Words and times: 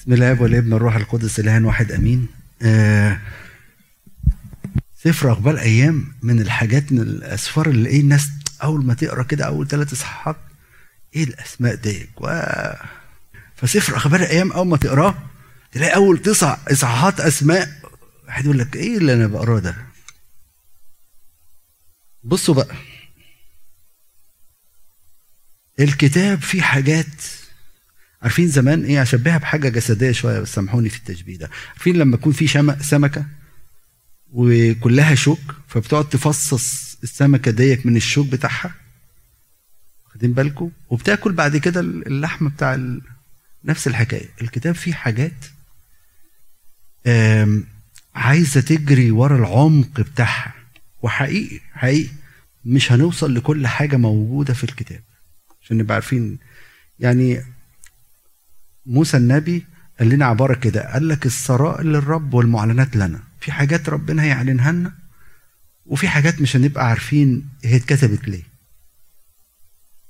بسم 0.00 0.12
الله 0.12 0.42
والابن 0.42 0.72
والروح 0.72 0.96
القدس 0.96 1.40
الهان 1.40 1.64
واحد 1.64 1.92
أمين. 1.92 2.28
آه 2.62 3.20
سفر 4.96 5.32
أخبار 5.32 5.58
أيام 5.58 6.12
من 6.22 6.40
الحاجات 6.40 6.92
من 6.92 7.00
الأسفار 7.00 7.68
اللي 7.68 7.88
إيه 7.88 8.00
الناس 8.00 8.28
أول 8.62 8.84
ما 8.84 8.94
تقرأ 8.94 9.22
كده 9.22 9.44
أول 9.46 9.68
ثلاث 9.68 9.92
إصحاحات 9.92 10.36
إيه 11.16 11.24
الأسماء 11.24 11.74
دي؟ 11.74 12.08
و... 12.16 12.28
فسفر 13.56 13.96
أخبار 13.96 14.20
أيام 14.22 14.52
أول 14.52 14.66
ما 14.66 14.76
تقراه 14.76 15.14
تلاقي 15.72 15.94
أول 15.94 16.18
تسع 16.18 16.56
إصحاحات 16.72 17.20
أسماء. 17.20 17.68
واحد 18.26 18.44
يقول 18.44 18.58
لك 18.58 18.76
إيه 18.76 18.96
اللي 18.98 19.14
أنا 19.14 19.26
بقراه 19.26 19.58
ده؟ 19.58 19.76
بصوا 22.24 22.54
بقى. 22.54 22.76
الكتاب 25.80 26.40
فيه 26.42 26.62
حاجات 26.62 27.06
عارفين 28.22 28.48
زمان 28.48 28.84
إيه؟ 28.84 29.02
اشبهها 29.02 29.38
بحاجة 29.38 29.68
جسدية 29.68 30.12
شوية 30.12 30.40
بس 30.40 30.54
سامحوني 30.54 30.88
في 30.88 30.98
التشبيه 30.98 31.36
ده. 31.38 31.50
عارفين 31.68 31.96
لما 31.96 32.14
يكون 32.14 32.32
في 32.32 32.74
سمكة 32.80 33.26
وكلها 34.32 35.14
شوك 35.14 35.54
فبتقعد 35.68 36.08
تفصص 36.08 36.96
السمكة 37.02 37.50
ديت 37.50 37.86
من 37.86 37.96
الشوك 37.96 38.26
بتاعها؟ 38.26 38.74
واخدين 40.06 40.32
بالكم 40.32 40.70
وبتاكل 40.90 41.32
بعد 41.32 41.56
كده 41.56 41.80
اللحم 41.80 42.48
بتاع 42.48 42.74
ال... 42.74 43.00
نفس 43.64 43.86
الحكاية. 43.88 44.28
الكتاب 44.42 44.74
فيه 44.74 44.92
حاجات 44.92 45.44
عايزة 48.14 48.60
تجري 48.60 49.10
ورا 49.10 49.36
العمق 49.36 50.00
بتاعها. 50.00 50.54
وحقيقي 51.02 51.60
حقيقي 51.72 52.10
مش 52.64 52.92
هنوصل 52.92 53.34
لكل 53.34 53.66
حاجة 53.66 53.96
موجودة 53.96 54.54
في 54.54 54.64
الكتاب. 54.64 55.00
عشان 55.62 55.76
نبقى 55.78 55.94
عارفين. 55.94 56.38
يعني 56.98 57.42
موسى 58.86 59.16
النبي 59.16 59.66
قال 59.98 60.08
لنا 60.08 60.24
عبارة 60.26 60.54
كده 60.54 60.92
قال 60.92 61.08
لك 61.08 61.26
السرائر 61.26 61.82
للرب 61.84 62.34
والمعلنات 62.34 62.96
لنا 62.96 63.20
في 63.40 63.52
حاجات 63.52 63.88
ربنا 63.88 64.22
هيعلنها 64.22 64.72
لنا 64.72 64.92
وفي 65.86 66.08
حاجات 66.08 66.40
مش 66.40 66.56
هنبقى 66.56 66.88
عارفين 66.88 67.48
هي 67.64 67.76
اتكتبت 67.76 68.28
ليه. 68.28 68.42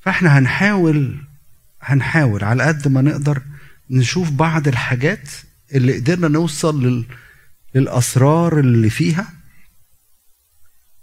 فاحنا 0.01 0.39
هنحاول 0.39 1.25
هنحاول 1.83 2.45
على 2.45 2.63
قد 2.63 2.89
ما 2.89 3.03
نقدر 3.03 3.43
نشوف 3.91 4.31
بعض 4.31 4.69
الحاجات 4.69 5.29
اللي 5.75 5.97
قدرنا 5.97 6.29
نوصل 6.29 6.83
لل... 6.87 7.05
للأسرار 7.75 8.61
اللي 8.61 8.91
فيها 8.91 9.33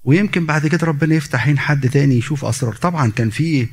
ويمكن 0.03 0.45
بعد 0.45 0.67
كده 0.67 0.87
ربنا 0.87 1.15
يفتح 1.15 1.47
عين 1.47 1.59
حد 1.59 1.89
تاني 1.89 2.15
يشوف 2.15 2.45
أسرار. 2.45 2.75
طبعا 2.75 3.11
كان 3.11 3.29
في 3.29 3.67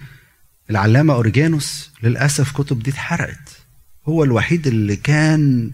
العلامة 0.70 1.14
أوريجانوس 1.14 1.90
للأسف 2.02 2.52
كتب 2.52 2.82
دي 2.82 2.90
اتحرقت. 2.90 3.53
هو 4.08 4.24
الوحيد 4.24 4.66
اللي 4.66 4.96
كان 4.96 5.70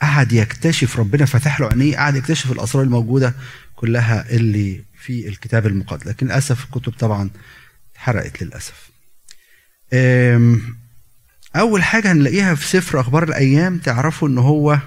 قعد 0.00 0.32
يكتشف 0.32 0.98
ربنا 0.98 1.24
فتح 1.24 1.60
له 1.60 1.66
عينيه 1.66 1.96
قعد 1.96 2.16
يكتشف 2.16 2.52
الأسرار 2.52 2.84
الموجودة 2.84 3.34
كلها 3.74 4.30
اللي 4.30 4.84
في 5.00 5.28
الكتاب 5.28 5.66
المقدس. 5.66 6.06
لكن 6.06 6.26
للأسف 6.26 6.64
الكتب 6.64 6.92
طبعا 6.92 7.30
اتحرقت 7.92 8.42
للأسف. 8.42 8.90
أول 11.56 11.82
حاجة 11.82 12.12
هنلاقيها 12.12 12.54
في 12.54 12.66
سفر 12.66 13.00
أخبار 13.00 13.22
الأيام 13.22 13.78
تعرفوا 13.78 14.28
إن 14.28 14.38
هو 14.38 14.78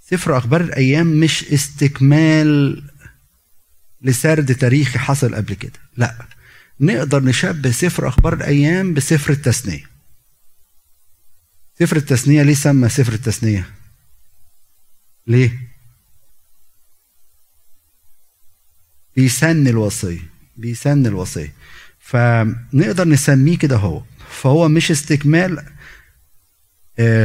سفر 0.00 0.36
أخبار 0.36 0.60
الأيام 0.60 1.06
مش 1.06 1.44
استكمال 1.44 2.82
لسرد 4.02 4.54
تاريخي 4.54 4.98
حصل 4.98 5.34
قبل 5.34 5.54
كده. 5.54 5.80
لا 5.96 6.26
نقدر 6.82 7.24
نشبه 7.24 7.70
سفر 7.70 8.08
أخبار 8.08 8.34
الأيام 8.34 8.94
بسفر 8.94 9.32
التثنية. 9.32 9.84
سفر 11.78 11.96
التثنية 11.96 12.42
ليه 12.42 12.54
سمى 12.54 12.88
سفر 12.88 13.12
التثنية؟ 13.12 13.70
ليه؟ 15.26 15.58
بيسن 19.16 19.66
الوصية 19.68 20.20
بيسن 20.56 21.06
الوصية. 21.06 21.52
فنقدر 21.98 23.08
نسميه 23.08 23.58
كده 23.58 23.76
هو. 23.76 24.02
فهو 24.30 24.68
مش 24.68 24.90
استكمال 24.90 25.64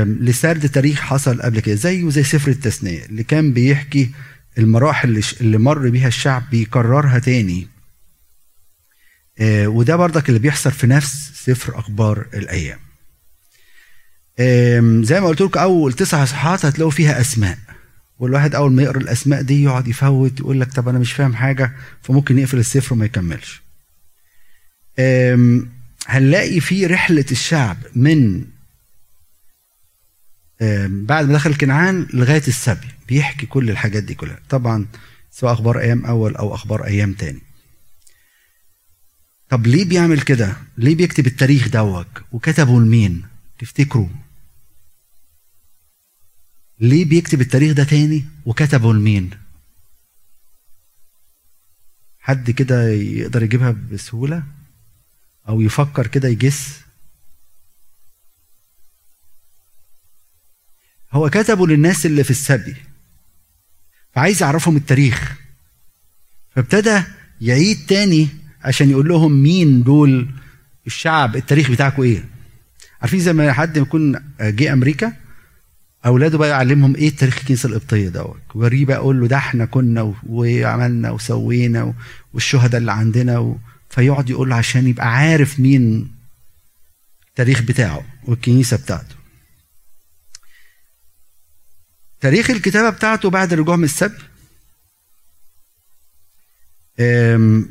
لسرد 0.04 0.70
تاريخ 0.70 1.00
حصل 1.00 1.42
قبل 1.42 1.60
كده 1.60 1.76
زيه 1.76 2.10
زي 2.10 2.24
سفر 2.24 2.52
التثنية 2.52 3.06
اللي 3.06 3.24
كان 3.24 3.54
بيحكي 3.54 4.12
المراحل 4.58 5.24
اللي 5.42 5.58
مر 5.58 5.90
بيها 5.90 6.08
الشعب 6.08 6.50
بيكررها 6.50 7.20
تاني. 7.20 7.68
وده 9.42 9.96
برضك 9.96 10.30
اللي 10.30 10.40
بيحصل 10.40 10.72
في 10.72 10.88
نفس 10.88 11.32
سفر 11.46 11.80
أخبار 11.80 12.26
الأيام. 12.34 12.80
زي 15.04 15.22
ما 15.22 15.28
قلت 15.28 15.42
لكم 15.42 15.60
أول 15.60 15.94
تسع 15.94 16.24
اصحاحات 16.24 16.66
هتلاقوا 16.66 16.92
فيها 16.92 17.22
أسماء. 17.22 17.58
والواحد 18.20 18.56
أول 18.56 18.72
ما 18.72 18.84
يقرأ 18.84 18.98
الأسماء 18.98 19.42
دي 19.42 19.64
يقعد 19.64 19.88
يفوت 19.88 20.40
يقول 20.40 20.62
لك 20.62 20.74
طب 20.74 20.90
أنا 20.90 21.00
مش 21.00 21.14
فاهم 21.14 21.36
حاجة 21.36 21.72
فممكن 22.04 22.40
يقفل 22.40 22.58
السفر 22.58 22.94
وما 22.94 23.06
يكملش. 23.06 23.62
هنلاقي 26.08 26.60
في 26.60 26.86
رحلة 26.86 27.26
الشعب 27.32 27.78
من 27.96 28.46
بعد 30.88 31.26
ما 31.26 31.34
دخل 31.34 31.56
كنعان 31.56 32.08
لغاية 32.14 32.44
السبي 32.48 32.88
بيحكي 33.08 33.46
كل 33.46 33.70
الحاجات 33.70 34.04
دي 34.04 34.14
كلها. 34.14 34.40
طبعا 34.50 34.86
سواء 35.32 35.54
أخبار 35.54 35.80
أيام 35.80 36.06
أول 36.06 36.36
أو 36.36 36.56
أخبار 36.56 36.86
أيام 36.86 37.14
تاني. 37.14 37.42
طب 39.50 39.68
ليه 39.68 39.86
بيعمل 39.86 40.22
كده؟ 40.22 40.58
ليه 40.78 40.96
بيكتب 40.96 41.28
التاريخ 41.28 41.68
دوت 41.70 42.08
وكتبه 42.32 42.80
لمين؟ 42.82 43.26
تفتكروا. 43.60 44.10
ليه 46.80 47.06
بيكتب 47.06 47.42
التاريخ 47.42 47.74
ده 47.74 47.84
تاني؟ 47.84 48.26
وكتبه 48.46 48.94
لمين؟ 48.94 49.30
حد 52.20 52.52
كده 52.52 52.90
يقدر 52.90 53.44
يجيبها 53.44 53.72
بسهولة؟ 53.72 54.44
أو 55.50 55.62
يفكر 55.62 56.08
كده 56.08 56.28
يجس؟ 56.28 56.80
هو 61.12 61.30
كتبه 61.30 61.68
للناس 61.68 62.06
اللي 62.06 62.24
في 62.24 62.32
السبي. 62.32 62.76
فعايز 64.14 64.44
يعرفهم 64.44 64.78
التاريخ. 64.78 65.36
فابتدى 66.56 67.02
يعيد 67.42 67.86
تاني 67.86 68.30
عشان 68.64 68.90
يقول 68.90 69.08
لهم 69.08 69.44
مين 69.44 69.84
دول 69.84 70.28
الشعب 70.88 71.36
التاريخ 71.36 71.72
بتاعكم 71.72 72.02
إيه. 72.04 72.24
عارفين 73.02 73.20
زي 73.20 73.34
ما 73.34 73.54
حد 73.54 73.78
يكون 73.78 74.20
جه 74.42 74.74
أمريكا 74.74 75.14
أولاده 76.06 76.38
بقى 76.38 76.50
يعلمهم 76.50 76.96
إيه 76.96 77.16
تاريخ 77.16 77.38
الكنيسة 77.38 77.70
القبطية 77.70 78.10
دوت. 78.10 78.42
وريه 78.56 78.86
بقى 78.86 78.98
أقول 78.98 79.20
له 79.22 79.28
ده 79.28 79.38
إحنا 79.38 79.66
كنا 79.66 80.14
وعملنا 80.28 81.12
وسوينا 81.12 81.94
والشهداء 82.34 82.82
اللي 82.82 82.92
عندنا 82.92 83.38
و... 83.40 83.58
فيقعد 83.90 84.30
يقول 84.30 84.50
له 84.50 84.56
عشان 84.56 84.88
يبقى 84.88 85.14
عارف 85.14 85.60
مين 85.60 86.12
التاريخ 87.30 87.62
بتاعه 87.62 88.06
والكنيسة 88.26 88.78
بتاعته. 88.78 89.16
تاريخ 92.22 92.50
الكتابة 92.50 92.90
بتاعته 92.90 93.30
بعد 93.30 93.54
الرجوع 93.54 93.76
من 93.76 93.84
السبي 93.84 94.18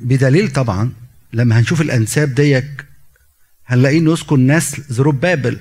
بدليل 0.02 0.52
طبعا 0.52 0.92
لما 1.32 1.58
هنشوف 1.60 1.80
الأنساب 1.80 2.34
ديك 2.34 2.86
هنلاقيه 3.66 4.00
نذكر 4.00 4.36
نسل 4.36 4.82
زروبابل 4.88 5.58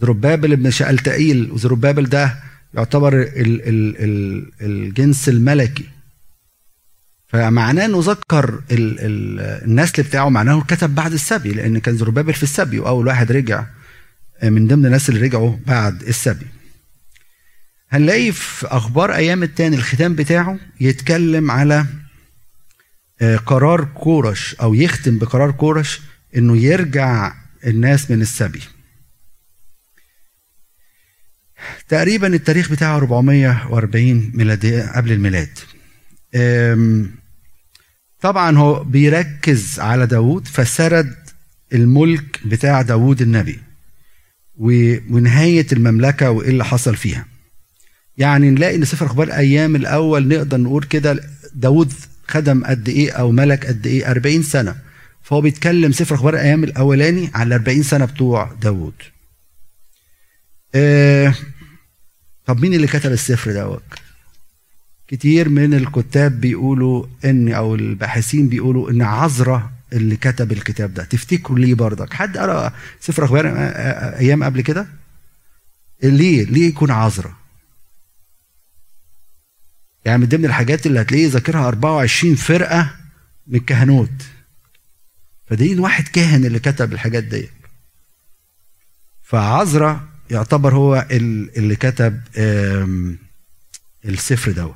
زروبابل 0.00 0.52
ابن 0.52 0.70
شألتائيل 0.70 1.50
وزروبابل 1.52 2.04
ده 2.08 2.34
يعتبر 2.74 3.22
ال 3.22 3.28
ال 3.68 3.96
ال 3.98 4.46
الجنس 4.60 5.28
الملكي. 5.28 5.84
فمعناه 7.26 7.84
إنه 7.84 8.00
ذكر 8.02 8.48
ال 8.70 9.00
ال 9.00 9.40
النسل 9.64 10.02
بتاعه 10.02 10.28
معناه 10.28 10.60
كتب 10.60 10.94
بعد 10.94 11.12
السبي 11.12 11.52
لأن 11.52 11.78
كان 11.78 11.96
زروبابل 11.96 12.34
في 12.34 12.42
السبي 12.42 12.78
وأول 12.78 13.06
واحد 13.06 13.32
رجع 13.32 13.64
من 14.42 14.66
ضمن 14.66 14.86
الناس 14.86 15.08
اللي 15.08 15.20
رجعوا 15.20 15.56
بعد 15.66 16.02
السبي. 16.02 16.46
هنلاقي 17.90 18.32
في 18.32 18.66
أخبار 18.66 19.14
أيام 19.14 19.42
التاني 19.42 19.76
الختام 19.76 20.14
بتاعه 20.14 20.58
يتكلم 20.80 21.50
على 21.50 21.86
قرار 23.46 23.84
كورش 23.84 24.54
أو 24.54 24.74
يختم 24.74 25.18
بقرار 25.18 25.50
كورش 25.50 26.00
إنه 26.36 26.56
يرجع 26.56 27.34
الناس 27.66 28.10
من 28.10 28.20
السبي. 28.20 28.62
تقريبا 31.88 32.26
التاريخ 32.26 32.70
بتاعه 32.70 32.96
440 32.96 34.30
ميلادية 34.34 34.92
قبل 34.96 35.12
الميلاد. 35.12 35.58
طبعا 38.20 38.58
هو 38.58 38.84
بيركز 38.84 39.80
على 39.80 40.06
داود 40.06 40.48
فسرد 40.48 41.14
الملك 41.72 42.40
بتاع 42.46 42.82
داود 42.82 43.22
النبي 43.22 43.58
ونهاية 44.56 45.66
المملكة 45.72 46.30
وإيه 46.30 46.48
اللي 46.50 46.64
حصل 46.64 46.96
فيها. 46.96 47.26
يعني 48.18 48.50
نلاقي 48.50 48.76
ان 48.76 48.84
سفر 48.84 49.06
أخبار 49.06 49.32
أيام 49.32 49.76
الأول 49.76 50.28
نقدر 50.28 50.56
نقول 50.60 50.84
كده 50.84 51.20
داود 51.54 51.92
خدم 52.28 52.64
قد 52.64 52.88
إيه 52.88 53.10
أو 53.12 53.30
ملك 53.32 53.66
قد 53.66 53.86
إيه؟ 53.86 54.10
40 54.10 54.42
سنة. 54.42 54.76
فهو 55.22 55.40
بيتكلم 55.40 55.92
سفر 55.92 56.14
أخبار 56.14 56.34
الأيام 56.34 56.64
الأولاني 56.64 57.30
على 57.34 57.54
40 57.54 57.82
سنة 57.82 58.04
بتوع 58.04 58.52
داوود. 58.62 58.94
آه 60.74 61.34
طب 62.46 62.60
مين 62.60 62.74
اللي 62.74 62.86
كتب 62.86 63.12
السفر 63.12 63.52
دوت؟ 63.52 63.82
كتير 65.08 65.48
من 65.48 65.74
الكتاب 65.74 66.40
بيقولوا 66.40 67.06
إن 67.24 67.52
أو 67.52 67.74
الباحثين 67.74 68.48
بيقولوا 68.48 68.90
إن 68.90 69.02
عذرة 69.02 69.72
اللي 69.92 70.16
كتب 70.16 70.52
الكتاب 70.52 70.94
ده. 70.94 71.04
تفتكروا 71.04 71.58
ليه 71.58 71.74
برضك؟ 71.74 72.12
حد 72.12 72.38
قرأ 72.38 72.72
سفر 73.00 73.24
أخبار 73.24 73.46
أيام 74.18 74.44
قبل 74.44 74.60
كده؟ 74.60 74.86
ليه؟ 76.02 76.44
ليه 76.44 76.68
يكون 76.68 76.90
عذرة؟ 76.90 77.37
يعني 80.08 80.20
من 80.22 80.28
ضمن 80.28 80.44
الحاجات 80.44 80.86
اللي 80.86 81.00
هتلاقيه 81.00 81.28
ذاكرها 81.28 81.68
24 81.68 82.34
فرقة 82.34 82.94
من 83.46 83.58
الكهنوت. 83.58 84.22
فدين 85.46 85.80
واحد 85.80 86.08
كاهن 86.08 86.44
اللي 86.44 86.58
كتب 86.58 86.92
الحاجات 86.92 87.24
دي. 87.24 87.48
فعذرة 89.22 90.08
يعتبر 90.30 90.74
هو 90.74 91.06
اللي 91.10 91.76
كتب 91.76 92.20
السفر 94.04 94.52
دوت 94.52 94.74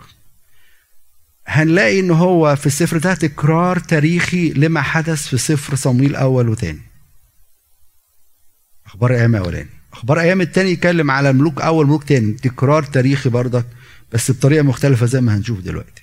هنلاقي 1.46 2.00
إن 2.00 2.11
هو 2.11 2.56
في 2.56 2.67
السفر 2.67 2.99
ده 2.99 3.14
تكرار 3.14 3.79
تاريخي 3.79 4.50
لما 4.52 4.82
حدث 4.82 5.26
في 5.26 5.38
سفر 5.38 5.75
صمويل 5.75 6.17
أول 6.17 6.49
وثاني 6.49 6.81
أخبار 8.87 9.14
أيام 9.14 9.37
أولاني. 9.37 9.69
أخبار 9.93 10.20
أيام 10.20 10.40
التاني 10.40 10.70
يتكلم 10.70 11.11
على 11.11 11.32
ملوك 11.32 11.61
أول 11.61 11.87
ملوك 11.87 12.05
تاني. 12.05 12.32
تكرار 12.32 12.82
تاريخي 12.82 13.29
برضك. 13.29 13.67
بس 14.12 14.30
بطريقة 14.30 14.62
مختلفة 14.62 15.06
زي 15.06 15.20
ما 15.20 15.36
هنشوف 15.36 15.60
دلوقتي. 15.60 16.02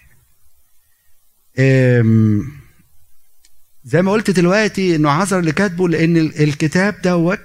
زي 3.84 4.02
ما 4.02 4.12
قلت 4.12 4.32
دلوقتي 4.32 4.96
إنه 4.96 5.10
عذر 5.10 5.40
اللي 5.40 5.52
كاتبه 5.52 5.90
لأن 5.90 6.18
الكتاب 6.18 7.02
دوت 7.02 7.40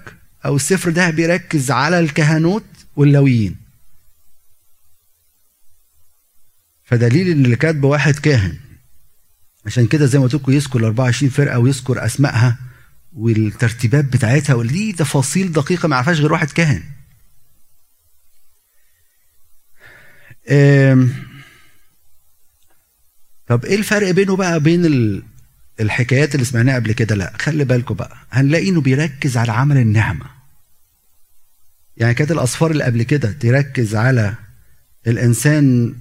أو 0.45 0.57
السفر 0.57 0.91
ده 0.91 1.11
بيركز 1.11 1.71
على 1.71 1.99
الكهنوت 1.99 2.65
واللويين. 2.97 3.57
فدليل 6.85 7.29
إن 7.29 7.45
اللي 7.45 7.57
كاتبه 7.57 7.89
واحد 7.89 8.15
كاهن. 8.15 8.57
عشان 9.67 9.87
كده 9.87 10.07
زي 10.07 10.19
ما 10.19 10.25
قلت 10.25 10.35
لكم 10.35 10.53
يذكر 10.53 10.79
ال 10.79 10.85
24 10.85 11.31
فرقة 11.31 11.59
ويذكر 11.59 12.05
اسمائها 12.07 12.59
والترتيبات 13.13 14.05
بتاعتها 14.05 14.55
ودي 14.55 14.93
تفاصيل 14.93 15.53
دقيقة 15.53 15.89
ما 15.89 15.97
يعرفهاش 15.97 16.21
غير 16.21 16.33
واحد 16.33 16.51
كاهن. 16.51 16.83
طب 23.47 23.65
إيه 23.65 23.77
الفرق 23.77 24.11
بينه 24.11 24.37
بقى 24.37 24.61
بين 24.61 24.85
الحكايات 25.81 26.35
اللي 26.35 26.45
سمعناها 26.47 26.75
قبل 26.75 26.93
كده؟ 26.93 27.15
لا 27.15 27.33
خلي 27.41 27.65
بالكم 27.65 27.95
بقى 27.95 28.17
هنلاقي 28.31 28.69
إنه 28.69 28.81
بيركز 28.81 29.37
على 29.37 29.53
عمل 29.53 29.77
النعمة. 29.77 30.27
يعني 31.97 32.15
كانت 32.15 32.31
الاصفار 32.31 32.71
اللي 32.71 32.85
قبل 32.85 33.03
كده 33.03 33.33
تركز 33.33 33.95
على 33.95 34.35
الإنسان 35.07 35.95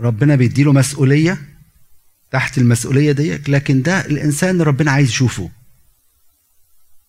ربنا 0.00 0.36
بيديله 0.36 0.72
مسؤولية 0.72 1.38
تحت 2.30 2.58
المسؤولية 2.58 3.12
ديت 3.12 3.48
لكن 3.48 3.82
ده 3.82 4.00
الإنسان 4.06 4.62
ربنا 4.62 4.90
عايز 4.90 5.08
يشوفه. 5.08 5.50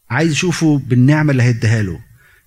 عايز 0.09 0.31
يشوفه 0.31 0.77
بالنعمة 0.85 1.31
اللي 1.31 1.43
هيديها 1.43 1.81
له. 1.81 1.99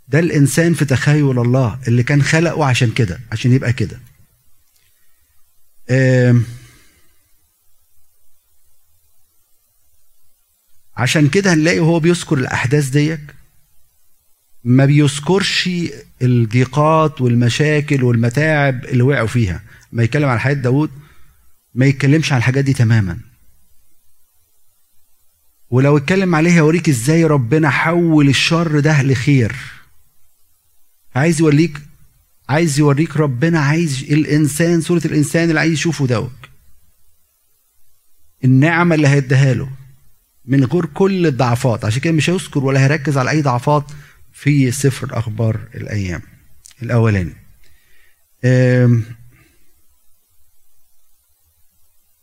ده 0.08 0.18
الإنسان 0.18 0.74
في 0.74 0.84
تخيل 0.84 1.38
الله 1.38 1.78
اللي 1.88 2.02
كان 2.02 2.22
خلقه 2.22 2.64
عشان 2.64 2.90
كده 2.90 3.20
عشان 3.32 3.52
يبقى 3.52 3.72
كده. 3.72 4.00
عشان 10.96 11.28
كده 11.28 11.52
هنلاقي 11.52 11.78
وهو 11.80 12.00
بيذكر 12.00 12.38
الأحداث 12.38 12.88
ديت 12.88 13.20
ما 14.64 14.84
بيذكرش 14.84 15.70
الضيقات 16.22 17.20
والمشاكل 17.20 18.04
والمتاعب 18.04 18.84
اللي 18.84 19.02
وقعوا 19.02 19.26
فيها. 19.26 19.62
ما 19.92 20.02
يتكلم 20.02 20.28
عن 20.28 20.38
حياة 20.38 20.54
داود 20.54 20.90
ما 21.74 21.86
يتكلمش 21.86 22.32
عن 22.32 22.38
الحاجات 22.38 22.64
دي 22.64 22.72
تماما. 22.72 23.18
ولو 25.70 25.96
اتكلم 25.96 26.34
عليها 26.34 26.56
يوريك 26.56 26.88
إزاي 26.88 27.24
ربنا 27.24 27.70
حول 27.70 28.28
الشر 28.28 28.80
ده 28.80 29.02
لخير. 29.02 29.56
عايز 31.14 31.40
يوريك 31.40 31.80
عايز 32.48 32.78
يوريك 32.78 33.16
ربنا 33.16 33.60
عايز 33.60 34.02
الإنسان 34.02 34.80
صورة 34.80 35.02
الإنسان 35.04 35.48
اللي 35.48 35.60
عايز 35.60 35.72
يشوفه 35.72 36.06
دوت 36.06 36.32
النعمة 38.44 38.94
اللي 38.94 39.08
هيديها 39.08 39.54
له 39.54 39.70
من 40.44 40.64
غير 40.64 40.86
كل 40.86 41.26
الضعفات. 41.26 41.84
عشان 41.84 42.00
كده 42.00 42.12
مش 42.12 42.30
هيذكر 42.30 42.64
ولا 42.64 42.80
هيركز 42.80 43.18
على 43.18 43.30
أي 43.30 43.42
ضعفات 43.42 43.84
في 44.32 44.70
سفر 44.70 45.18
أخبار 45.18 45.60
الأيام. 45.74 46.22
الأولاني. 46.82 47.32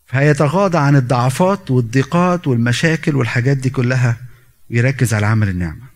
فهيتغاضى 0.05 0.77
عن 0.77 0.95
الضعفات 0.95 1.71
والضيقات 1.71 2.47
والمشاكل 2.47 3.15
والحاجات 3.15 3.57
دي 3.57 3.69
كلها 3.69 4.17
ويركز 4.71 5.13
على 5.13 5.25
عمل 5.25 5.49
النعمة. 5.49 5.94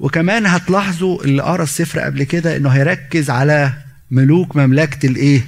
وكمان 0.00 0.46
هتلاحظوا 0.46 1.24
اللي 1.24 1.42
قرا 1.42 1.62
السفر 1.62 2.00
قبل 2.00 2.22
كده 2.24 2.56
انه 2.56 2.68
هيركز 2.68 3.30
على 3.30 3.72
ملوك 4.10 4.56
مملكة 4.56 5.06
الايه؟ 5.06 5.42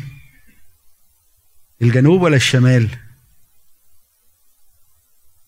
الجنوب 1.83 2.23
ولا 2.23 2.37
الشمال؟ 2.37 2.89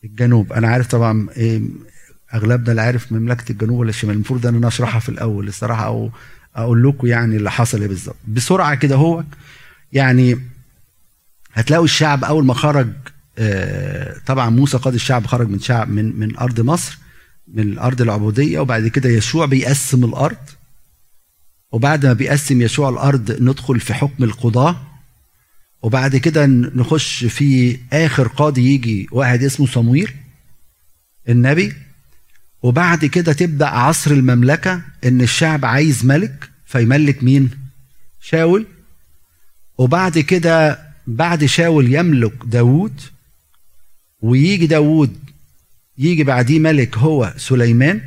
الجنوب. 0.04 0.52
أنا 0.52 0.68
عارف 0.68 0.86
طبعا 0.86 1.28
إيه 1.36 1.62
أغلبنا 2.34 2.70
اللي 2.70 2.82
عارف 2.82 3.12
مملكة 3.12 3.52
الجنوب 3.52 3.78
ولا 3.78 3.90
الشمال. 3.90 4.14
المفروض 4.14 4.46
إن 4.46 4.54
أنا 4.54 4.68
أشرحها 4.68 5.00
في 5.00 5.08
الأول 5.08 5.48
الصراحة 5.48 5.86
أو 5.86 6.10
أقول 6.56 6.88
لكم 6.88 7.06
يعني 7.06 7.36
اللي 7.36 7.50
حصل 7.50 7.80
إيه 7.80 7.88
بالظبط. 7.88 8.16
بسرعة 8.28 8.74
كده 8.74 8.96
هو 8.96 9.24
يعني 9.92 10.38
هتلاقوا 11.52 11.84
الشعب 11.84 12.24
أول 12.24 12.44
ما 12.44 12.54
خرج 12.54 12.88
آه، 13.38 14.16
طبعا 14.26 14.50
موسى 14.50 14.78
قاد 14.78 14.94
الشعب 14.94 15.26
خرج 15.26 15.48
من 15.48 15.58
شعب 15.60 15.88
من 15.90 16.16
من 16.18 16.36
أرض 16.36 16.60
مصر. 16.60 16.98
من 17.54 17.62
الأرض 17.72 18.02
العبودية 18.02 18.58
وبعد 18.58 18.88
كده 18.88 19.10
يشوع 19.10 19.46
بيقسم 19.46 20.04
الأرض. 20.04 20.36
وبعد 21.72 22.06
ما 22.06 22.12
بيقسم 22.12 22.62
يشوع 22.62 22.88
الأرض 22.88 23.42
ندخل 23.42 23.80
في 23.80 23.94
حكم 23.94 24.24
القضاة. 24.24 24.86
وبعد 25.82 26.16
كده 26.16 26.46
نخش 26.46 27.24
في 27.24 27.78
آخر 27.92 28.28
قاضي 28.28 28.74
يجي 28.74 29.08
واحد 29.12 29.42
اسمه 29.42 29.66
صمويل 29.66 30.10
النبي. 31.28 31.72
وبعد 32.62 33.04
كده 33.04 33.32
تبدأ 33.32 33.66
عصر 33.66 34.10
المملكة 34.10 34.82
إن 35.04 35.20
الشعب 35.20 35.64
عايز 35.64 36.04
ملك. 36.04 36.50
فيملك 36.66 37.22
مين؟ 37.22 37.50
شاول. 38.20 38.66
وبعد 39.78 40.18
كده 40.18 40.78
بعد 41.06 41.44
شاول 41.44 41.94
يملك 41.94 42.34
داوود. 42.44 43.00
ويجي 44.20 44.66
داوود 44.66 45.23
يجي 45.98 46.24
بعديه 46.24 46.58
ملك 46.58 46.98
هو 46.98 47.34
سليمان 47.36 48.00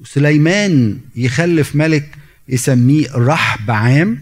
وسليمان 0.00 0.98
يخلف 1.16 1.76
ملك 1.76 2.08
يسميه 2.48 3.06
رحب 3.14 3.70
عام 3.70 4.18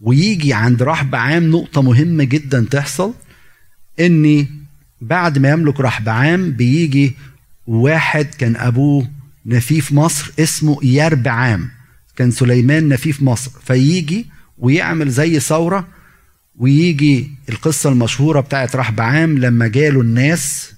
ويجي 0.00 0.52
عند 0.52 0.82
رحب 0.82 1.14
عام 1.14 1.50
نقطة 1.50 1.82
مهمة 1.82 2.24
جدا 2.24 2.66
تحصل 2.70 3.14
إن 4.00 4.46
بعد 5.00 5.38
ما 5.38 5.50
يملك 5.50 5.80
رحب 5.80 6.08
عام 6.08 6.50
بيجي 6.52 7.12
واحد 7.66 8.24
كان 8.24 8.56
أبوه 8.56 9.08
نفيف 9.46 9.92
مصر 9.92 10.32
اسمه 10.40 10.78
يرب 10.82 11.28
عام 11.28 11.70
كان 12.16 12.30
سليمان 12.30 12.88
نفيف 12.88 13.22
مصر 13.22 13.50
فيجي 13.66 14.26
ويعمل 14.58 15.10
زي 15.10 15.40
ثورة 15.40 15.88
ويجي 16.58 17.30
القصة 17.48 17.90
المشهورة 17.90 18.40
بتاعت 18.40 18.76
رحب 18.76 19.00
عام 19.00 19.38
لما 19.38 19.66
جاله 19.68 20.00
الناس 20.00 20.72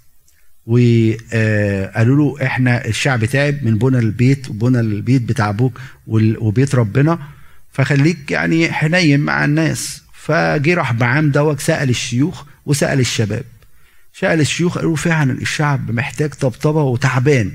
وقالوا 0.71 2.17
له 2.17 2.47
إحنا 2.47 2.87
الشعب 2.87 3.25
تعب 3.25 3.65
من 3.65 3.79
بنى 3.79 3.99
البيت 3.99 4.51
وبنى 4.51 4.81
البيت 4.81 5.23
بتاع 5.23 5.49
أبوك 5.49 5.81
وبيت 6.07 6.75
ربنا. 6.75 7.19
فخليك 7.73 8.31
يعني 8.31 8.73
حنين 8.73 9.21
مع 9.21 9.45
الناس. 9.45 10.03
فجه 10.15 10.75
راح 10.75 10.93
بعام 10.93 11.31
دوت 11.31 11.61
سأل 11.61 11.91
الشيوخ 11.91 12.45
وسأل 12.67 13.01
الشباب. 13.01 13.45
سأل 14.15 14.41
الشيوخ 14.41 14.79
قالوا 14.79 14.97
فعلا 14.97 15.33
الشعب 15.33 15.91
محتاج 15.91 16.31
طبطبة 16.31 16.83
وتعبان. 16.83 17.53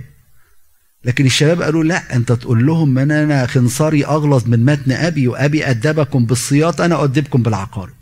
لكن 1.05 1.25
الشباب 1.25 1.61
قالوا 1.61 1.83
لا 1.83 2.15
أنت 2.15 2.31
تقول 2.31 2.65
لهم 2.65 2.93
من 2.93 3.11
أنا 3.11 3.47
خنصري 3.47 4.05
أغلظ 4.05 4.47
من 4.47 4.65
متن 4.65 4.91
أبي 4.91 5.27
وأبي 5.27 5.69
أدبكم 5.69 6.25
بالسياط 6.25 6.81
أنا 6.81 6.95
أؤدبكم 6.95 7.43
بالعقارب. 7.43 7.93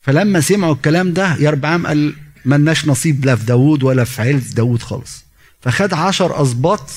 فلما 0.00 0.40
سمعوا 0.40 0.74
الكلام 0.74 1.12
ده 1.12 1.36
يربعام 1.36 1.86
قال 1.86 2.14
ملناش 2.44 2.86
نصيب 2.86 3.24
لا 3.24 3.36
في 3.36 3.44
داوود 3.44 3.82
ولا 3.82 4.04
في 4.04 4.22
عيلة 4.22 4.38
داوود 4.38 4.82
خالص. 4.82 5.24
فخد 5.60 5.94
عشر 5.94 6.42
أسباط 6.42 6.90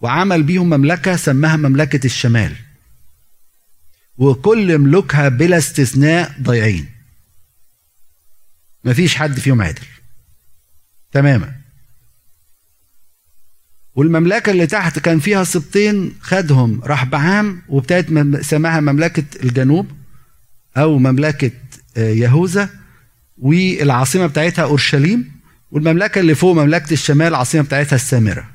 وعمل 0.00 0.42
بيهم 0.42 0.70
مملكة 0.70 1.16
سماها 1.16 1.56
مملكة 1.56 2.06
الشمال. 2.06 2.56
وكل 4.18 4.78
ملوكها 4.78 5.28
بلا 5.28 5.58
استثناء 5.58 6.34
ضايعين. 6.42 6.88
مفيش 8.84 9.16
حد 9.16 9.40
فيهم 9.40 9.62
عدل. 9.62 9.82
تماما. 11.12 11.54
والمملكة 13.94 14.50
اللي 14.50 14.66
تحت 14.66 14.98
كان 14.98 15.18
فيها 15.18 15.44
سبطين 15.44 16.14
خدهم 16.20 16.80
رحبعام 16.84 17.62
وابتدت 17.68 18.40
سماها 18.40 18.80
مملكة 18.80 19.24
الجنوب 19.42 19.90
أو 20.76 20.98
مملكة 20.98 21.50
آه، 21.96 22.10
يهوذا. 22.10 22.70
والعاصمة 23.38 24.26
بتاعتها 24.26 24.62
أورشليم 24.62 25.32
والمملكة 25.70 26.18
اللي 26.20 26.34
فوق 26.34 26.54
مملكة 26.56 26.92
الشمال 26.92 27.26
العاصمة 27.26 27.62
بتاعتها 27.62 27.96
السامرة. 27.96 28.50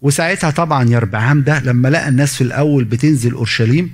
وساعتها 0.00 0.50
طبعا 0.50 0.88
يربعام 0.90 1.42
ده 1.42 1.60
لما 1.60 1.88
لقى 1.88 2.08
الناس 2.08 2.34
في 2.34 2.40
الأول 2.44 2.84
بتنزل 2.84 3.32
أورشليم 3.32 3.90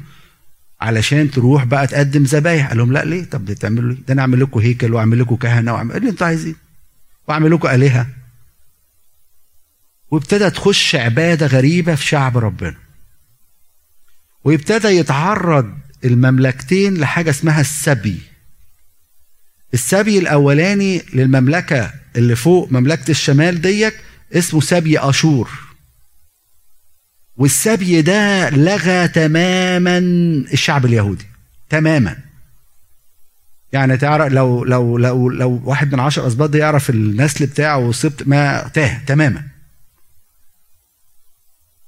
علشان 0.80 1.30
تروح 1.30 1.64
بقى 1.64 1.86
تقدم 1.86 2.22
ذبايح. 2.22 2.68
قال 2.68 2.78
لهم 2.78 2.92
لا 2.92 3.04
ليه؟ 3.04 3.24
طب 3.24 3.44
ده 3.44 3.54
تعملوا 3.54 3.96
ده 4.08 4.14
أنا 4.14 4.20
أعمل 4.22 4.40
لكم 4.40 4.60
هيكل 4.60 4.94
وأعمل 4.94 5.20
لكم 5.20 5.36
كهنة 5.36 5.72
واعمل 5.72 5.96
اللي 5.96 6.10
أنتوا 6.10 6.26
عايزين؟ 6.26 6.56
وأعمل 7.28 7.50
لكم 7.50 7.68
آلهة. 7.68 8.06
وابتدى 10.10 10.50
تخش 10.50 10.94
عبادة 10.94 11.46
غريبة 11.46 11.94
في 11.94 12.06
شعب 12.06 12.38
ربنا. 12.38 12.74
وابتدى 14.44 14.88
يتعرض 14.88 15.74
المملكتين 16.04 16.94
لحاجة 16.98 17.30
اسمها 17.30 17.60
السبي. 17.60 18.20
السبي 19.74 20.18
الأولاني 20.18 21.02
للمملكة 21.14 21.92
اللي 22.16 22.36
فوق 22.36 22.72
مملكة 22.72 23.10
الشمال 23.10 23.60
ديك 23.60 23.94
اسمه 24.32 24.60
سبي 24.60 24.98
أشور. 24.98 25.50
والسبي 27.36 28.02
ده 28.02 28.50
لغى 28.50 29.08
تماما 29.08 29.98
الشعب 30.52 30.84
اليهودي 30.86 31.26
تماما. 31.70 32.16
يعني 33.72 33.96
تعرف 33.96 34.32
لو 34.32 34.64
لو 34.64 34.98
لو 34.98 35.28
لو 35.28 35.60
واحد 35.64 35.94
من 35.94 36.00
عشر 36.00 36.26
أسباط 36.26 36.50
ده 36.50 36.58
يعرف 36.58 36.90
النسل 36.90 37.46
بتاعه 37.46 37.78
وسبطه 37.78 38.26
ما 38.26 38.68
تاه 38.74 38.98
تماما. 39.06 39.42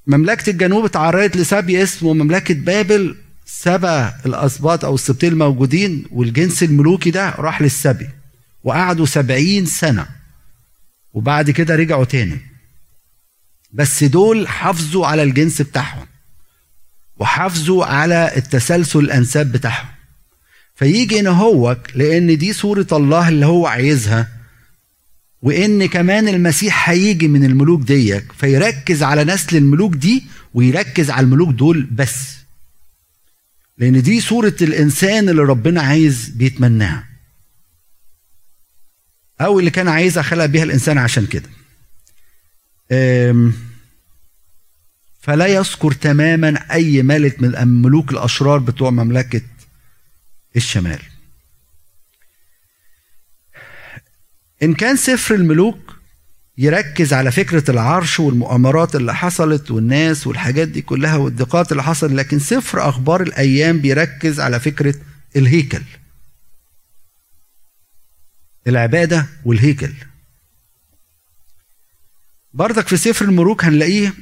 مملكة 0.06 0.50
الجنوب 0.50 0.84
اتعرضت 0.84 1.36
لسبي 1.36 1.82
اسمه 1.82 2.12
مملكة 2.12 2.54
بابل 2.54 3.16
سبى 3.44 4.10
الأسباط 4.26 4.84
أو 4.84 4.94
السبطين 4.94 5.32
الموجودين 5.32 6.04
والجنس 6.10 6.62
الملوكي 6.62 7.10
ده 7.10 7.30
راح 7.30 7.62
للسبي 7.62 8.08
وقعدوا 8.64 9.06
سبعين 9.06 9.66
سنة 9.66 10.06
وبعد 11.12 11.50
كده 11.50 11.76
رجعوا 11.76 12.04
تاني. 12.04 12.38
بس 13.72 14.04
دول 14.04 14.48
حافظوا 14.48 15.06
على 15.06 15.22
الجنس 15.22 15.62
بتاعهم 15.62 16.06
وحافظوا 17.16 17.84
على 17.84 18.32
التسلسل 18.36 18.98
الأنساب 18.98 19.52
بتاعهم. 19.52 19.88
فيجي 20.74 21.20
ان 21.20 21.26
هو 21.26 21.76
لأن 21.94 22.38
دي 22.38 22.52
صورة 22.52 22.86
الله 22.92 23.28
اللي 23.28 23.46
هو 23.46 23.66
عايزها 23.66 24.28
وإن 25.42 25.86
كمان 25.86 26.28
المسيح 26.28 26.90
هيجي 26.90 27.28
من 27.28 27.44
الملوك 27.44 27.80
ديك 27.82 28.32
فيركز 28.32 29.02
على 29.02 29.24
نسل 29.24 29.56
الملوك 29.56 29.94
دي 29.94 30.24
ويركز 30.54 31.10
على 31.10 31.24
الملوك 31.24 31.48
دول 31.48 31.82
بس. 31.82 32.43
لأن 33.78 34.02
دي 34.02 34.20
صورة 34.20 34.56
الإنسان 34.62 35.28
اللي 35.28 35.42
ربنا 35.42 35.82
عايز 35.82 36.28
بيتمناها. 36.28 37.08
أو 39.40 39.58
اللي 39.58 39.70
كان 39.70 39.88
عايز 39.88 40.18
خلق 40.18 40.44
بيها 40.44 40.62
الإنسان 40.62 40.98
عشان 40.98 41.26
كده. 41.26 41.48
فلا 45.20 45.46
يذكر 45.46 45.92
تماما 45.92 46.72
أي 46.72 47.02
ملك 47.02 47.42
من 47.42 47.56
الملوك 47.56 48.12
الأشرار 48.12 48.58
بتوع 48.58 48.90
مملكة 48.90 49.42
الشمال. 50.56 51.02
إن 54.62 54.74
كان 54.74 54.96
سفر 54.96 55.34
الملوك 55.34 55.93
يركز 56.58 57.12
على 57.12 57.30
فكرة 57.32 57.70
العرش 57.70 58.20
والمؤامرات 58.20 58.96
اللي 58.96 59.14
حصلت 59.14 59.70
والناس 59.70 60.26
والحاجات 60.26 60.68
دي 60.68 60.82
كلها 60.82 61.16
والضيقات 61.16 61.72
اللي 61.72 61.82
حصلت 61.82 62.12
لكن 62.12 62.38
سفر 62.38 62.88
أخبار 62.88 63.22
الأيام 63.22 63.78
بيركز 63.78 64.40
على 64.40 64.60
فكرة 64.60 64.94
الهيكل. 65.36 65.82
العبادة 68.66 69.26
والهيكل. 69.44 69.92
بردك 72.54 72.88
في 72.88 72.96
سفر 72.96 73.24
الملوك 73.24 73.64
هنلاقيه 73.64 74.14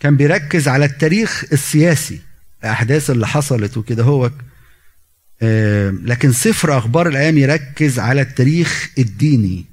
كان 0.00 0.16
بيركز 0.16 0.68
على 0.68 0.84
التاريخ 0.84 1.44
السياسي 1.52 2.20
الأحداث 2.64 3.10
اللي 3.10 3.26
حصلت 3.26 3.76
وكده 3.76 4.02
هو. 4.02 4.30
لكن 6.02 6.32
سفر 6.32 6.78
أخبار 6.78 7.08
الأيام 7.08 7.38
يركز 7.38 7.98
على 7.98 8.20
التاريخ 8.20 8.90
الديني. 8.98 9.71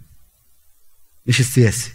مش 1.29 1.39
السياسي. 1.39 1.91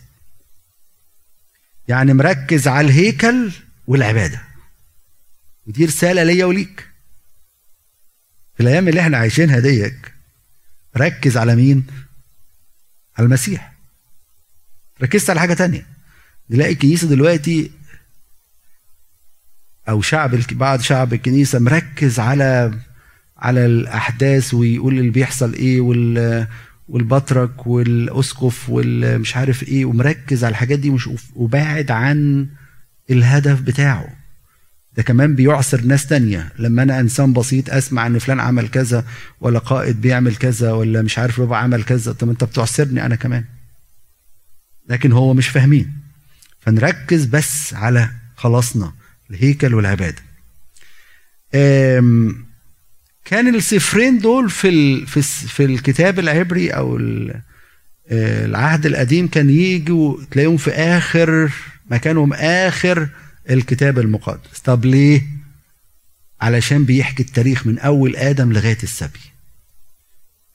يعني 1.89 2.15
مركز 2.15 2.69
على 2.69 2.87
الهيكل 2.87 3.53
والعبادة. 3.87 4.43
ودي 5.67 5.85
رسالة 5.85 6.23
ليا 6.23 6.45
وليك. 6.45 6.89
في 8.55 8.63
الأيام 8.63 8.89
اللي 8.89 9.01
إحنا 9.01 9.17
عايشينها 9.19 9.59
ديك 9.59 10.15
ركز 10.97 11.37
على 11.37 11.57
مين؟ 11.57 11.87
على 13.19 13.27
المسيح. 13.27 13.75
ركزت 15.03 15.31
على 15.31 15.41
حاجة 15.41 15.55
تانية. 15.55 15.87
نلاقي 16.51 16.73
الكنيسة 16.73 17.09
دلوقتي 17.09 17.71
أو 19.89 20.03
شعب 20.03 20.35
بعض 20.53 20.81
شعب 20.81 21.15
الكنيسة 21.15 21.59
مركز 21.59 22.21
على 22.21 22.79
على 23.37 23.67
الأحداث 23.67 24.55
ويقول 24.55 24.99
اللي 24.99 25.11
بيحصل 25.11 25.55
إيه 25.55 25.81
وال 25.81 26.47
والبطرك 26.89 27.67
والأسقف 27.67 28.71
والمش 28.71 29.37
عارف 29.37 29.63
إيه 29.63 29.85
ومركز 29.85 30.45
على 30.45 30.51
الحاجات 30.53 30.79
دي 30.79 30.91
مش 30.91 31.09
وباعد 31.35 31.91
عن 31.91 32.49
الهدف 33.11 33.61
بتاعه. 33.61 34.09
ده 34.97 35.03
كمان 35.03 35.35
بيعصر 35.35 35.81
ناس 35.81 36.07
تانية. 36.07 36.53
لما 36.59 36.83
أنا 36.83 37.01
إنسان 37.01 37.33
بسيط 37.33 37.71
أسمع 37.71 38.07
إن 38.07 38.19
فلان 38.19 38.41
عمل 38.41 38.69
كذا 38.69 39.05
ولا 39.41 39.59
قائد 39.59 40.01
بيعمل 40.01 40.37
كذا 40.37 40.73
ولا 40.73 41.03
مش 41.03 41.19
عارف 41.19 41.41
ربع 41.41 41.57
عمل 41.59 41.85
كذا 41.85 42.13
طب 42.13 42.29
أنت 42.31 42.45
بتعصرني 42.45 43.07
أنا 43.07 43.15
كمان. 43.17 43.45
لكن 44.89 45.13
هو 45.13 45.35
مش 45.35 45.49
فاهمين. 45.49 45.93
فنركز 46.61 47.25
بس 47.25 47.75
على 47.75 48.11
خلاصنا 48.37 48.93
الهيكل 49.31 49.75
والعبادة. 49.75 50.23
كان 53.25 53.55
السفرين 53.55 54.19
دول 54.19 54.51
في 54.51 55.07
في 55.07 55.23
في 55.23 55.65
الكتاب 55.65 56.19
العبري 56.19 56.71
أو 56.71 56.99
آه، 58.09 58.45
العهد 58.45 58.87
القديم 58.87 59.29
كان 59.29 59.51
يجوا 59.51 60.17
تلاقيهم 60.31 60.57
في 60.57 60.71
آخر 60.71 61.53
مكانهم 61.91 62.33
آخر 62.33 63.09
الكتاب 63.51 63.99
المقدس. 63.99 64.59
طب 64.65 64.85
ليه؟ 64.85 65.23
علشان 66.41 66.85
بيحكي 66.85 67.23
التاريخ 67.23 67.67
من 67.67 67.79
أول 67.79 68.17
آدم 68.17 68.53
لغاية 68.53 68.79
السبي. 68.83 69.21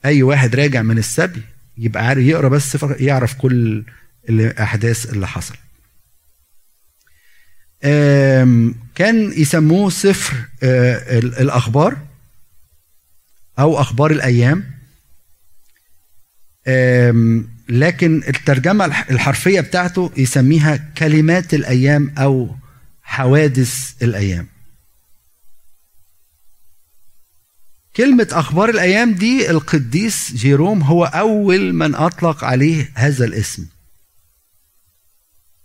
أي 0.04 0.22
واحد 0.22 0.56
راجع 0.56 0.82
من 0.82 0.98
السبي 0.98 1.42
يبقى 1.78 2.06
عارف 2.06 2.24
يقرأ 2.24 2.48
بس 2.48 2.76
يعرف 2.82 3.34
كل 3.34 3.84
الأحداث 4.28 5.12
اللي 5.12 5.28
حصلت. 5.28 5.58
كان 8.94 9.32
يسموه 9.36 9.90
سفر 9.90 10.34
آه، 10.62 11.18
الأخبار. 11.18 11.96
أو 13.60 13.80
أخبار 13.80 14.10
الأيام. 14.10 14.64
لكن 17.68 18.22
الترجمة 18.28 18.84
الحرفية 18.84 19.60
بتاعته 19.60 20.10
يسميها 20.16 20.76
كلمات 20.76 21.54
الأيام 21.54 22.14
أو 22.18 22.56
حوادث 23.02 24.02
الأيام. 24.02 24.46
كلمة 27.96 28.28
أخبار 28.32 28.68
الأيام 28.68 29.14
دي 29.14 29.50
القديس 29.50 30.32
جيروم 30.32 30.82
هو 30.82 31.04
أول 31.04 31.72
من 31.72 31.94
أطلق 31.94 32.44
عليه 32.44 32.90
هذا 32.94 33.24
الاسم. 33.24 33.66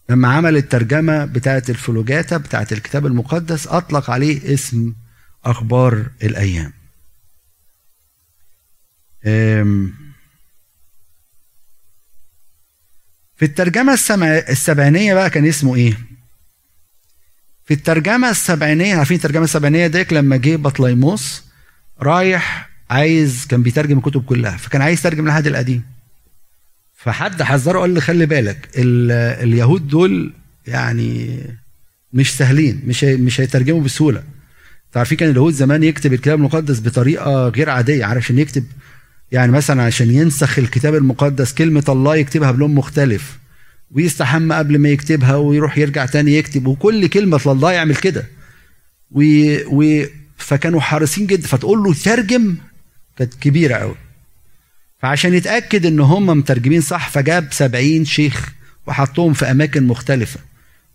لما 0.09 0.27
عمل 0.27 0.57
الترجمة 0.57 1.25
بتاعة 1.25 1.63
الفلوجاتا 1.69 2.37
بتاعة 2.37 2.67
الكتاب 2.71 3.05
المقدس 3.05 3.67
أطلق 3.67 4.09
عليه 4.09 4.53
اسم 4.53 4.93
أخبار 5.45 6.05
الأيام. 6.23 6.73
في 13.35 13.45
الترجمة 13.45 13.93
السبعينية 14.49 15.13
بقى 15.13 15.29
كان 15.29 15.45
اسمه 15.45 15.75
إيه؟ 15.75 15.97
في 17.65 17.73
الترجمة 17.73 18.29
السبعينية 18.29 18.95
عارفين 18.95 19.17
الترجمة 19.17 19.43
السبعينية 19.43 19.87
ديك 19.87 20.13
لما 20.13 20.37
جه 20.37 20.55
بطليموس 20.55 21.43
رايح 22.01 22.69
عايز 22.89 23.45
كان 23.49 23.63
بيترجم 23.63 23.97
الكتب 23.97 24.25
كلها 24.25 24.57
فكان 24.57 24.81
عايز 24.81 24.99
يترجم 24.99 25.25
العهد 25.25 25.47
القديم 25.47 25.83
فحد 26.95 27.41
حذره 27.43 27.79
قال 27.79 27.93
له 27.93 27.99
خلي 27.99 28.25
بالك 28.25 28.69
اليهود 28.75 29.87
دول 29.87 30.33
يعني 30.67 31.39
مش 32.13 32.37
سهلين 32.37 32.81
مش 32.85 33.03
مش 33.03 33.41
هيترجموا 33.41 33.81
بسهولة 33.81 34.23
تعرفين 34.91 35.17
كان 35.17 35.29
اليهود 35.29 35.53
زمان 35.53 35.83
يكتب 35.83 36.13
الكتاب 36.13 36.37
المقدس 36.37 36.79
بطريقة 36.79 37.47
غير 37.49 37.69
عادية 37.69 38.05
عشان 38.05 38.39
يكتب 38.39 38.63
يعني 39.35 39.51
مثلا 39.51 39.83
عشان 39.83 40.11
ينسخ 40.11 40.59
الكتاب 40.59 40.95
المقدس 40.95 41.53
كلمة 41.53 41.83
الله 41.89 42.15
يكتبها 42.15 42.51
بلون 42.51 42.75
مختلف 42.75 43.37
ويستحمى 43.91 44.55
قبل 44.55 44.79
ما 44.79 44.89
يكتبها 44.89 45.35
ويروح 45.35 45.77
يرجع 45.77 46.05
تاني 46.05 46.37
يكتب 46.37 46.67
وكل 46.67 47.07
كلمة 47.07 47.41
لله 47.45 47.71
يعمل 47.71 47.95
كده. 47.95 48.25
و... 49.11 49.21
و... 49.67 50.03
فكانوا 50.37 50.81
حريصين 50.81 51.27
جدا. 51.27 51.47
فتقول 51.47 51.83
له 51.83 51.93
ترجم 51.93 52.55
كانت 53.17 53.33
كبيرة 53.33 53.75
قوي 53.75 53.95
فعشان 54.99 55.33
يتأكد 55.33 55.85
إن 55.85 55.99
هم 55.99 56.25
مترجمين 56.25 56.81
صح 56.81 57.09
فجاب 57.09 57.47
سبعين 57.51 58.05
شيخ 58.05 58.53
وحطهم 58.87 59.33
في 59.33 59.51
أماكن 59.51 59.87
مختلفة. 59.87 60.39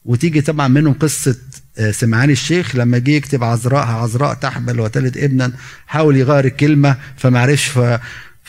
وتيجي 0.04 0.40
طبعا 0.40 0.68
منهم 0.68 0.92
قصة 0.92 1.36
آه، 1.78 1.90
سمعان 1.90 2.30
الشيخ 2.30 2.76
لما 2.76 2.98
جه 2.98 3.10
يكتب 3.10 3.44
عذراء 3.44 3.86
عذراء 3.86 4.34
تحمل 4.34 4.80
وتلد 4.80 5.18
ابنا 5.18 5.52
حاول 5.86 6.16
يغير 6.16 6.44
الكلمة 6.44 6.96
فما 7.16 7.40
عرفش 7.40 7.68
ف... 7.68 7.78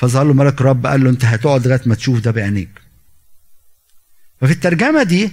فظهر 0.01 0.23
له 0.25 0.33
ملك 0.33 0.61
رب 0.61 0.85
قال 0.85 1.03
له 1.03 1.09
انت 1.09 1.25
هتقعد 1.25 1.67
لغاية 1.67 1.81
ما 1.85 1.95
تشوف 1.95 2.19
ده 2.19 2.31
بعينيك. 2.31 2.81
ففي 4.41 4.51
الترجمة 4.51 5.03
دي 5.03 5.31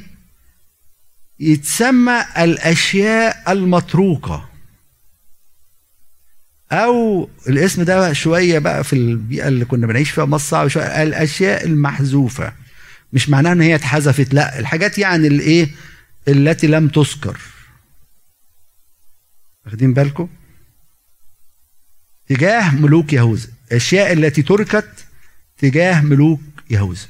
يتسمى 1.41 2.25
الأشياء 2.39 3.53
المتروكة. 3.53 4.49
أو 6.73 7.29
الاسم 7.49 7.83
ده 7.83 8.13
شوية 8.13 8.59
بقى 8.59 8.85
في 8.85 8.93
البيئة 8.93 9.49
اللي 9.49 9.65
كنا 9.65 9.87
بنعيش 9.87 10.11
فيها 10.11 10.25
مصر 10.25 10.49
صعب 10.49 10.69
شوية. 10.69 11.03
الأشياء 11.03 11.67
المحذوفة. 11.67 12.53
مش 13.13 13.29
معناها 13.29 13.53
إن 13.53 13.61
هي 13.61 13.75
اتحذفت 13.75 14.35
لا 14.35 14.59
الحاجات 14.59 14.99
يعني 14.99 15.27
الإيه؟ 15.27 15.69
التي 16.29 16.67
لم 16.67 16.89
تذكر. 16.89 17.41
واخدين 19.67 19.95
بالكم؟ 19.95 20.29
تجاه 22.27 22.75
ملوك 22.75 23.13
يهوذا. 23.13 23.58
الأشياء 23.71 24.13
التي 24.13 24.43
تركت 24.43 25.05
تجاه 25.59 26.01
ملوك 26.01 26.41
يهوذا. 26.71 27.07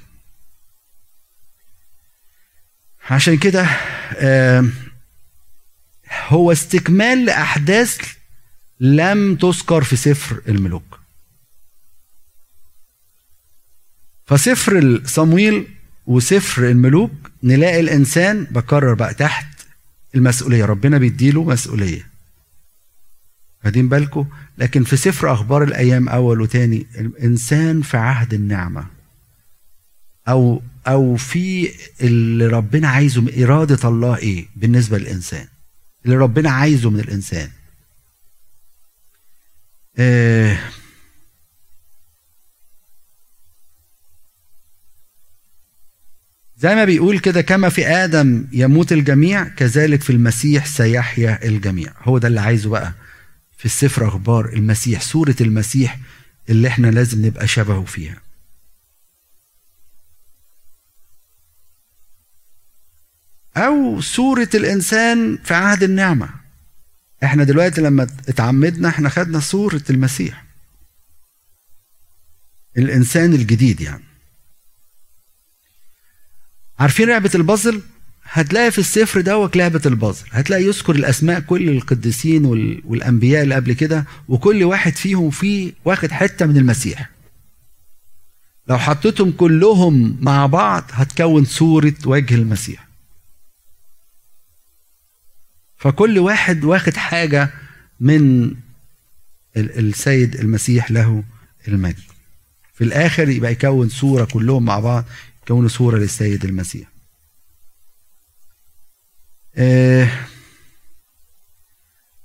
عشان 3.10 3.38
كده 3.38 3.66
هو 6.28 6.52
استكمال 6.52 7.24
لأحداث 7.24 7.98
لم 8.80 9.36
تذكر 9.36 9.84
في 9.84 9.96
سفر 9.96 10.42
الملوك. 10.48 10.98
فسفر 14.26 15.02
صمويل 15.04 15.66
وسفر 16.06 16.68
الملوك 16.68 17.12
نلاقي 17.42 17.80
الإنسان 17.80 18.44
بكرر 18.44 18.94
بقى 18.94 19.14
تحت 19.14 19.46
المسؤولية. 20.14 20.64
ربنا 20.64 20.98
بيديله 20.98 21.44
مسؤولية. 21.44 22.17
واخدين 23.64 23.88
بالكم 23.88 24.26
لكن 24.58 24.84
في 24.84 24.96
سفر 24.96 25.32
أخبار 25.32 25.62
الأيام 25.62 26.08
أول 26.08 26.40
وتاني 26.40 26.86
الإنسان 26.98 27.82
في 27.82 27.96
عهد 27.96 28.34
النعمة. 28.34 28.86
أو 30.28 30.62
أو 30.86 31.16
في 31.16 31.70
اللي 32.00 32.46
ربنا 32.46 32.88
عايزه 32.88 33.20
من 33.20 33.42
إرادة 33.42 33.88
الله 33.88 34.16
إيه؟ 34.16 34.46
بالنسبة 34.56 34.98
للإنسان. 34.98 35.46
اللي 36.04 36.16
ربنا 36.16 36.50
عايزه 36.50 36.90
من 36.90 37.00
الإنسان. 37.00 37.50
آه 39.98 40.58
زي 46.56 46.74
ما 46.74 46.84
بيقول 46.84 47.18
كده 47.18 47.40
كما 47.42 47.68
في 47.68 47.86
آدم 47.86 48.46
يموت 48.52 48.92
الجميع 48.92 49.44
كذلك 49.44 50.02
في 50.02 50.10
المسيح 50.10 50.66
سيحيا 50.66 51.46
الجميع. 51.48 51.92
هو 52.02 52.18
ده 52.18 52.28
اللي 52.28 52.40
عايزه 52.40 52.70
بقى. 52.70 52.92
في 53.58 53.64
السفر 53.64 54.08
أخبار 54.08 54.52
المسيح 54.52 55.00
صوره 55.00 55.36
المسيح 55.40 55.98
اللي 56.48 56.68
إحنا 56.68 56.86
لازم 56.86 57.26
نبقى 57.26 57.48
شبهه 57.48 57.84
فيها. 57.84 58.20
أو 63.56 64.00
صوره 64.00 64.48
الإنسان 64.54 65.38
في 65.44 65.54
عهد 65.54 65.82
النعمة. 65.82 66.28
إحنا 67.24 67.44
دلوقتي 67.44 67.80
لما 67.80 68.02
اتعمدنا 68.02 68.88
إحنا 68.88 69.08
خدنا 69.08 69.40
صوره 69.40 69.82
المسيح. 69.90 70.44
الإنسان 72.76 73.32
الجديد 73.34 73.80
يعني. 73.80 74.04
عارفين 76.78 77.08
لعبة 77.08 77.30
البازل؟ 77.34 77.82
هتلاقي 78.30 78.70
في 78.70 78.78
السفر 78.78 79.20
دوت 79.20 79.56
لعبة 79.56 79.80
البازل. 79.86 80.24
هتلاقي 80.30 80.64
يذكر 80.64 80.94
الأسماء 80.94 81.40
كل 81.40 81.68
القديسين 81.68 82.44
والأنبياء 82.84 83.42
اللي 83.42 83.54
قبل 83.54 83.72
كده 83.72 84.04
وكل 84.28 84.64
واحد 84.64 84.96
فيهم 84.96 85.30
فيه 85.30 85.72
واخد 85.84 86.10
حتة 86.10 86.46
من 86.46 86.56
المسيح. 86.56 87.10
لو 88.68 88.78
حطيتهم 88.78 89.32
كلهم 89.32 90.16
مع 90.20 90.46
بعض 90.46 90.84
هتكون 90.92 91.44
صورة 91.44 91.94
وجه 92.06 92.34
المسيح. 92.34 92.88
فكل 95.76 96.18
واحد 96.18 96.64
واخد 96.64 96.96
حاجة 96.96 97.50
من 98.00 98.54
السيد 99.56 100.34
المسيح 100.36 100.90
له 100.90 101.24
المجد. 101.68 102.02
في 102.74 102.84
الآخر 102.84 103.28
يبقى 103.28 103.52
يكون 103.52 103.88
صورة 103.88 104.24
كلهم 104.24 104.64
مع 104.64 104.80
بعض 104.80 105.04
يكونوا 105.42 105.68
صورة 105.68 105.98
للسيد 105.98 106.44
المسيح. 106.44 106.97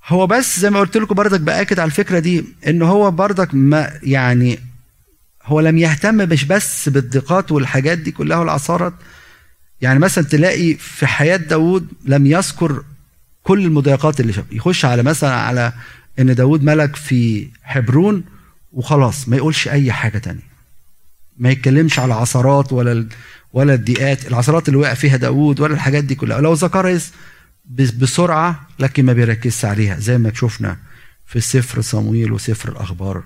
هو 0.07 0.27
بس 0.27 0.59
زي 0.59 0.69
ما 0.69 0.79
قلت 0.79 0.97
لكم 0.97 1.15
بردك 1.15 1.39
بأكد 1.39 1.79
على 1.79 1.87
الفكرة 1.87 2.19
دي 2.19 2.45
إن 2.67 2.81
هو 2.81 3.11
بردك 3.11 3.49
ما 3.53 3.99
يعني 4.03 4.59
هو 5.43 5.59
لم 5.59 5.77
يهتم 5.77 6.15
مش 6.15 6.43
بس 6.45 6.89
بالضيقات 6.89 7.51
والحاجات 7.51 7.97
دي 7.97 8.11
كلها 8.11 8.37
والعصارات 8.37 8.93
يعني 9.81 9.99
مثلا 9.99 10.23
تلاقي 10.23 10.73
في 10.73 11.07
حياة 11.07 11.37
داوود 11.37 11.87
لم 12.05 12.25
يذكر 12.25 12.83
كل 13.43 13.65
المضايقات 13.65 14.19
اللي 14.19 14.33
شاف. 14.33 14.45
يخش 14.51 14.85
على 14.85 15.03
مثلا 15.03 15.35
على 15.35 15.73
إن 16.19 16.35
داوود 16.35 16.63
ملك 16.63 16.95
في 16.95 17.47
حبرون 17.63 18.23
وخلاص 18.73 19.29
ما 19.29 19.37
يقولش 19.37 19.67
أي 19.67 19.91
حاجة 19.91 20.17
تانية. 20.17 20.53
ما 21.37 21.49
يتكلمش 21.49 21.99
على 21.99 22.13
عصارات 22.13 22.73
ولا 22.73 23.07
ولا 23.53 23.73
الضيقات 23.73 24.27
العصرات 24.27 24.67
اللي 24.67 24.79
وقع 24.79 24.93
فيها 24.93 25.17
داوود 25.17 25.59
ولا 25.59 25.73
الحاجات 25.73 26.03
دي 26.03 26.15
كلها. 26.15 26.41
لو 26.41 26.53
ذكرها 26.53 26.99
بسرعة 27.75 28.67
لكن 28.79 29.05
ما 29.05 29.13
بيركزش 29.13 29.65
عليها 29.65 29.99
زي 29.99 30.17
ما 30.17 30.33
شفنا 30.33 30.77
في 31.25 31.41
سفر 31.41 31.81
صمويل 31.81 32.31
وسفر 32.31 32.69
الأخبار 32.71 33.23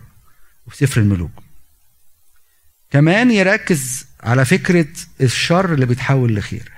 وفي 0.68 0.78
سفر 0.78 1.02
الملوك. 1.02 1.32
كمان 2.92 3.32
يركز 3.32 4.06
على 4.24 4.46
فكرة 4.46 4.88
الشر 5.22 5.74
اللي 5.74 5.86
بيتحول 5.86 6.36
لخير. 6.36 6.72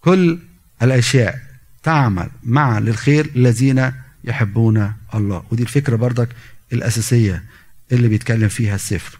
كل 0.00 0.38
الأشياء 0.82 1.40
تعمل 1.82 2.30
معا 2.42 2.80
للخير 2.80 3.30
الذين 3.36 3.92
يحبون 4.24 4.92
الله. 5.14 5.44
ودي 5.50 5.62
الفكرة 5.62 5.96
بردك 5.96 6.28
الأساسية 6.72 7.44
اللي 7.92 8.08
بيتكلم 8.08 8.48
فيها 8.48 8.74
السفر. 8.74 9.19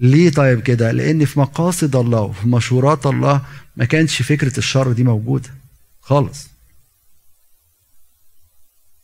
ليه 0.00 0.30
طيب 0.30 0.60
كده؟ 0.60 0.92
لأن 0.92 1.24
في 1.24 1.40
مقاصد 1.40 1.96
الله 1.96 2.20
وفي 2.20 2.48
مشورات 2.48 3.06
الله 3.06 3.46
ما 3.76 3.84
كانش 3.84 4.22
فكرة 4.22 4.58
الشر 4.58 4.92
دي 4.92 5.04
موجودة 5.04 5.50
خالص. 6.00 6.48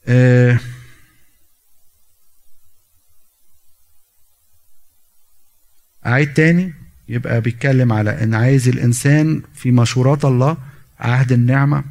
آه 0.06 0.60
أعيد 6.06 6.34
تاني 6.34 6.74
يبقى 7.08 7.40
بيتكلم 7.40 7.92
على 7.92 8.22
إن 8.22 8.34
عايز 8.34 8.68
الإنسان 8.68 9.42
في 9.54 9.70
مشورات 9.70 10.24
الله 10.24 10.56
عهد 11.00 11.32
النعمة. 11.32 11.84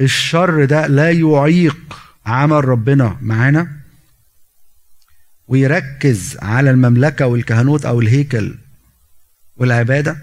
الشر 0.00 0.64
ده 0.64 0.86
لا 0.86 1.10
يعيق 1.10 1.76
عمل 2.26 2.64
ربنا 2.64 3.18
معانا. 3.20 3.81
ويركز 5.48 6.36
على 6.42 6.70
المملكة 6.70 7.26
والكهنوت 7.26 7.84
أو 7.86 8.00
الهيكل 8.00 8.54
والعبادة. 9.56 10.16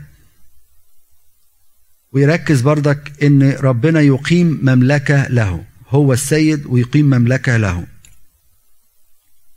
ويركز 2.12 2.62
بردك 2.62 3.24
إن 3.24 3.52
ربنا 3.52 4.02
يقيم 4.02 4.60
مملكة 4.62 5.28
له 5.28 5.64
هو 5.90 6.14
السيد 6.14 6.66
ويقيم 6.66 7.06
مملكة 7.06 7.58
له. 7.58 7.88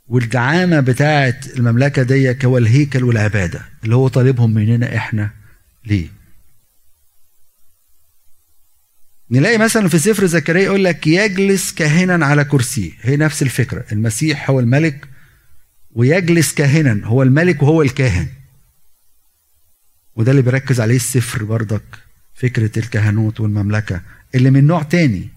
والدعامة 0.07 0.79
بتاعة 0.79 1.39
المملكة 1.57 2.03
دي 2.03 2.37
هو 2.45 2.57
الهيكل 2.57 3.03
والعبادة 3.03 3.61
اللي 3.83 3.95
هو 3.95 4.07
طالبهم 4.07 4.53
مننا 4.53 4.95
إحنا 4.95 5.29
ليه. 5.85 6.07
نلاقي 9.31 9.57
مثلا 9.57 9.87
في 9.87 9.99
سفر 9.99 10.25
زكريا 10.25 10.61
يقول 10.61 10.83
لك 10.83 11.07
يجلس 11.07 11.73
كاهنا 11.73 12.25
على 12.25 12.43
كرسيه 12.43 12.91
هي 13.01 13.17
نفس 13.17 13.41
الفكرة 13.41 13.85
المسيح 13.91 14.49
هو 14.49 14.59
الملك 14.59 15.07
ويجلس 15.95 16.53
كاهنا 16.53 17.05
هو 17.05 17.23
الملك 17.23 17.63
وهو 17.63 17.81
الكاهن. 17.81 18.27
وده 20.15 20.31
اللي 20.31 20.41
بيركز 20.41 20.81
عليه 20.81 20.95
السفر 20.95 21.43
بردك 21.43 21.83
فكرة 22.33 22.79
الكهنوت 22.79 23.39
والمملكة. 23.39 24.01
اللي 24.35 24.51
من 24.51 24.67
نوع 24.67 24.83
تاني 24.83 25.29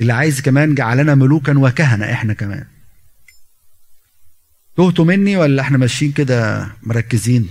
اللي 0.00 0.12
عايز 0.12 0.40
كمان 0.40 0.74
جعلنا 0.74 1.14
ملوكا 1.14 1.58
وكهنة 1.58 2.12
إحنا 2.12 2.34
كمان. 2.34 2.66
تهتوا 4.76 5.04
مني 5.04 5.36
ولا 5.36 5.62
إحنا 5.62 5.78
ماشيين 5.78 6.12
كده 6.12 6.68
مركزين؟ 6.82 7.48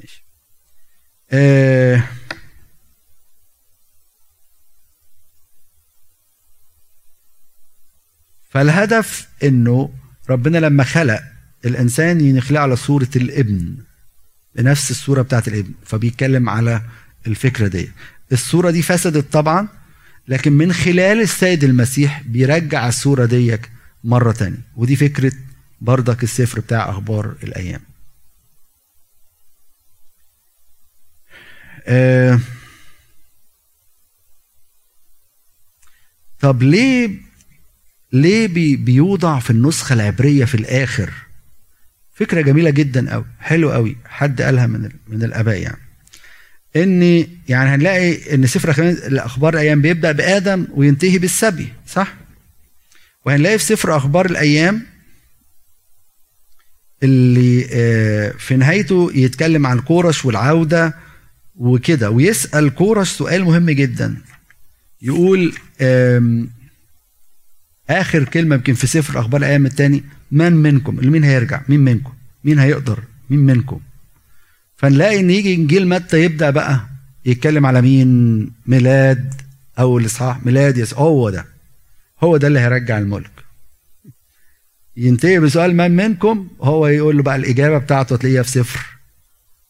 ماشي. 0.00 0.24
آه 1.30 2.04
فالهدف 8.50 9.28
إنه 9.42 9.94
ربنا 10.30 10.58
لما 10.58 10.84
خلق 10.84 11.22
الإنسان 11.64 12.36
يخلقه 12.36 12.62
على 12.62 12.76
صورة 12.76 13.08
الابن 13.16 13.74
بنفس 14.54 14.90
الصورة 14.90 15.22
بتاعت 15.22 15.48
الابن 15.48 15.70
فبيتكلم 15.84 16.48
على 16.48 16.82
الفكرة 17.26 17.68
دي. 17.68 17.90
الصورة 18.32 18.70
دي 18.70 18.82
فسدت 18.82 19.32
طبعا 19.32 19.68
لكن 20.28 20.52
من 20.52 20.72
خلال 20.72 21.20
السيد 21.20 21.64
المسيح 21.64 22.22
بيرجع 22.22 22.88
الصورة 22.88 23.24
دي 23.26 23.58
مرة 24.04 24.32
تانية. 24.32 24.58
ودي 24.76 24.96
فكرة 24.96 25.32
بردك 25.80 26.22
السفر 26.22 26.60
بتاع 26.60 26.90
أخبار 26.90 27.34
الأيام. 27.42 27.80
آه 31.86 32.40
طب 36.40 36.62
ليه 36.62 37.10
ليه 38.12 38.46
بي 38.46 38.76
بيوضع 38.76 39.38
في 39.38 39.50
النسخة 39.50 39.92
العبرية 39.92 40.44
في 40.44 40.54
الآخر 40.54 41.12
فكرة 42.18 42.40
جميلة 42.40 42.70
جدا 42.70 43.12
قوي 43.12 43.24
حلو 43.40 43.70
قوي 43.70 43.96
حد 44.04 44.42
قالها 44.42 44.66
من 44.66 44.90
من 45.08 45.22
الآباء 45.22 45.60
يعني. 45.60 45.78
ان 46.76 47.26
يعني 47.48 47.70
هنلاقي 47.70 48.34
إن 48.34 48.46
سفر 48.46 48.88
الأخبار 48.88 49.54
الأيام 49.54 49.82
بيبدأ 49.82 50.12
بآدم 50.12 50.66
وينتهي 50.74 51.18
بالسبي 51.18 51.68
صح؟ 51.86 52.14
وهنلاقي 53.24 53.58
في 53.58 53.64
سفر 53.64 53.96
أخبار 53.96 54.26
الأيام 54.26 54.86
اللي 57.02 57.66
آه، 57.72 58.30
في 58.38 58.56
نهايته 58.56 59.10
يتكلم 59.14 59.66
عن 59.66 59.80
كورش 59.80 60.24
والعودة 60.24 60.94
وكده 61.56 62.10
ويسأل 62.10 62.74
كورش 62.74 63.10
سؤال 63.10 63.44
مهم 63.44 63.70
جدا. 63.70 64.16
يقول 65.02 65.54
آخر 67.90 68.24
كلمة 68.24 68.54
يمكن 68.54 68.74
في 68.74 68.86
سفر 68.86 69.20
أخبار 69.20 69.40
الأيام 69.40 69.66
الثاني 69.66 70.04
من 70.30 70.52
منكم؟ 70.52 70.96
مين 71.10 71.24
هيرجع؟ 71.24 71.60
مين 71.68 71.80
منكم؟ 71.80 72.12
مين 72.44 72.58
هيقدر؟ 72.58 73.02
مين 73.30 73.40
منكم؟ 73.40 73.80
فنلاقي 74.76 75.20
إن 75.20 75.30
يجي 75.30 75.54
إنجيل 75.54 75.88
متى 75.88 76.24
يبدأ 76.24 76.50
بقى 76.50 76.80
يتكلم 77.26 77.66
على 77.66 77.80
مين؟ 77.82 78.40
ميلاد 78.66 79.34
أو 79.78 79.98
الاصحاح 79.98 80.46
ميلاد 80.46 80.78
يس 80.78 80.94
هو 80.94 81.30
ده. 81.30 81.44
هو 82.22 82.36
ده 82.36 82.48
اللي 82.48 82.60
هيرجع 82.60 82.98
الملك. 82.98 83.30
ينتهي 84.96 85.40
بسؤال 85.40 85.76
من 85.76 85.90
منكم 85.96 86.48
هو 86.62 86.86
يقول 86.86 87.16
له 87.16 87.22
بقى 87.22 87.36
الإجابة 87.36 87.78
بتاعته 87.78 88.16
تلاقيها 88.16 88.42
في 88.42 88.50
سفر 88.50 88.86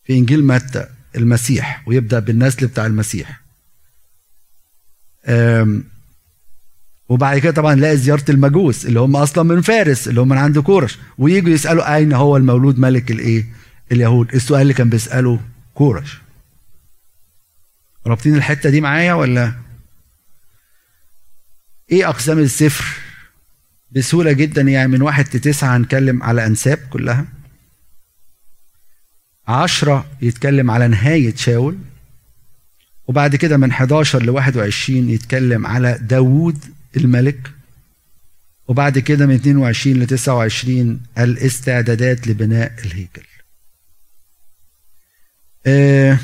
في 0.05 0.13
إنجيل 0.13 0.45
متى؟ 0.47 0.87
المسيح. 1.17 1.83
ويبدأ 1.89 2.19
بالنسل 2.19 2.67
بتاع 2.67 2.87
المسيح. 2.87 3.41
وبعد 7.09 7.39
كده 7.39 7.53
طبعا 7.53 7.75
نلاقي 7.75 7.97
زيارة 7.97 8.25
المجوس 8.29 8.87
اللي 8.87 9.01
هم 9.01 9.17
أصلا 9.17 9.45
من 9.45 9.61
فارس 9.61 10.09
اللي 10.09 10.21
هم 10.21 10.29
من 10.29 10.39
عند 10.39 10.59
كورش. 10.59 10.99
ويجوا 11.19 11.51
يسألوا 11.51 11.95
أين 11.97 12.13
هو 12.13 12.37
المولود 12.37 12.79
ملك 12.79 13.11
الإيه؟ 13.11 13.45
اليهود. 13.93 14.35
السؤال 14.35 14.63
اللي 14.63 14.75
كان 14.75 14.89
بيسأله 14.89 15.41
كورش. 15.75 16.19
رابطين 18.07 18.35
الحتة 18.35 18.71
دي 18.71 18.81
معايا 18.81 19.15
ولا؟ 19.15 19.53
إيه 21.93 22.09
أقسام 22.09 22.39
السفر؟ 22.39 22.85
بسهولة 23.91 24.33
جدا 24.33 24.63
يعني 24.63 24.89
من 24.89 25.03
واحد 25.03 25.25
لتسعة 25.37 25.77
هنتكلم 25.77 26.23
على 26.23 26.47
أنساب 26.47 26.79
كلها. 26.91 27.25
عشرة 29.49 30.07
يتكلم 30.23 30.71
على 30.71 30.89
نهاية 30.89 31.35
شاول. 31.37 31.79
وبعد 33.07 33.37
كده 33.37 33.57
من 33.57 33.71
11 33.71 34.23
ل 34.23 34.31
21 34.31 35.11
يتكلم 35.11 35.67
على 35.67 35.99
داوود. 36.03 36.65
الملك 36.97 37.51
وبعد 38.69 38.99
كده 38.99 39.27
من 39.27 39.35
22 39.35 39.97
ل 39.97 40.07
29 40.07 41.01
الاستعدادات 41.19 42.29
لبناء 42.29 42.75
الهيكل. 42.85 43.27
آه 45.67 46.19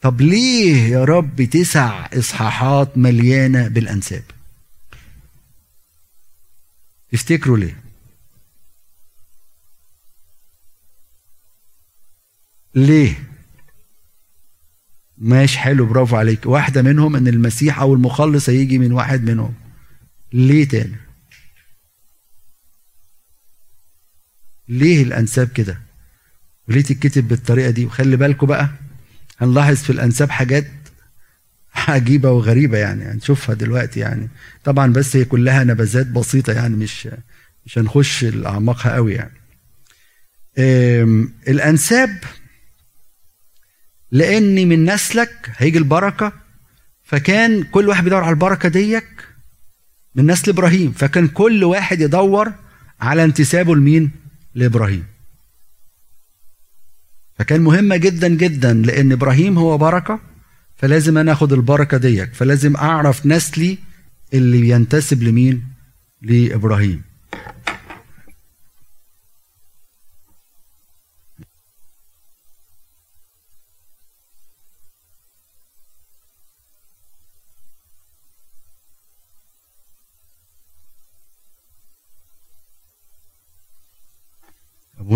طب 0.00 0.20
ليه 0.20 0.76
يا 0.88 1.04
رب 1.04 1.42
تسع 1.42 2.06
إصحاحات 2.18 2.98
مليانة 2.98 3.68
بالأنساب؟ 3.68 4.22
تفتكروا 7.12 7.58
ليه؟ 7.58 7.89
ليه؟ 12.74 13.14
ماشي 15.18 15.58
حلو 15.58 15.86
برافو 15.86 16.16
عليك. 16.16 16.46
واحدة 16.46 16.82
منهم 16.82 17.16
إن 17.16 17.28
المسيح 17.28 17.78
أو 17.80 17.94
المخلص 17.94 18.48
هيجي 18.48 18.78
من 18.78 18.92
واحد 18.92 19.30
منهم. 19.30 19.54
ليه 20.32 20.68
تاني؟ 20.68 20.96
ليه 24.68 25.02
الأنساب 25.02 25.48
كده؟ 25.48 25.78
وليه 26.68 26.80
تتكتب 26.82 27.28
بالطريقة 27.28 27.70
دي؟ 27.70 27.84
وخلي 27.86 28.16
بالكم 28.16 28.46
بقى 28.46 28.70
هنلاحظ 29.38 29.76
في 29.76 29.90
الأنساب 29.90 30.30
حاجات 30.30 30.66
عجيبة 31.74 32.30
وغريبة 32.30 32.78
يعني 32.78 33.04
هنشوفها 33.04 33.54
دلوقتي 33.54 34.00
يعني. 34.00 34.28
طبعا 34.64 34.92
بس 34.92 35.16
هي 35.16 35.24
كلها 35.24 35.64
نبذات 35.64 36.06
بسيطة 36.06 36.52
يعني 36.52 36.76
مش 36.76 37.08
مش 37.66 37.78
هنخش 37.78 38.24
لأعماقها 38.24 38.94
قوي 38.94 39.14
يعني. 39.14 39.40
الأنساب 41.48 42.18
لأن 44.12 44.68
من 44.68 44.84
نسلك 44.84 45.50
هيجي 45.56 45.78
البركة. 45.78 46.32
فكان 47.02 47.62
كل 47.62 47.88
واحد 47.88 48.04
بيدور 48.04 48.22
على 48.22 48.30
البركة 48.30 48.68
ديك 48.68 49.08
من 50.14 50.26
نسل 50.30 50.50
إبراهيم. 50.50 50.92
فكان 50.92 51.28
كل 51.28 51.64
واحد 51.64 52.00
يدور 52.00 52.52
على 53.00 53.24
انتسابه 53.24 53.76
لمين؟ 53.76 54.10
لإبراهيم. 54.54 55.04
فكان 57.38 57.60
مهمة 57.60 57.96
جدا 57.96 58.28
جدا 58.28 58.72
لأن 58.72 59.12
إبراهيم 59.12 59.58
هو 59.58 59.78
بركة 59.78 60.20
فلازم 60.76 61.18
أنا 61.18 61.32
أخد 61.32 61.52
البركة 61.52 61.96
ديك. 61.96 62.34
فلازم 62.34 62.76
أعرف 62.76 63.26
نسلي 63.26 63.78
اللي 64.34 64.68
ينتسب 64.68 65.22
لمين؟ 65.22 65.64
لإبراهيم. 66.22 67.09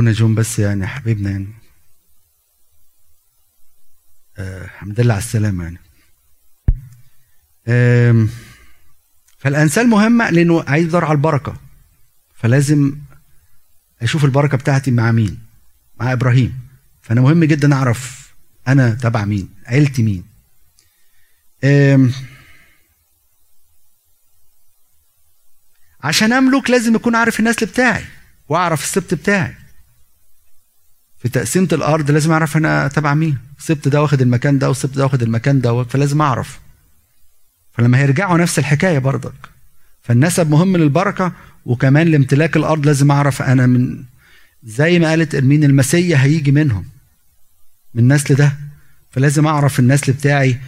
ابونا 0.05 0.19
جون 0.19 0.35
بس 0.35 0.59
يعني 0.59 0.87
حبيبنا 0.87 1.31
يعني. 1.31 1.47
آه 4.39 4.65
الحمد 4.65 5.01
لله 5.01 5.15
على 5.15 5.23
السلامة 5.23 5.65
يعني. 5.65 5.79
آه 7.67 8.27
فالانسال 9.39 9.89
مهمه 9.89 10.31
لأنه 10.31 10.65
عايز 10.69 10.87
يدور 10.87 11.05
على 11.05 11.13
البركة. 11.13 11.57
فلازم 12.35 12.99
أشوف 14.03 14.25
البركة 14.25 14.57
بتاعتي 14.57 14.91
مع 14.91 15.13
مين؟ 15.13 15.39
مع 16.01 16.13
إبراهيم. 16.13 16.61
فأنا 17.03 17.21
مهم 17.21 17.45
جدا 17.45 17.75
أعرف 17.75 18.35
أنا 18.69 18.91
تبع 18.91 19.25
مين 19.25 19.55
عيلتي 19.67 20.03
مين. 20.03 20.25
عشان 26.01 26.33
أملك 26.33 26.71
لازم 26.71 26.95
أكون 26.95 27.17
عارف 27.17 27.41
النسل 27.41 27.67
بتاعي 27.67 28.05
وأعرف 28.49 28.83
السبت 28.83 29.15
بتاعي. 29.15 29.64
في 31.25 31.31
تقسيمة 31.31 31.69
الأرض 31.73 32.11
لازم 32.11 32.33
أعرف 32.33 32.57
أنا 32.57 32.89
تبع 32.89 33.15
مين. 33.15 33.39
السبت 33.59 33.89
ده 33.89 34.03
واخد 34.03 34.21
المكان 34.23 34.59
ده 34.59 34.69
والسبت 34.69 34.97
ده 34.97 35.05
واخد 35.05 35.23
المكان 35.23 35.61
ده 35.61 35.85
فلازم 35.85 36.23
أعرف. 36.23 36.61
فلما 37.73 37.99
هيرجعوا 37.99 38.39
نفس 38.39 38.59
الحكاية 38.59 38.99
برضك. 38.99 39.35
فالنسب 40.03 40.51
مهم 40.51 40.77
للبركة 40.77 41.33
وكمان 41.67 42.09
لامتلاك 42.09 42.57
الأرض 42.57 42.87
لازم 42.87 43.11
أعرف 43.11 43.43
أنا 43.43 43.67
من 43.67 44.05
زي 44.65 44.99
ما 44.99 45.09
قالت 45.11 45.35
إرمين 45.35 45.65
المسيا 45.65 46.17
هيجي 46.17 46.53
منهم. 46.53 46.85
من 47.95 48.03
النسل 48.03 48.35
ده. 48.35 48.57
فلازم 49.11 49.47
أعرف 49.47 49.79
النسل 49.81 50.13
بتاعي 50.13 50.59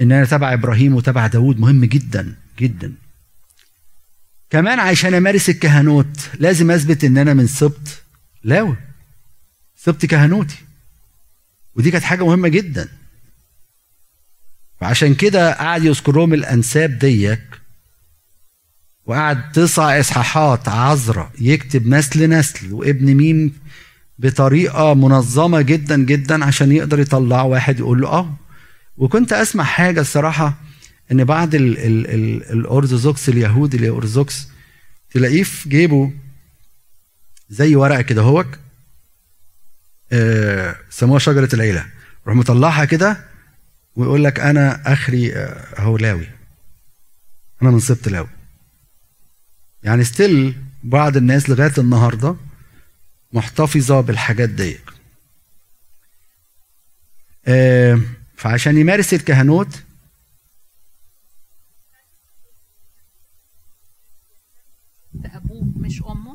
إن 0.00 0.12
أنا 0.12 0.24
تبع 0.24 0.52
إبراهيم 0.52 0.94
وتبع 0.94 1.26
داوود. 1.26 1.60
مهم 1.60 1.84
جدا 1.84 2.34
جدا. 2.58 2.92
كمان 4.50 4.78
عشان 4.80 5.14
أمارس 5.14 5.48
الكهنوت 5.50 6.28
لازم 6.38 6.70
أثبت 6.70 7.04
إن 7.04 7.18
أنا 7.18 7.34
من 7.34 7.46
سبط 7.46 8.02
لاوي. 8.44 8.76
سبت 9.84 10.06
كهنوتي. 10.06 10.56
ودي 11.74 11.90
كانت 11.90 12.04
حاجة 12.04 12.24
مهمة 12.24 12.48
جدا. 12.48 12.88
فعشان 14.80 15.14
كده 15.14 15.52
قعد 15.52 15.84
يذكرهم 15.84 16.34
الأنساب 16.34 16.98
ديك 16.98 17.60
وقعد 19.06 19.52
تسع 19.52 20.00
إصحاحات 20.00 20.68
عذرة 20.68 21.32
يكتب 21.38 21.86
نسل 21.86 22.30
نسل 22.30 22.72
وابن 22.72 23.14
ميم 23.14 23.52
بطريقة 24.18 24.94
منظمة 24.94 25.60
جدا 25.60 25.96
جدا 25.96 26.44
عشان 26.44 26.72
يقدر 26.72 27.00
يطلع 27.00 27.42
واحد 27.42 27.78
يقول 27.78 28.00
له 28.00 28.08
آه. 28.08 28.36
وكنت 28.96 29.32
أسمع 29.32 29.64
حاجة 29.64 30.00
الصراحة 30.00 30.54
إن 31.12 31.24
بعض 31.24 31.54
ال 31.54 31.78
ال 31.78 32.06
ال 32.06 32.52
الأرثوذكس 32.52 33.28
اليهودي 33.28 33.76
الأرثوذكس 33.76 34.48
تلاقيه 35.10 35.42
في 35.42 35.68
جيبه 35.68 36.12
زي 37.50 37.76
ورقة 37.76 38.02
كده 38.02 38.22
هوك؟ 38.22 38.58
سموها 40.90 41.18
شجرة 41.18 41.48
العيلة. 41.54 41.86
يروح 42.24 42.36
مطلعها 42.36 42.84
كده 42.84 43.24
ويقول 43.96 44.24
لك 44.24 44.40
أنا 44.40 44.92
آخري 44.92 45.36
آه، 45.36 45.80
هو 45.80 45.99
لاوي 45.99 46.28
أنا 47.62 47.70
من 47.70 47.80
سبط 47.80 48.08
لاوي. 48.08 48.28
يعني 49.82 50.04
still 50.04 50.62
بعض 50.84 51.16
الناس 51.16 51.50
لغاية 51.50 51.72
النهارده 51.78 52.36
محتفظة 53.32 54.00
بالحاجات 54.00 54.48
دي 54.48 54.78
آه 57.46 58.00
فعشان 58.36 58.78
يمارس 58.78 59.14
الكهنوت 59.14 59.82
أبوه 65.24 65.64
مش 65.76 66.02
أمه. 66.02 66.31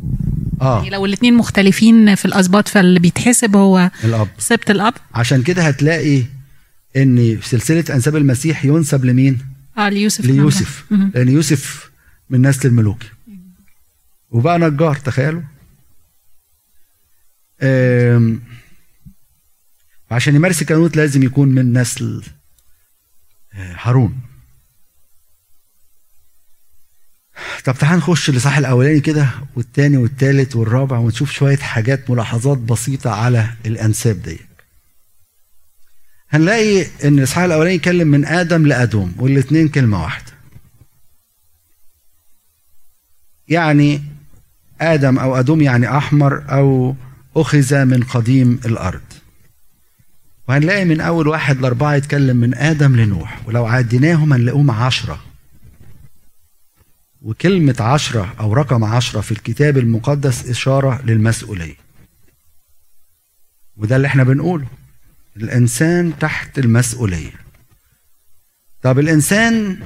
آه. 0.62 0.78
يعني 0.78 0.90
لو 0.90 1.06
الاثنين 1.06 1.34
مختلفين 1.34 2.16
في 2.16 2.26
الأسباط 2.26 2.68
فاللي 2.68 3.00
بيتحسب 3.00 3.56
هو 3.56 3.92
الأب. 4.04 4.28
سبت 4.38 4.72
الأب. 4.72 4.94
عشان 5.14 5.44
كده 5.44 5.62
هتلاقي 5.68 6.24
إن 6.96 7.38
في 7.38 7.50
سلسلة 7.50 7.84
أنساب 7.96 8.16
المسيح 8.16 8.66
ينسب 8.66 9.06
لمين؟ 9.06 9.40
آه 9.78 9.90
ليوسف 9.90 10.26
ليوسف. 10.26 10.86
لأن 10.92 11.30
يوسف 11.30 11.92
من 12.30 12.48
نسل 12.48 12.68
الملوك 12.68 13.04
وبقى 14.30 14.60
نجار 14.60 14.96
تخيلوا. 14.96 15.42
عشان 20.12 20.36
يمارس 20.36 20.62
الكهنوت 20.62 20.98
لازم 20.98 21.24
يكون 21.24 21.48
من 21.50 21.78
نسل 21.78 22.24
آه، 23.54 23.76
هارون. 23.82 24.18
طب 27.66 27.76
تعال 27.78 27.98
نخش 27.98 28.30
الاصحاح 28.30 28.58
الأولاني 28.58 29.00
كده 29.00 29.30
والتاني 29.56 29.98
والتالت 29.98 30.56
والرابع 30.56 30.98
ونشوف 30.98 31.32
شوية 31.32 31.58
حاجات 31.58 32.10
ملاحظات 32.10 32.58
بسيطة 32.58 33.10
على 33.12 33.50
الأنساب 33.66 34.22
دي 34.22 34.40
هنلاقي 36.30 36.82
إن 37.04 37.20
الاصحاح 37.20 37.44
الأولاني 37.44 37.76
يتكلم 37.76 38.08
من 38.08 38.26
آدم 38.26 38.68
لأدوم 38.68 39.14
والاثنين 39.20 39.68
كلمة 39.68 40.04
واحدة. 40.04 40.32
يعني 43.48 44.02
آدم 44.82 45.20
أو 45.20 45.36
أدوم 45.40 45.62
يعني 45.62 45.98
أحمر 45.98 46.44
أو 46.52 46.96
أخذ 47.36 47.86
من 47.86 48.04
قديم 48.04 48.60
الأرض. 48.66 49.02
وهنلاقي 50.50 50.86
من 50.86 51.02
أول 51.02 51.28
واحد 51.28 51.62
لأربعة 51.62 51.96
يتكلم 51.96 52.38
من 52.38 52.56
آدم 52.56 52.96
لنوح 52.96 53.42
ولو 53.48 53.66
عديناهم 53.66 54.34
هنلاقيهم 54.34 54.72
عشرة. 54.72 55.20
وكلمة 57.28 57.76
عشرة 57.80 58.36
أو 58.40 58.54
رقم 58.54 58.84
عشرة 58.84 59.22
في 59.22 59.32
الكتاب 59.32 59.78
المقدس 59.78 60.50
إشارة 60.50 61.02
للمسؤولية. 61.06 61.76
وده 63.78 63.96
اللي 63.96 64.08
إحنا 64.08 64.24
بنقوله 64.24 64.68
الإنسان 65.38 66.20
تحت 66.20 66.60
المسؤولية. 66.60 67.32
طب 68.82 69.00
الإنسان 69.00 69.80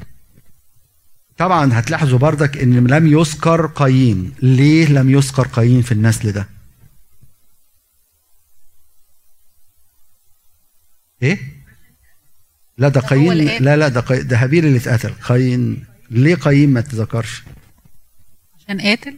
طبعا 1.38 1.80
هتلاحظوا 1.80 2.20
بردك 2.20 2.58
إن 2.58 2.88
لم 2.88 3.08
يذكر 3.08 3.66
قايين. 3.66 4.34
ليه 4.42 4.86
لم 4.88 5.10
يذكر 5.10 5.48
قايين 5.48 5.82
في 5.82 5.92
النسل 5.92 6.32
ده؟ 6.32 6.48
إيه؟ 11.22 11.40
لا 12.78 12.88
ده 12.90 13.02
قايين. 13.02 13.64
لا 13.64 13.78
لا 13.78 13.88
ده 13.88 14.02
ده 14.02 14.38
هابيل 14.38 14.66
اللي 14.66 14.78
اتقتل. 14.78 15.14
قايين. 15.14 15.91
ليه 16.12 16.36
قايين 16.36 16.70
ما 16.70 16.82
تذكرش 16.82 17.44
عشان 18.60 18.82
قاتل. 18.82 19.18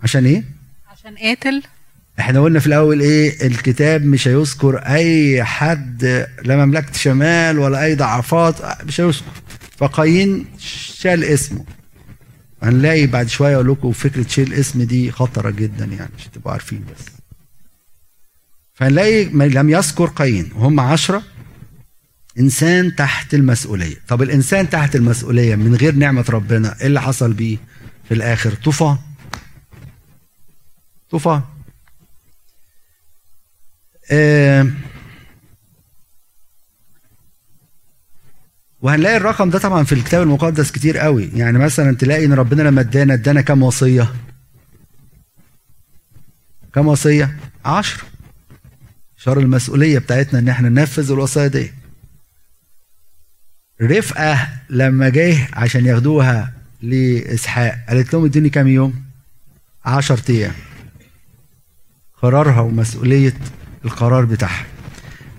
عشان 0.00 0.24
إيه؟ 0.26 0.44
عشان 0.88 1.16
قاتل. 1.16 1.62
إحنا 2.20 2.40
قلنا 2.40 2.60
في 2.60 2.66
الأول 2.66 3.00
إيه؟ 3.00 3.46
الكتاب 3.46 4.04
مش 4.04 4.28
هيذكر 4.28 4.78
أي 4.78 5.44
حد 5.44 6.04
لا 6.44 6.64
مملكة 6.66 6.92
شمال 6.92 7.58
ولا 7.58 7.84
أي 7.84 7.94
ضعفات 7.94 8.84
مش 8.84 9.00
هيذكر. 9.00 9.24
فقايين 9.76 10.46
شال 10.58 11.24
اسمه. 11.24 11.64
هنلاقي 12.62 13.06
بعد 13.06 13.28
شوية 13.28 13.54
أقول 13.54 13.68
لكم 13.70 13.92
فكرة 13.92 14.28
شيل 14.28 14.52
اسم 14.52 14.82
دي 14.82 15.10
خطرة 15.12 15.50
جدا 15.50 15.84
يعني 15.84 16.10
عشان 16.18 16.30
تبقوا 16.32 16.52
عارفين 16.52 16.84
بس. 16.84 17.04
فهنلاقي 18.74 19.24
لم 19.24 19.70
يذكر 19.70 20.06
قايين. 20.06 20.50
وهم 20.54 20.80
عشرة. 20.80 21.22
إنسان 22.38 22.94
تحت 22.96 23.34
المسؤولية. 23.34 23.96
طب 24.08 24.22
الإنسان 24.22 24.70
تحت 24.70 24.96
المسؤولية 24.96 25.54
من 25.56 25.74
غير 25.74 25.94
نعمة 25.94 26.24
ربنا 26.30 26.80
إيه 26.80 26.86
اللي 26.86 27.00
حصل 27.02 27.32
بيه؟ 27.32 27.58
في 28.08 28.14
الآخر 28.14 28.54
طوفان 28.54 28.98
طوفان 31.10 31.42
آه، 34.10 34.66
وهنلاقي 38.80 39.16
الرقم 39.16 39.50
ده 39.50 39.58
طبعا 39.58 39.84
في 39.84 39.92
الكتاب 39.92 40.22
المقدس 40.22 40.70
كتير 40.70 40.98
قوي. 40.98 41.30
يعني 41.34 41.58
مثلا 41.58 41.96
تلاقي 41.96 42.24
إن 42.24 42.32
ربنا 42.32 42.62
لما 42.62 42.80
ادانا 42.80 43.14
ادانا 43.14 43.40
كام 43.40 43.62
وصية؟ 43.62 44.14
كام 46.74 46.86
وصية؟ 46.86 47.36
عشر. 47.64 48.04
شر 49.16 49.38
المسؤولية 49.40 49.98
بتاعتنا 49.98 50.38
إن 50.38 50.48
إحنا 50.48 50.68
ننفذ 50.68 51.12
الوصايا 51.12 51.46
دي. 51.46 51.72
رفقة 53.82 54.48
لما 54.70 55.08
جه 55.08 55.48
عشان 55.52 55.86
ياخدوها 55.86 56.52
لإسحاق. 56.82 57.78
قالت 57.88 58.12
لهم 58.14 58.24
ادوني 58.24 58.50
كام 58.50 58.68
يوم؟ 58.68 58.94
عشر 59.84 60.20
أيام. 60.30 60.52
قرارها 62.22 62.60
ومسؤولية 62.60 63.34
القرار 63.84 64.24
بتاعها. 64.24 64.66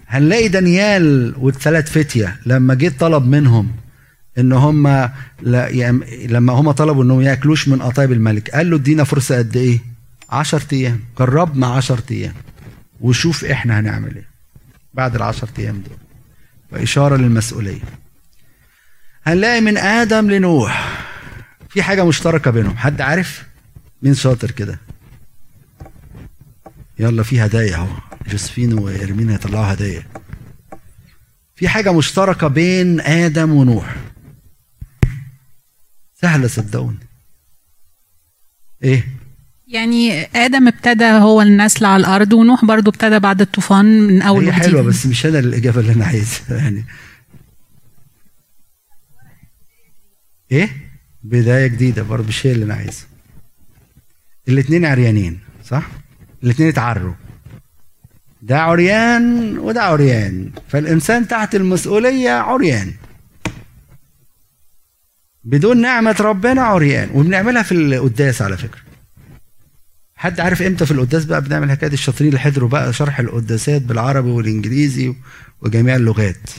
هنلاقي 0.08 0.48
دانيال 0.48 1.34
والثلاث 1.38 1.92
فتية 1.92 2.40
لما 2.46 2.74
جيت 2.74 3.00
طلب 3.00 3.26
منهم 3.26 3.72
إن 4.38 4.52
هم 4.52 4.88
لما 6.28 6.54
هم 6.54 6.72
طلبوا 6.72 7.04
إنهم 7.04 7.22
يأكلوش 7.22 7.68
من 7.68 7.82
قطايب 7.82 8.12
الملك 8.12 8.50
قال 8.50 8.70
له 8.70 8.76
ادينا 8.76 9.04
فرصة 9.04 9.38
قد 9.38 9.58
إيه؟ 9.58 9.80
10 10.30 10.62
أيام. 10.74 11.00
جربنا 11.20 11.68
10 11.68 12.04
أيام. 12.12 12.34
وشوف 13.02 13.46
إحنا 13.46 13.80
هنعمل 13.80 14.16
إيه 14.16 14.28
بعد 14.94 15.16
العشر 15.16 15.48
أيام 15.60 15.82
دول. 15.90 15.98
واشاره 16.72 17.16
للمسؤولية. 17.16 17.80
هنلاقي 19.24 19.62
من 19.62 19.78
آدم 19.78 20.32
لنوح. 20.32 21.06
في 21.70 21.84
حاجة 21.84 22.06
مشتركة 22.06 22.52
بينهم. 22.52 22.78
حد 22.78 23.02
عارف؟ 23.02 23.44
مين 24.02 24.14
شاطر 24.14 24.52
كده؟ 24.52 24.80
يلا 27.00 27.24
في 27.24 27.42
هدايا 27.46 27.76
أهو. 27.76 27.88
جوزفين 28.28 28.74
وإرمين 28.74 29.30
هيطلعوا 29.30 29.74
هدايا. 29.74 30.04
في 31.56 31.68
حاجة 31.68 31.94
مشتركة 31.94 32.48
بين 32.48 33.02
آدم 33.02 33.52
ونوح. 33.52 33.96
سهلة 36.22 36.48
صدقوني. 36.48 36.98
إيه؟ 38.84 39.08
يعني 39.68 40.24
آدم 40.36 40.68
ابتدى 40.68 41.06
هو 41.06 41.42
النسل 41.42 41.86
على 41.86 42.02
الأرض 42.02 42.34
ونوح 42.34 42.66
برضو 42.66 42.90
ابتدى 42.90 43.20
بعد 43.20 43.42
الطوفان 43.42 43.86
من 44.02 44.22
أول 44.22 44.48
وجديد. 44.48 44.64
حلوة 44.64 44.82
بس 44.82 45.06
مش 45.06 45.26
أنا 45.26 45.40
الإجابة 45.40 45.80
اللي 45.80 45.94
أنا 45.94 46.06
عايزها 46.06 46.58
يعني. 46.58 46.86
إيه؟ 50.52 50.70
بداية 51.24 51.68
جديدة 51.68 52.04
برضه 52.04 52.34
هي 52.44 52.52
اللي 52.52 52.66
أنا 52.66 52.74
عايزها 52.74 53.06
الاتنين 54.48 54.86
عريانين 54.86 55.40
صح؟ 55.66 55.88
الاتنين 56.44 56.70
اتعروا. 56.70 57.14
ده 58.42 58.60
عريان 58.62 59.58
وده 59.58 59.84
عريان 59.84 60.52
فالإنسان 60.68 61.28
تحت 61.28 61.56
المسؤولية 61.56 62.32
عريان. 62.32 62.94
بدون 65.44 65.82
نعمة 65.82 66.16
ربنا 66.20 66.62
عريان 66.62 67.10
وبنعملها 67.14 67.64
في 67.64 67.72
القداس 67.72 68.42
على 68.42 68.58
فكرة. 68.58 68.82
حد 70.16 70.40
عارف 70.40 70.62
إمتى 70.62 70.86
في 70.86 70.92
القداس 70.92 71.26
بقى 71.26 71.42
بنعمل 71.42 71.72
حكاية 71.72 71.94
الشاطرين 71.94 72.28
اللي 72.30 72.40
حضروا 72.40 72.70
بقى 72.70 72.94
شرح 72.94 73.20
القداسات 73.20 73.82
بالعربي 73.82 74.30
والإنجليزي 74.30 75.14
وجميع 75.62 75.96
اللغات؟ 75.96 76.50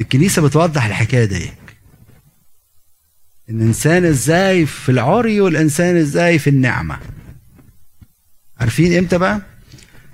الكنيسة 0.00 0.42
بتوضح 0.42 0.84
الحكاية 0.84 1.24
دي. 1.24 1.50
الإنسان 3.50 4.04
إزاي 4.04 4.66
في 4.66 4.88
العري 4.88 5.40
والإنسان 5.40 5.96
إزاي 5.96 6.38
في 6.38 6.50
النعمة. 6.50 6.98
عارفين 8.60 8.98
إمتى 8.98 9.18
بقى؟ 9.18 9.40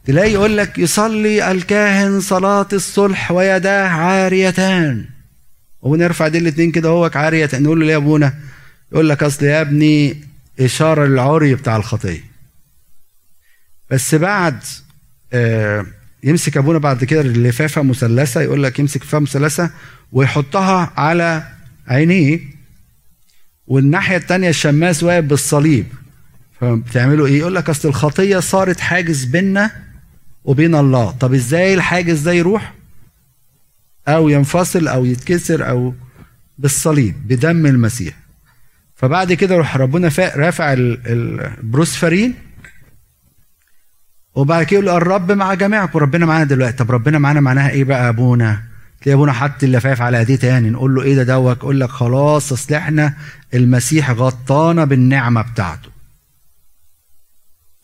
تلاقي 0.05 0.33
يقول 0.33 0.57
لك 0.57 0.79
يصلي 0.79 1.51
الكاهن 1.51 2.21
صلاة 2.21 2.69
الصلح 2.73 3.31
ويداه 3.31 3.89
عاريتان. 3.89 5.05
ونرفع 5.83 6.29
دي 6.29 6.39
الاتنين 6.39 6.71
كده 6.73 6.89
هو 6.89 7.11
عاريتان. 7.15 7.63
نقول 7.63 7.81
له 7.81 7.87
ليه 7.87 7.93
يا 7.93 7.97
أبونا؟ 7.99 8.35
يقول 8.93 9.09
لك 9.09 9.23
أصل 9.23 9.45
يا 9.45 9.61
ابني 9.61 10.25
إشارة 10.61 11.07
للعري 11.07 11.55
بتاع 11.55 11.77
الخطية. 11.77 12.25
بس 13.91 14.15
بعد 14.15 14.59
آه 15.33 15.87
يمسك 16.25 16.57
أبونا 16.57 16.79
بعد 16.79 17.05
كده 17.05 17.21
اللفافه 17.21 17.83
مثلثة. 17.83 18.41
يقول 18.41 18.63
لك 18.63 18.79
يمسك 18.79 19.03
لفافة 19.03 19.19
مثلثة 19.19 19.71
ويحطها 20.13 20.93
على 20.97 21.45
عينيه. 21.89 22.60
والناحية 23.71 24.17
الثانية 24.17 24.49
الشماس 24.49 25.03
واقف 25.03 25.25
بالصليب. 25.25 25.87
فبتعملوا 26.61 27.27
إيه؟ 27.27 27.39
يقول 27.39 27.55
لك 27.55 27.71
أصل 27.71 27.89
الخطية 27.89 28.39
صارت 28.39 28.81
حاجز 28.81 29.25
بيننا 29.25 29.71
وبين 30.45 30.75
الله. 30.75 31.11
طب 31.11 31.35
إزاي 31.35 31.75
الحاجز 31.75 32.21
ده 32.21 32.33
يروح؟ 32.33 32.75
أو 34.09 34.29
ينفصل 34.29 34.89
أو 34.89 35.05
يتكسر 35.05 35.69
أو 35.69 35.95
بالصليب 36.59 37.29
بدم 37.29 37.67
المسيح. 37.67 38.15
فبعد 38.95 39.33
كده 39.33 39.57
روح 39.57 39.77
ربنا 39.77 40.11
رافع 40.19 40.73
البروسفرين 40.79 42.35
وبعد 44.35 44.67
كده 44.67 44.81
يقول 44.81 44.97
الرب 44.97 45.33
مع 45.33 45.55
جميعكم. 45.55 45.99
ربنا 45.99 46.27
معانا 46.27 46.45
دلوقتي. 46.45 46.77
طب 46.77 46.91
ربنا 46.91 47.19
معانا 47.19 47.41
معناها 47.41 47.71
إيه 47.71 47.85
بقى 47.85 48.09
أبونا؟ 48.09 48.70
تلاقي 49.01 49.15
أبونا 49.15 49.33
حط 49.33 49.65
اللفاف 49.65 50.03
على 50.03 50.19
إيديه 50.19 50.37
تاني 50.37 50.71
نقول 50.71 50.95
له 50.95 51.03
إيه 51.03 51.15
ده 51.15 51.23
دوت 51.23 51.57
يقول 51.57 51.81
لك 51.81 51.89
خلاص 51.89 52.53
أصل 52.53 52.75
إحنا 52.75 53.15
المسيح 53.55 54.11
غطانا 54.11 54.85
بالنعمة 54.85 55.43
بتاعته. 55.43 55.91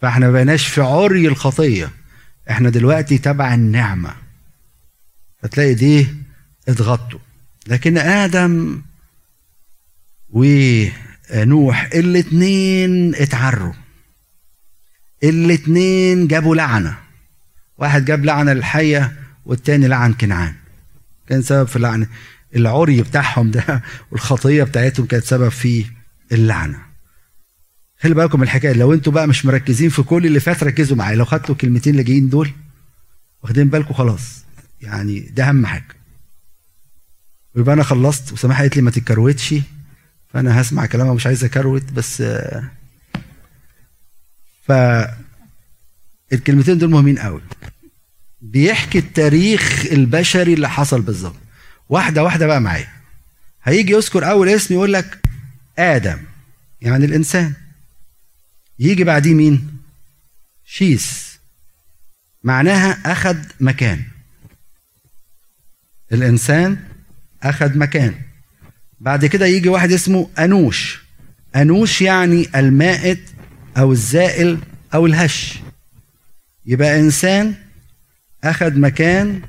فإحنا 0.01 0.27
ما 0.27 0.33
بقيناش 0.33 0.67
في 0.67 0.81
عري 0.81 1.29
الخطية 1.29 1.91
إحنا 2.51 2.71
دلوقتي 2.71 3.19
تبع 3.19 3.55
النعمة. 3.55 4.15
فتلاقي 5.43 5.75
دي 5.75 6.07
اتغطوا. 6.69 7.19
لكن 7.67 7.99
آدم 7.99 8.83
ونوح 10.31 11.89
الاتنين 11.95 13.15
اتعروا. 13.15 13.73
الاتنين 15.23 16.27
جابوا 16.27 16.57
لعنة. 16.57 16.99
واحد 17.79 18.05
جاب 18.05 18.25
لعنة 18.25 18.53
للحية 18.53 19.13
والتاني 19.47 19.89
لعن 19.89 20.13
كنعان. 20.13 20.55
كان 21.29 21.43
سبب 21.43 21.67
في 21.67 21.77
اللعنة. 21.77 22.07
العري 22.57 23.03
بتاعهم 23.03 23.51
ده 23.51 23.83
والخطية 24.11 24.63
بتاعتهم 24.63 25.07
كانت 25.07 25.25
سبب 25.25 25.49
في 25.49 25.85
اللعنة. 26.33 26.79
خلي 28.01 28.15
بالكم 28.15 28.39
من 28.39 28.45
الحكاية 28.45 28.73
لو 28.73 28.93
أنتوا 28.95 29.13
بقى 29.13 29.27
مش 29.29 29.47
مركزين 29.47 29.89
في 29.89 30.03
كل 30.03 30.27
اللي 30.27 30.41
فات 30.41 30.65
ركزوا 30.65 30.97
معايا. 30.97 31.17
لو 31.17 31.25
خدتوا 31.25 31.55
الكلمتين 31.55 31.93
اللي 31.93 32.05
جايين 32.05 32.29
دول 32.29 32.51
واخدين 33.43 33.69
بالكم 33.69 33.95
خلاص. 33.95 34.45
يعني 34.81 35.21
ده 35.21 35.49
أهم 35.49 35.67
حاجة. 35.67 35.97
ويبقى 37.55 37.75
أنا 37.75 37.83
خلصت 37.83 38.33
وسماحة 38.33 38.61
قالت 38.61 38.77
لي 38.77 38.83
ما 38.83 38.91
تتكروتش 38.91 39.55
فأنا 40.29 40.61
هسمع 40.61 40.87
كلامها 40.87 41.15
مش 41.15 41.27
عايز 41.27 41.45
أكروت 41.45 41.93
بس 41.93 42.23
ف 44.67 44.73
الكلمتين 46.33 46.79
دول 46.79 46.91
مهمين 46.91 47.19
قوي. 47.19 47.41
بيحكي 48.41 48.99
التاريخ 48.99 49.87
البشري 49.93 50.55
اللي 50.55 50.69
حصل 50.69 51.03
بالظبط. 51.03 51.37
واحدة 51.89 52.25
واحدة 52.25 52.47
بقى 52.47 52.61
معايا. 52.61 52.89
هيجي 53.63 53.93
يذكر 53.93 54.31
أول 54.31 54.49
اسم 54.49 54.75
يقول 54.75 54.93
لك 54.93 55.19
آدم 55.79 56.19
يعني 56.81 57.05
الإنسان. 57.05 57.55
يجي 58.79 59.05
بعديه 59.05 59.35
مين؟ 59.35 59.77
شيس. 60.65 61.39
معناها 62.43 63.13
اخذ 63.13 63.37
مكان. 63.61 64.03
الإنسان 66.13 66.79
اخذ 67.43 67.79
مكان. 67.79 68.15
بعد 69.01 69.27
كده 69.27 69.47
يجي 69.47 69.69
واحد 69.69 69.93
اسمه 69.93 70.31
أنوش. 70.39 71.03
أنوش 71.57 72.03
يعني 72.03 72.49
المائت 72.57 73.31
أو 73.77 73.93
الزائل 73.93 74.59
أو 74.95 75.07
الهش. 75.07 75.59
يبقى 76.67 77.01
إنسان 77.01 77.55
أخذ 78.51 78.79
مكان 78.79 79.41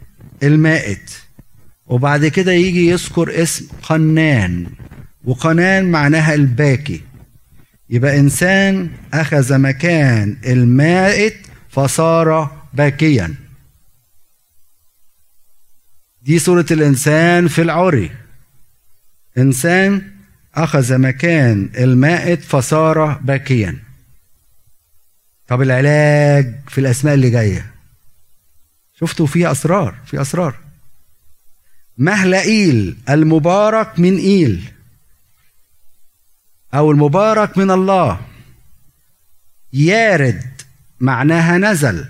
المائت. 0.44 1.12
وبعد 1.88 2.26
كده 2.26 2.52
يجي 2.52 2.88
يذكر 2.88 3.44
اسم 3.44 3.68
قنان 3.82 4.68
وقنان 5.24 5.92
معناها 5.92 6.34
الباكي. 6.34 7.02
يبقى 7.90 8.20
إنسان 8.20 8.90
أخذ 9.14 9.58
مكان 9.58 10.38
المائت 10.46 11.36
فصار 11.70 12.58
باكيا. 12.74 13.36
دي 16.22 16.40
صورة 16.40 16.66
الإنسان 16.72 17.48
في 17.48 17.62
العري. 17.62 18.12
إنسان 19.38 20.12
أخذ 20.56 20.98
مكان 20.98 21.70
المائت 21.78 22.44
فصار 22.44 23.14
باكيا. 23.14 23.76
طب 25.48 25.62
العلاج 25.62 26.56
في 26.68 26.78
الأسماء 26.82 27.14
اللي 27.14 27.30
جاية؟ 27.30 27.77
شفتوا 29.00 29.26
في 29.28 29.52
أسرار 29.52 29.96
في 30.06 30.22
أسرار. 30.22 30.56
مهلئيل 31.98 32.98
المبارك 33.10 34.00
من 34.00 34.18
إيل. 34.18 34.72
أو 36.74 36.92
المبارك 36.92 37.58
من 37.58 37.72
الله. 37.72 38.22
يارد 39.74 40.62
معناها 41.00 41.58
نزل. 41.58 42.06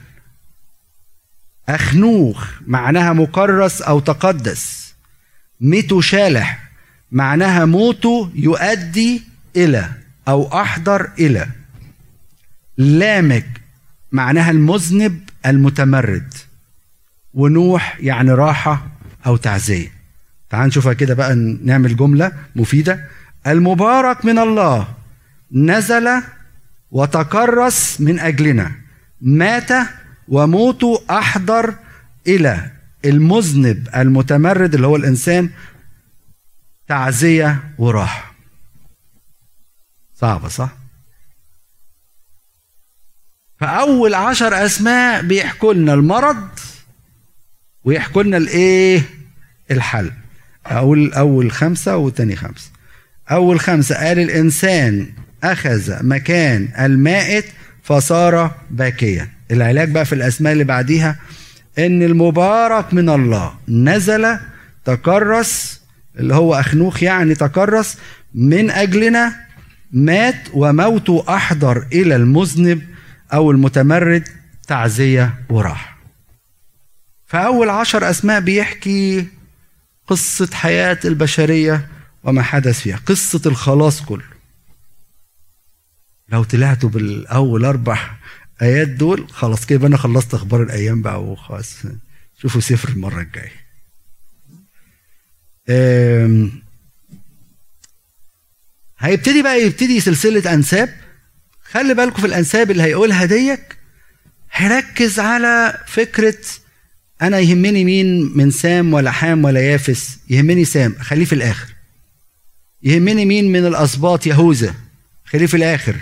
أخنوخ 1.69 2.47
معناها 2.67 3.13
مكرس 3.13 3.82
أو 3.82 4.00
تقدس. 4.00 4.93
ميتو 5.62 6.02
شالح 6.02 6.69
معناها 7.12 7.65
موته 7.65 8.32
يؤدي 8.36 9.23
إلى 9.56 9.91
أو 10.28 10.62
أحضر 10.62 11.12
إلى. 11.19 11.47
لامك 12.78 13.62
معناها 14.12 14.52
المذنب 14.52 15.30
المتمرد. 15.45 16.46
ونوح 17.38 17.97
يعني 18.00 18.32
راحة 18.32 18.88
أو 19.26 19.38
تعزية. 19.38 19.91
تعال 20.50 20.67
نشوفها 20.67 20.93
كده 20.93 21.13
بقى 21.13 21.36
نعمل 21.63 21.95
جملة 21.95 22.32
مفيدة. 22.56 23.08
المبارك 23.47 24.26
من 24.26 24.39
الله 24.39 24.88
نزل 25.52 26.10
وتكرس 26.91 28.02
من 28.02 28.19
أجلنا. 28.19 28.71
مات 29.21 29.69
وموته 30.28 31.04
أحضر 31.10 31.76
إلى 32.28 32.71
المذنب 33.06 33.88
المتمرد 33.95 34.76
اللي 34.76 34.88
هو 34.88 34.95
الإنسان. 34.95 35.50
تعزية 36.88 37.73
وراحة. 37.78 38.34
صعبة 40.15 40.47
صح؟ 40.47 40.69
فأول 43.60 44.13
عشر 44.13 44.65
أسماء 44.65 45.21
بيحكوا 45.21 45.73
لنا 45.73 45.93
المرض. 45.93 46.47
ويحكوا 47.88 48.23
لنا 48.23 48.38
الإيه؟ 48.38 49.02
الحل. 49.71 50.12
أول 50.65 51.13
أول 51.13 51.52
خمسة 51.52 51.97
وتاني 51.97 52.36
خمسة. 52.36 52.69
أول 53.32 53.60
خمسة 53.60 53.95
قال 53.95 54.19
الإنسان 54.19 55.08
أخذ 55.43 56.06
مكان 56.06 56.67
المائت 56.80 57.45
فصار 57.84 58.52
باكيا. 58.71 59.30
العلاج 59.52 59.91
بقى 59.91 60.06
في 60.06 60.15
الأسماء 60.15 60.54
اللي 60.54 60.63
بعديها 60.63 61.15
إن 61.80 62.04
المبارك 62.04 62.93
من 62.93 63.10
الله 63.10 63.54
نزل 63.69 64.38
تكرس 64.86 65.82
اللي 66.19 66.36
هو 66.36 66.56
أخنوخ 66.56 67.04
يعني 67.04 67.36
تكرس 67.36 67.97
من 68.36 68.69
أجلنا 68.71 69.36
مات 69.91 70.36
وموته 70.54 71.26
أحضر 71.30 71.86
إلى 71.93 72.15
المذنب 72.15 72.82
أو 73.34 73.52
المتمرد 73.52 74.23
تعزية 74.67 75.34
وراحة. 75.50 75.96
فأول 77.27 77.69
عشر 77.69 78.10
أسماء 78.10 78.39
بيحكي 78.39 79.27
قصة 80.08 80.49
حياة 80.54 80.99
البشرية 81.06 81.87
وما 82.23 82.41
حدث 82.43 82.79
فيها 82.79 82.97
قصة 83.06 83.41
الخلاص 83.45 84.02
كله. 84.02 84.23
لو 86.29 86.43
طلعتوا 86.43 86.89
بالأول 86.89 87.65
أربع 87.65 88.12
آيات 88.62 88.87
دول 88.87 89.27
خلاص 89.31 89.65
كده 89.65 89.87
أنا 89.87 89.97
خلصت 89.97 90.33
أخبار 90.33 90.63
الأيام 90.63 91.02
بقى 91.02 91.23
وخلاص. 91.23 91.75
شوفوا 92.41 92.62
سفر 92.62 92.89
المرة 92.89 93.21
الجاية. 93.21 93.67
هيبتدي 98.99 99.41
بقى 99.41 99.62
يبتدي 99.63 99.99
سلسلة 99.99 100.54
أنساب. 100.54 100.97
خلي 101.63 101.93
بالكم 101.93 102.21
في 102.21 102.27
الأنساب 102.27 102.71
اللي 102.71 102.83
هيقولها 102.83 103.25
ديك 103.25 103.77
هيركز 104.52 105.19
على 105.19 105.83
فكرة 105.87 106.37
أنا 107.21 107.39
يهمني 107.39 107.85
مين 107.85 108.37
من 108.37 108.51
سام 108.51 108.93
ولا 108.93 109.11
حام 109.11 109.45
ولا 109.45 109.59
يافس؟ 109.59 110.19
يهمني 110.29 110.65
سام 110.65 110.95
خليه 110.99 111.25
في 111.25 111.33
الآخر. 111.33 111.67
يهمني 112.83 113.25
مين 113.25 113.51
من 113.51 113.65
الأسباط 113.65 114.27
يهوذا؟ 114.27 114.73
خليه 115.25 115.45
في 115.45 115.57
الآخر. 115.57 115.95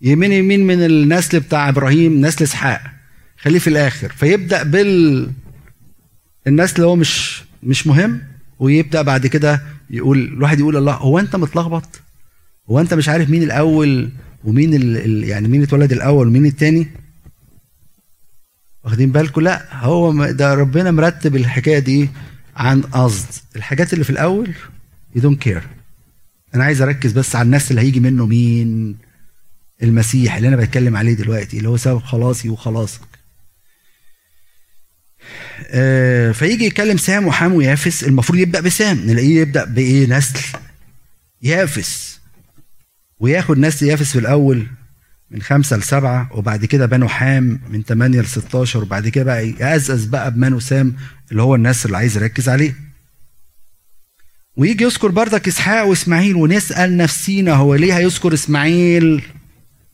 يهمني 0.00 0.42
مين 0.42 0.66
من 0.66 0.84
النسل 0.84 1.40
بتاع 1.40 1.68
إبراهيم؟ 1.68 2.26
نسل 2.26 2.44
إسحاق. 2.44 2.82
خليه 3.38 3.58
في 3.58 3.66
الآخر. 3.70 4.12
فيبدأ 4.12 4.62
بال 4.62 5.30
الناس 6.46 6.76
اللي 6.76 6.86
هو 6.86 6.96
مش 6.96 7.42
مش 7.62 7.86
مهم 7.86 8.20
ويبدأ 8.58 9.02
بعد 9.02 9.26
كده 9.26 9.62
يقول 9.90 10.18
الواحد 10.18 10.60
يقول 10.60 10.76
الله 10.76 10.92
هو 10.92 11.18
أنت 11.18 11.36
متلخبط؟ 11.36 12.00
هو 12.70 12.80
أنت 12.80 12.94
مش 12.94 13.08
عارف 13.08 13.30
مين 13.30 13.42
الأول 13.42 14.10
ومين 14.44 14.74
ال... 14.74 15.24
يعني 15.24 15.48
مين 15.48 15.62
اتولد 15.62 15.92
الأول 15.92 16.26
ومين 16.28 16.46
التاني؟ 16.46 16.86
واخدين 18.86 19.12
بالكم؟ 19.12 19.40
لا 19.40 19.66
هو 19.84 20.30
ده 20.30 20.54
ربنا 20.54 20.90
مرتب 20.90 21.36
الحكاية 21.36 21.78
دي 21.78 22.08
عن 22.56 22.82
قصد. 22.82 23.26
الحاجات 23.56 23.92
اللي 23.92 24.04
في 24.04 24.10
الأول 24.10 24.54
you 25.16 25.20
don't 25.20 25.44
care. 25.48 25.62
أنا 26.54 26.64
عايز 26.64 26.82
أركز 26.82 27.12
بس 27.12 27.36
على 27.36 27.46
الناس 27.46 27.70
اللي 27.70 27.82
هيجي 27.82 28.00
منه 28.00 28.26
مين؟ 28.26 28.96
المسيح 29.82 30.36
اللي 30.36 30.48
أنا 30.48 30.56
بتكلم 30.56 30.96
عليه 30.96 31.14
دلوقتي 31.14 31.58
اللي 31.58 31.68
هو 31.68 31.76
سبب 31.76 31.98
خلاصي 32.02 32.48
وخلاصك. 32.48 33.00
آه، 35.68 36.32
فيجي 36.32 36.64
يتكلم 36.64 36.96
سام 36.96 37.26
وحام 37.26 37.52
ويافس 37.54 38.04
المفروض 38.04 38.38
يبدأ 38.38 38.60
بسام. 38.60 38.96
نلاقيه 39.06 39.40
يبدأ 39.40 39.64
بإيه؟ 39.64 40.06
نسل. 40.06 40.58
يافس. 41.42 42.20
وياخد 43.20 43.58
نسل 43.58 43.86
يافس 43.86 44.12
في 44.12 44.18
الأول. 44.18 44.66
من 45.30 45.42
خمسة 45.42 45.76
لسبعة 45.76 46.28
وبعد 46.32 46.64
كده 46.64 46.86
بنو 46.86 47.08
حام 47.08 47.60
من 47.70 47.82
8 47.82 48.20
ل 48.20 48.26
16 48.26 48.82
وبعد 48.82 49.08
كده 49.08 49.24
بقى 49.24 49.50
يأزأز 49.50 50.04
بقى 50.04 50.30
بمنو 50.30 50.60
سام 50.60 50.96
اللي 51.30 51.42
هو 51.42 51.54
الناس 51.54 51.86
اللي 51.86 51.96
عايز 51.96 52.16
يركز 52.16 52.48
عليه. 52.48 52.76
ويجي 54.56 54.84
يذكر 54.84 55.08
بردك 55.10 55.48
إسحاق 55.48 55.86
وإسماعيل 55.86 56.36
ونسأل 56.36 56.96
نفسينا 56.96 57.52
هو 57.54 57.74
ليه 57.74 57.96
هيذكر 57.98 58.34
إسماعيل؟ 58.34 59.22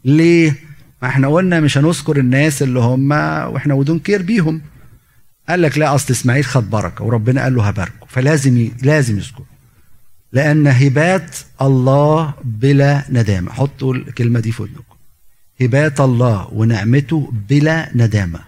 ليه؟ 0.04 0.56
ما 1.02 1.08
إحنا 1.08 1.28
قلنا 1.28 1.60
مش 1.60 1.78
هنذكر 1.78 2.16
الناس 2.18 2.62
اللي 2.62 2.80
هم 2.80 3.10
وإحنا 3.52 3.74
ودون 3.74 3.98
كير 3.98 4.22
بيهم. 4.22 4.62
قال 5.48 5.62
لك 5.62 5.78
لا 5.78 5.94
أصل 5.94 6.12
إسماعيل 6.14 6.44
خد 6.44 6.70
بركة 6.70 7.04
وربنا 7.04 7.42
قال 7.42 7.54
له 7.54 7.68
هباركه 7.68 8.06
فلازم 8.08 8.58
ي... 8.58 8.72
لازم 8.82 9.18
يذكر 9.18 9.44
لأن 10.32 10.66
هبات 10.66 11.36
الله 11.62 12.34
بلا 12.44 13.04
ندامة. 13.10 13.52
حطوا 13.52 13.94
الكلمة 13.94 14.40
دي 14.40 14.52
في 14.52 14.62
ودنكم. 14.62 14.91
هبات 15.60 16.00
الله 16.00 16.48
ونعمته 16.52 17.32
بلا 17.50 17.90
ندامة. 17.94 18.40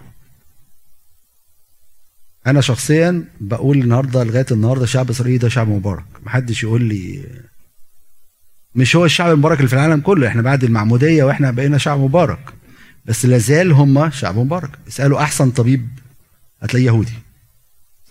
أنا 2.47 2.61
شخصيا 2.61 3.25
بقول 3.41 3.77
النهارده 3.81 4.23
لغاية 4.23 4.45
النهارده 4.51 4.85
شعب 4.85 5.09
إسرائيل 5.09 5.39
ده 5.39 5.49
شعب 5.49 5.67
مبارك. 5.67 6.05
محدش 6.25 6.63
يقول 6.63 6.83
لي 6.83 7.25
مش 8.75 8.95
هو 8.95 9.05
الشعب 9.05 9.31
المبارك 9.33 9.57
اللي 9.57 9.67
في 9.67 9.73
العالم 9.75 10.01
كله 10.01 10.27
إحنا 10.27 10.41
بعد 10.41 10.63
المعمودية 10.63 11.23
وإحنا 11.23 11.51
بقينا 11.51 11.77
شعب 11.77 11.99
مبارك. 11.99 12.53
بس 13.05 13.25
لازال 13.25 13.71
هم 13.71 14.11
شعب 14.11 14.37
مبارك. 14.37 14.69
اسألوا 14.87 15.21
أحسن 15.21 15.51
طبيب 15.51 15.87
هتلاقيه 16.61 16.85
يهودي. 16.85 17.13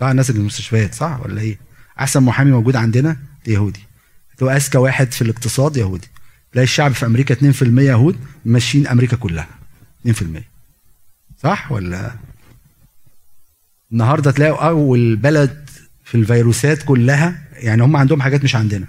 صح؟ 0.01 0.07
الناس 0.07 0.30
اللي 0.30 0.38
في 0.38 0.40
المستشفيات 0.40 0.95
صح؟ 0.95 1.20
ولا 1.24 1.40
إيه؟ 1.40 1.59
أحسن 2.01 2.22
محامي 2.22 2.51
موجود 2.51 2.76
عندنا 2.76 3.16
يهودي. 3.47 3.80
تبقى 4.36 4.57
أذكى 4.57 4.78
واحد 4.78 5.12
في 5.12 5.22
الاقتصاد 5.22 5.76
يهودي. 5.76 6.09
تلاقي 6.55 6.64
الشعب 6.64 6.92
في 6.92 7.07
أمريكا 7.07 7.34
2% 7.34 7.62
يهود 7.78 8.16
ماشيين 8.44 8.86
أمريكا 8.86 9.16
كلها. 9.16 9.48
2% 10.09 10.12
صح 11.38 11.72
ولا؟ 11.72 12.16
النهارده 13.92 14.30
تلاقوا 14.30 14.68
أول 14.68 15.16
بلد 15.16 15.70
في 16.05 16.14
الفيروسات 16.14 16.82
كلها 16.82 17.44
يعني 17.52 17.82
هم 17.82 17.96
عندهم 17.96 18.22
حاجات 18.22 18.44
مش 18.44 18.57
عندنا. 18.57 18.86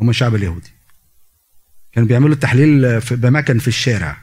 هم 0.00 0.10
الشعب 0.10 0.34
اليهودي. 0.34 0.70
كانوا 1.92 2.08
بيعملوا 2.08 2.34
التحليل 2.34 3.00
في 3.00 3.16
بمكن 3.16 3.58
في 3.58 3.68
الشارع. 3.68 4.16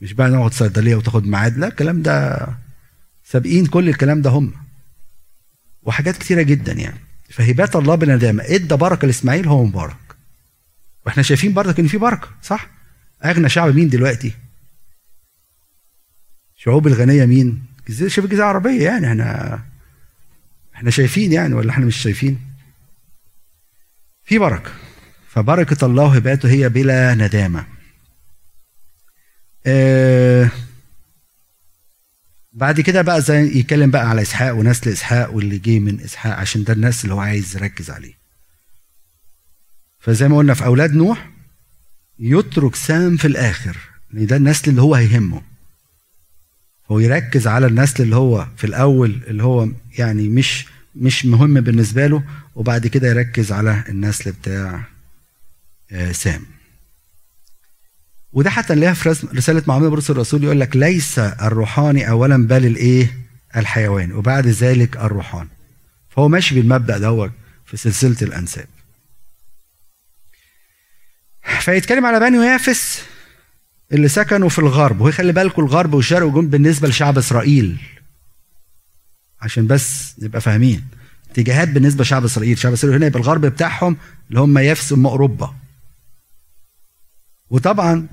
مش 0.00 0.12
بقى 0.12 0.30
نقعد 0.30 0.52
صيدلية 0.52 0.94
وتاخد 0.96 1.26
ميعاد 1.26 1.58
لا 1.58 1.66
الكلام 1.68 2.02
ده 2.02 2.46
سابقين 3.24 3.66
كل 3.66 3.88
الكلام 3.88 4.22
ده 4.22 4.30
هم. 4.30 4.52
وحاجات 5.82 6.16
كتيرة 6.16 6.42
جدا 6.42 6.72
يعني. 6.72 6.98
فهبات 7.30 7.76
الله 7.76 7.94
بندامه 7.94 8.44
إدى 8.46 8.76
بركه 8.76 9.06
لاسماعيل 9.06 9.48
هو 9.48 9.64
مبارك. 9.64 10.07
وإحنا 11.08 11.22
شايفين 11.22 11.52
برضك 11.52 11.80
إن 11.80 11.86
في 11.86 11.98
بركة 11.98 12.28
صح؟ 12.42 12.70
أغنى 13.24 13.48
شعب 13.48 13.74
مين 13.74 13.88
دلوقتي؟ 13.88 14.32
شعوب 16.56 16.86
الغنية 16.86 17.24
مين؟ 17.26 17.64
شبه 18.06 18.24
الجزيرة 18.24 18.44
العربية 18.44 18.84
يعني 18.84 19.06
إحنا 19.06 19.58
إحنا 20.74 20.90
شايفين 20.90 21.32
يعني 21.32 21.54
ولا 21.54 21.70
إحنا 21.70 21.86
مش 21.86 21.96
شايفين؟ 21.96 22.40
في 24.24 24.38
بركة. 24.38 24.70
فبركة 25.28 25.86
الله 25.86 26.02
وهباته 26.04 26.50
هي 26.50 26.68
بلا 26.68 27.14
ندامة. 27.14 27.66
آه 29.66 30.50
بعد 32.52 32.80
كده 32.80 33.02
بقى 33.02 33.22
زي 33.22 33.58
يتكلم 33.58 33.90
بقى 33.90 34.08
على 34.08 34.22
إسحاق 34.22 34.54
ونسل 34.54 34.90
إسحاق 34.90 35.34
واللي 35.34 35.58
جه 35.58 35.78
من 35.78 36.00
إسحاق 36.00 36.36
عشان 36.38 36.64
ده 36.64 36.72
الناس 36.72 37.04
اللي 37.04 37.14
هو 37.14 37.20
عايز 37.20 37.56
يركز 37.56 37.90
عليه. 37.90 38.18
فزي 40.00 40.28
ما 40.28 40.36
قلنا 40.36 40.54
في 40.54 40.64
أولاد 40.64 40.94
نوح 40.94 41.30
يترك 42.18 42.74
سام 42.74 43.16
في 43.16 43.24
الآخر. 43.24 43.76
لأن 44.12 44.26
ده 44.26 44.36
النسل 44.36 44.70
اللي 44.70 44.82
هو 44.82 44.94
هيهمه. 44.94 45.42
هو 46.90 46.98
يركز 46.98 47.46
على 47.46 47.66
النسل 47.66 48.02
اللي 48.02 48.16
هو 48.16 48.46
في 48.56 48.64
الأول 48.64 49.20
اللي 49.26 49.42
هو 49.42 49.68
يعني 49.98 50.28
مش 50.28 50.66
مش 50.96 51.26
مهم 51.26 51.60
بالنسبة 51.60 52.06
له 52.06 52.22
وبعد 52.54 52.86
كده 52.86 53.08
يركز 53.08 53.52
على 53.52 53.84
النسل 53.88 54.32
بتاع 54.32 54.84
آه 55.92 56.12
سام. 56.12 56.42
وده 58.32 58.50
حتى 58.50 58.74
نلاقيها 58.74 58.94
في 58.94 59.26
رسالة 59.34 59.62
معامله 59.66 59.88
برسل 59.90 60.12
الرسول 60.12 60.44
يقول 60.44 60.60
لك 60.60 60.76
ليس 60.76 61.18
الروحاني 61.18 62.10
اولا 62.10 62.46
بل 62.46 62.66
الإيه؟ 62.66 63.16
الحيوان. 63.56 64.12
وبعد 64.12 64.46
ذلك 64.46 64.96
الروحان. 64.96 65.48
فهو 66.10 66.28
ماشي 66.28 66.54
بالمبدأ 66.54 66.98
دوت 66.98 67.30
في 67.66 67.76
سلسلة 67.76 68.16
الأنساب. 68.22 68.66
فيتكلم 71.60 72.06
على 72.06 72.20
بني 72.20 72.36
يافس 72.46 73.02
اللي 73.92 74.08
سكنوا 74.08 74.48
في 74.48 74.58
الغرب 74.58 75.00
وخلي 75.00 75.32
بالكم 75.32 75.62
الغرب 75.62 75.94
والشرق 75.94 76.24
والجنوب 76.26 76.50
بالنسبة 76.50 76.88
لشعب 76.88 77.18
إسرائيل. 77.18 77.80
عشان 79.40 79.66
بس 79.66 80.14
نبقى 80.22 80.40
فاهمين. 80.40 80.84
اتجاهات 81.30 81.68
بالنسبة 81.68 82.02
لشعب 82.02 82.24
إسرائيل. 82.24 82.58
شعب 82.58 82.72
إسرائيل 82.72 82.96
هنا 82.96 83.06
يبقى 83.06 83.20
الغرب 83.20 83.40
بتاعهم 83.46 83.96
اللي 84.28 84.40
هم 84.40 84.58
يافس 84.58 84.92
هم 84.92 85.06
أوروبا. 85.06 85.54
وطبعا 87.50 88.06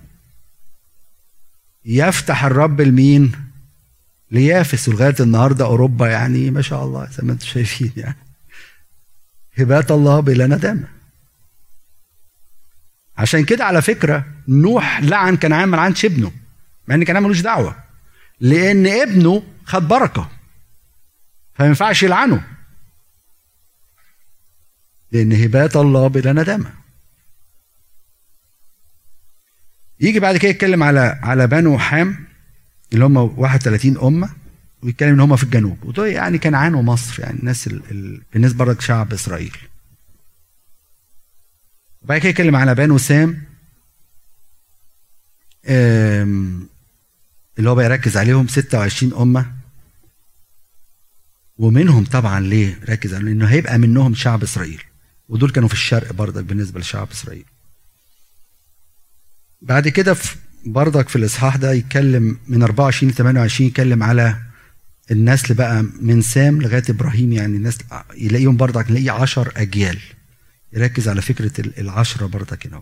يفتح 1.86 2.46
الرب 2.46 2.82
لمين 2.82 3.32
ليافس 4.32 4.90
ولغايه 4.90 5.16
النهارده 5.20 5.66
أوروبا 5.66 6.08
يعني 6.08 6.52
ما 6.52 6.62
شاء 6.62 6.84
الله 6.84 7.10
زي 7.10 7.24
ما 7.24 7.32
أنتم 7.34 7.46
شايفين 7.46 7.92
يعني. 7.98 8.18
هبات 9.58 9.92
الله 9.92 10.20
بلا 10.20 10.48
ندامه 10.48 10.95
عشان 13.18 13.46
كده 13.46 13.66
على 13.66 13.82
فكرة 13.82 14.26
نوح 14.48 15.00
لعن 15.04 15.38
كنعان 15.38 15.70
ما 15.70 15.78
لعنش 15.78 16.06
ابنه 16.06 16.32
مع 16.88 16.96
إن 16.96 17.04
كنعان 17.04 17.24
ملوش 17.24 17.42
دعوة 17.42 17.76
لأن 18.40 18.88
ابنه 18.88 19.44
خد 19.66 19.88
بركة 19.88 20.30
فما 21.56 21.68
ينفعش 21.68 22.04
يلعنه 22.04 22.44
لأن 25.12 25.34
هبات 25.34 25.76
الله 25.76 26.08
بلا 26.08 26.34
ندامة. 26.34 26.74
يجي 30.00 30.20
بعد 30.20 30.38
كده 30.38 30.50
يتكلم 30.50 30.84
على 30.84 31.20
على 31.24 31.48
بنو 31.48 31.78
حام 31.78 32.26
اللي 32.94 33.06
هم 33.06 33.18
31 33.18 33.98
أمة 33.98 34.30
ويتكلم 34.84 35.14
إن 35.14 35.20
هم 35.20 35.36
في 35.36 35.44
الجنوب. 35.44 35.86
وده 35.86 36.08
يعني 36.08 36.38
كنعان 36.38 36.76
ومصر 36.76 37.22
يعني 37.24 37.40
الناس 37.40 37.68
ال... 37.68 38.22
ال... 38.36 38.54
برضك 38.54 38.82
شعب 38.82 39.14
إسرائيل. 39.14 39.58
وبعد 42.06 42.20
كده 42.20 42.30
يتكلم 42.30 42.56
على 42.56 42.76
بنو 42.76 42.98
سام. 42.98 43.44
اللي 47.60 47.70
هو 47.70 47.76
بيركز 47.76 48.18
عليهم 48.18 48.48
26 48.48 49.14
أمة. 49.14 49.52
ومنهم 51.58 52.06
طبعا 52.06 52.40
ليه 52.40 52.80
ركز 52.90 53.14
على 53.14 53.32
انه 53.32 53.46
هيبقى 53.46 53.78
منهم 53.78 54.16
شعب 54.16 54.44
إسرائيل. 54.44 54.84
ودول 55.30 55.50
كانوا 55.52 55.68
في 55.68 55.74
الشرق 55.74 56.14
برضك 56.14 56.44
بالنسبة 56.44 56.80
لشعب 56.80 57.12
إسرائيل. 57.12 57.46
بعد 59.62 59.88
كده 59.88 60.14
في 60.14 60.36
برضك 60.66 61.10
في 61.10 61.16
الإصحاح 61.16 61.56
ده 61.56 61.72
يتكلم 61.74 62.38
من 62.48 62.64
24 62.64 63.12
ل 63.12 63.16
28 63.16 63.68
يتكلم 63.70 64.04
على 64.04 64.38
النسل 65.12 65.54
بقى 65.54 65.84
من 66.02 66.22
سام 66.22 66.62
لغاية 66.62 66.84
إبراهيم. 66.90 67.34
يعني 67.34 67.58
الناس 67.58 67.78
يلاقيهم 68.18 68.58
برضك 68.58 68.92
نلاقي 68.92 69.10
10 69.10 69.52
أجيال. 69.58 70.00
يركز 70.76 71.08
على 71.10 71.22
فكرة 71.22 71.52
العشرة 71.82 72.26
برضك 72.26 72.68
هنا 72.68 72.82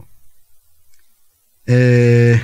آه 1.70 2.40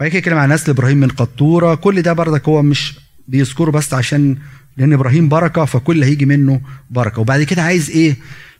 بعد 0.00 0.08
كده 0.08 0.18
يتكلم 0.18 0.38
عن 0.38 0.52
نسل 0.52 0.70
إبراهيم 0.70 0.96
من 0.96 1.08
قطورة. 1.08 1.74
كل 1.74 2.02
ده 2.02 2.12
برضك 2.12 2.48
هو 2.48 2.62
مش 2.62 2.98
بيذكره 3.28 3.70
بس 3.70 3.94
عشان 3.94 4.38
لأن 4.76 4.92
إبراهيم 4.92 5.28
بركة 5.28 5.64
فكل 5.64 6.02
هيجي 6.02 6.26
منه 6.26 6.60
بركة. 6.90 7.20
وبعد 7.20 7.42
كده 7.42 7.62
عايز 7.62 7.90
إيه؟ 7.90 8.16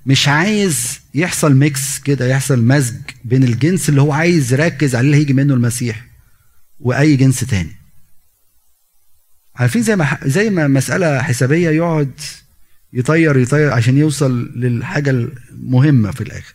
مش 0.07 0.28
عايز 0.28 1.01
يحصل 1.14 1.55
ميكس 1.55 1.99
كده 1.99 2.26
يحصل 2.26 2.62
مزج 2.62 3.01
بين 3.24 3.44
الجنس 3.44 3.88
اللي 3.88 4.01
هو 4.01 4.12
عايز 4.12 4.53
يركز 4.53 4.94
عليه 4.94 5.07
اللي 5.07 5.16
هيجي 5.16 5.32
منه 5.32 5.55
المسيح 5.55 6.07
وأي 6.80 7.16
جنس 7.16 7.40
تاني. 7.40 7.76
عارفين 9.55 9.82
زي 9.82 9.97
ما 9.97 10.18
زي 10.24 10.51
ما 10.51 10.66
مسألة 10.66 11.22
حسابية 11.22 11.70
يقعد 11.70 12.20
يطير 12.97 13.38
يطير 13.38 13.72
عشان 13.72 13.99
يوصل 13.99 14.53
للحاجة 14.55 15.11
المهمة 15.11 16.11
في 16.11 16.20
الآخر. 16.20 16.55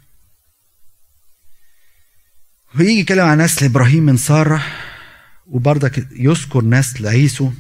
ويجي 2.76 3.00
يتكلم 3.00 3.26
عن 3.26 3.42
نسل 3.42 3.66
إبراهيم 3.66 4.04
من 4.04 4.18
سارة 4.18 4.64
وبرضك 5.48 6.08
يذكر 6.12 6.66
نسل 6.66 7.08
عيسو 7.08 7.52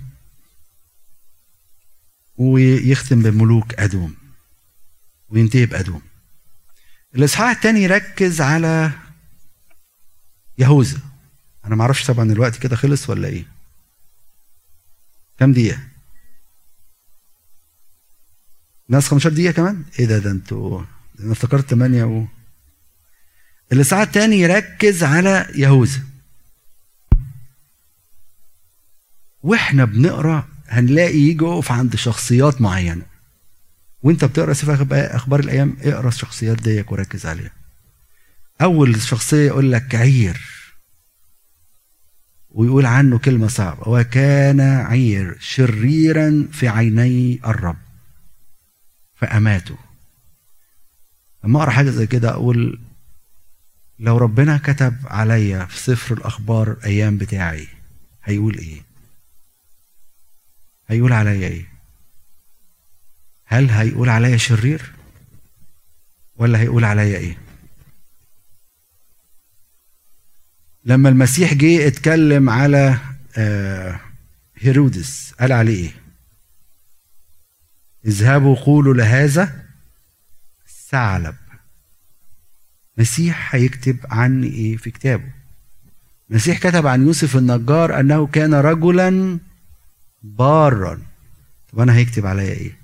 ويختم 2.37 3.21
بملوك 3.21 3.79
أدوم 3.79 4.15
وينتهي 5.29 5.65
بأدوم. 5.65 6.01
الإصحاح 7.15 7.49
الثاني 7.49 7.83
يركز 7.83 8.41
على 8.41 8.91
يهوذا. 10.57 10.99
أنا 11.65 11.75
ما 11.75 11.81
أعرفش 11.81 12.05
طبعا 12.05 12.31
الوقت 12.31 12.55
كده 12.57 12.75
خلص 12.75 13.09
ولا 13.09 13.27
إيه. 13.27 13.45
كام 15.39 15.53
دقيقة؟ 15.53 15.90
ناس 18.91 19.07
15 19.07 19.29
دقيقة 19.29 19.51
كمان؟ 19.51 19.83
إيه 19.99 20.05
ده 20.05 20.17
ده 20.17 20.31
أنتوا 20.31 20.83
أنا 21.19 21.31
افتكرت 21.31 21.69
8 21.69 22.03
و 22.03 22.25
الاصحاح 23.71 23.99
الثاني 24.01 24.39
يركز 24.39 25.03
على 25.03 25.47
يهوذا 25.55 26.01
وإحنا 29.43 29.85
بنقرأ 29.85 30.47
هنلاقي 30.67 31.17
يجي 31.19 31.45
يقف 31.45 31.71
عند 31.71 31.95
شخصيات 31.95 32.61
معينة. 32.61 33.05
وإنت 34.03 34.25
بتقرأ 34.25 34.53
سفر 34.53 34.87
أخبار 34.91 35.39
الأيام 35.39 35.77
اقرأ 35.81 36.07
الشخصيات 36.07 36.61
ديك 36.61 36.91
وركز 36.91 37.25
عليها. 37.25 37.51
أول 38.61 39.01
شخصية 39.01 39.47
يقول 39.47 39.71
لك 39.71 39.95
عير. 39.95 40.41
ويقول 42.49 42.85
عنه 42.85 43.17
كلمة 43.17 43.47
صعبة. 43.47 43.89
وكان 43.89 44.59
عير 44.61 45.37
شريرا 45.39 46.47
في 46.51 46.67
عيني 46.67 47.39
الرب. 47.45 47.90
فاماته 49.21 49.77
لما 51.43 51.59
أقرأ 51.59 51.71
حاجة 51.71 51.89
زي 51.89 52.07
كده 52.07 52.29
أقول 52.29 52.79
لو 53.99 54.17
ربنا 54.17 54.57
كتب 54.57 54.95
عليا 55.03 55.65
في 55.65 55.79
سفر 55.79 56.17
الأخبار 56.17 56.77
أيام 56.85 57.17
بتاعي 57.17 57.67
هيقول 58.23 58.57
إيه؟ 58.57 58.81
هيقول 60.87 61.13
عليا 61.13 61.47
إيه؟ 61.47 61.65
هل 63.45 63.69
هيقول 63.69 64.09
عليا 64.09 64.37
شرير؟ 64.37 64.91
ولا 66.35 66.59
هيقول 66.59 66.83
عليا 66.83 67.17
إيه؟ 67.17 67.37
لما 70.85 71.09
المسيح 71.09 71.53
جه 71.53 71.87
اتكلم 71.87 72.49
على 72.49 72.97
آه، 73.37 73.99
هيرودس 74.55 75.33
قال 75.39 75.51
عليه 75.51 75.83
إيه؟ 75.85 76.00
اذهبوا 78.05 78.55
قولوا 78.55 78.93
لهذا 78.93 79.65
ثعلب 80.89 81.35
مسيح 82.97 83.55
هيكتب 83.55 83.97
عني 84.09 84.47
إيه 84.47 84.77
في 84.77 84.91
كتابه. 84.91 85.31
المسيح 86.29 86.57
كتب 86.59 86.87
عن 86.87 87.01
يوسف 87.05 87.37
النجار 87.37 87.99
أنه 87.99 88.27
كان 88.27 88.53
رجلا 88.53 89.39
بارا. 90.23 91.01
طب 91.71 91.79
أنا 91.79 91.95
هيكتب 91.95 92.25
عليا 92.25 92.53
إيه؟ 92.53 92.77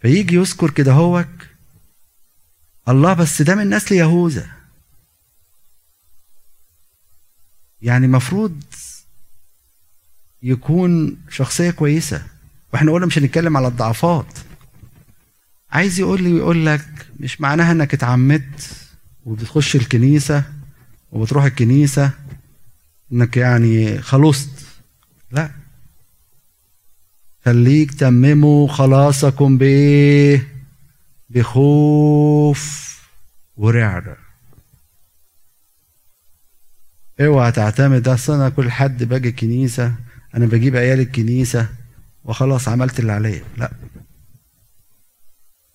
فيجي 0.00 0.34
يذكر 0.36 0.70
كده 0.70 0.92
هوك 0.92 1.28
الله 2.88 3.14
بس 3.14 3.42
ده 3.42 3.54
من 3.54 3.70
نسل 3.70 3.94
يهوذا. 3.94 4.50
يعني 7.82 8.08
مفروض 8.08 8.62
يكون 10.42 11.18
شخصية 11.28 11.70
كويسة. 11.70 12.26
وإحنا 12.72 12.92
قلنا 12.92 13.06
مش 13.06 13.18
هنتكلم 13.18 13.56
على 13.56 13.68
الضعفات. 13.68 14.38
عايز 15.70 16.00
يقول 16.00 16.22
لي 16.22 16.32
ويقول 16.32 16.66
لك 16.66 17.06
مش 17.20 17.40
معناها 17.40 17.72
انك 17.72 17.94
اتعمدت 17.94 18.70
وبتخش 19.24 19.76
الكنيسة 19.76 20.44
وبتروح 21.12 21.44
الكنيسة 21.44 22.10
انك 23.12 23.36
يعني 23.36 24.02
خلصت. 24.02 24.66
لا. 25.30 25.50
خليك 27.44 27.94
تمموا 27.94 28.68
خلاصكم 28.68 29.58
بايه 29.58 30.48
بخوف 31.30 32.88
ورعب. 33.56 34.16
اوعى 37.20 37.52
تعتمد 37.52 38.08
أصل 38.08 38.32
أنا 38.34 38.48
كل 38.48 38.70
حد 38.70 39.04
باجي 39.04 39.28
الكنيسة 39.28 39.94
أنا 40.34 40.46
بجيب 40.46 40.76
عيال 40.76 41.00
الكنيسة 41.00 41.68
وخلاص 42.28 42.68
عملت 42.68 43.00
اللي 43.00 43.12
عليا. 43.12 43.44
لا. 43.56 43.70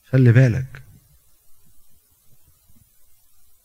خلي 0.09 0.31
بالك. 0.31 0.81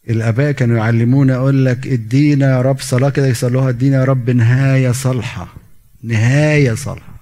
الأباء 0.09 0.53
كانوا 0.53 0.76
يعلمونا 0.76 1.32
يقول 1.34 1.64
لك 1.66 1.86
ادينا 1.86 2.51
يا 2.51 2.62
رب 2.62 2.80
صلاة 2.80 3.11
كده 3.11 3.26
يصلوها 3.26 3.68
ادينا 3.68 3.97
يا 3.97 4.05
رب 4.05 4.30
نهاية 4.30 4.93
صالحه 4.93 5.55
نهاية 6.03 6.74
صالحه 6.74 7.14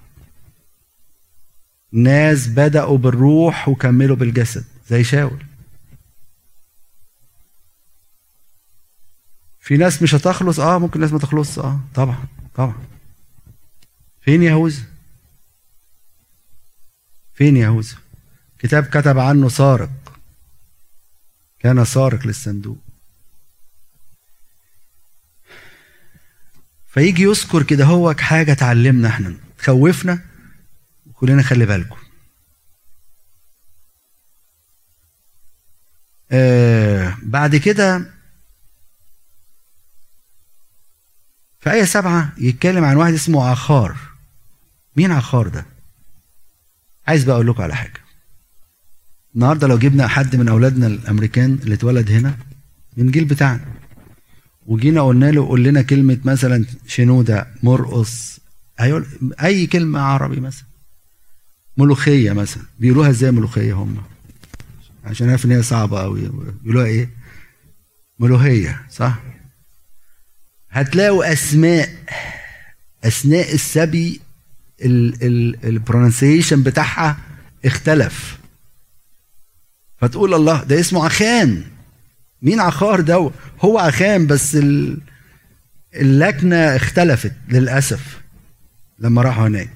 ناس 1.91 2.47
بدأوا 2.47 2.97
بالروح 2.97 3.69
وكملوا 3.69 4.15
بالجسد 4.15 4.65
زي 4.89 5.03
شاول. 5.03 5.43
في 9.59 9.77
ناس 9.77 10.01
مش 10.01 10.15
هتخلص؟ 10.15 10.59
آه 10.59 10.77
ممكن 10.79 10.99
ناس 10.99 11.11
ما 11.13 11.19
تخلص 11.19 11.59
آه 11.59 11.79
طبعا 11.95 12.17
طبعا. 12.55 12.75
فين 14.21 14.43
يهوذا 14.43 14.81
فين 17.37 17.57
يهوذا 17.57 17.97
كتاب 18.59 18.85
كتب 18.85 19.19
عنه 19.19 19.49
سارق. 19.49 19.89
كان 21.59 21.85
سارق 21.85 22.27
للصندوق. 22.27 22.77
فيجي 26.87 27.23
يذكر 27.23 27.63
كده 27.63 27.85
هو 27.85 28.13
حاجة 28.13 28.53
تعلمنا 28.53 29.07
إحنا. 29.07 29.35
تخوفنا؟ 29.57 30.19
كلنا 31.13 31.43
خلي 31.43 31.65
بالكم. 31.65 31.97
آه 36.31 37.17
بعد 37.23 37.55
كده 37.55 38.11
في 41.59 41.71
آية 41.71 41.83
سبعة 41.83 42.33
يتكلم 42.37 42.83
عن 42.83 42.95
واحد 42.95 43.13
اسمه 43.13 43.45
عخار. 43.45 43.97
مين 44.95 45.11
عخار 45.11 45.47
ده؟ 45.47 45.76
عايز 47.07 47.23
بقى 47.23 47.35
أقول 47.35 47.47
لكم 47.47 47.63
على 47.63 47.75
حاجة. 47.75 47.99
النهاردة 49.35 49.67
لو 49.67 49.77
جبنا 49.77 50.07
حد 50.07 50.35
من 50.35 50.47
أولادنا 50.47 50.87
الأمريكان 50.87 51.53
اللي 51.63 51.73
اتولد 51.75 52.11
هنا 52.11 52.37
من 52.97 53.11
جيل 53.11 53.25
بتاعنا 53.25 53.65
وجينا 54.65 55.01
قلنا 55.01 55.31
له 55.31 55.47
قول 55.47 55.63
لنا 55.63 55.81
كلمة 55.81 56.17
مثلا 56.25 56.65
شنودة 56.87 57.47
مرقص 57.63 58.39
هيقول 58.79 59.05
أي 59.43 59.67
كلمة 59.67 59.99
عربي 59.99 60.39
مثلا. 60.39 60.65
ملوخية 61.77 62.31
مثلا. 62.31 62.63
بيقولوها 62.79 63.09
إزاي 63.09 63.31
ملوخية 63.31 63.73
هم؟ 63.73 63.97
عشان 65.05 65.29
عارف 65.29 65.45
إن 65.45 65.51
هي 65.51 65.63
صعبة 65.63 65.99
قوي 66.01 66.21
بيقولوها 66.61 66.85
إيه؟ 66.85 67.09
ملوهية 68.19 68.81
صح؟ 68.91 69.19
هتلاقوا 70.69 71.33
أسماء 71.33 71.89
اثناء 73.03 73.53
السبي 73.53 74.21
ال 74.81 74.94
pronunciation 74.94 76.63
بتاعها 76.63 77.17
اختلف. 77.65 78.37
فتقول 79.97 80.33
الله 80.33 80.63
ده 80.63 80.79
اسمه 80.79 81.05
عخان 81.05 81.63
مين 82.41 82.59
عخان 82.59 83.01
ده؟ 83.01 83.31
هو 83.61 83.79
عخان 83.79 84.27
بس 84.27 84.57
اللكنة 85.95 86.55
اختلفت 86.75 87.33
للأسف 87.49 88.21
لما 88.99 89.21
راحوا 89.21 89.47
هناك. 89.47 89.69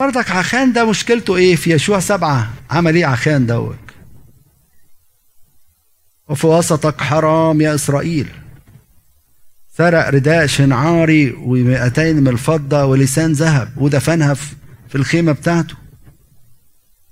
برضك 0.00 0.30
عخان 0.30 0.72
ده 0.72 0.90
مشكلته 0.90 1.36
إيه؟ 1.36 1.56
في 1.56 1.72
يشوع 1.72 2.00
سبعة 2.00 2.52
عمل 2.70 2.94
إيه 2.94 3.06
عخان 3.06 3.46
دوت؟ 3.46 3.76
وفي 6.28 6.46
وسطك 6.46 7.00
حرام 7.00 7.60
يا 7.60 7.74
إسرائيل. 7.74 8.28
سرق 9.76 10.08
رداء 10.08 10.46
شنعاري 10.46 11.32
ومئتين 11.32 12.16
من 12.16 12.28
الفضة 12.28 12.84
ولسان 12.84 13.32
ذهب 13.32 13.72
ودفنها 13.76 14.34
في 14.88 14.94
الخيمة 14.94 15.32
بتاعته. 15.32 15.74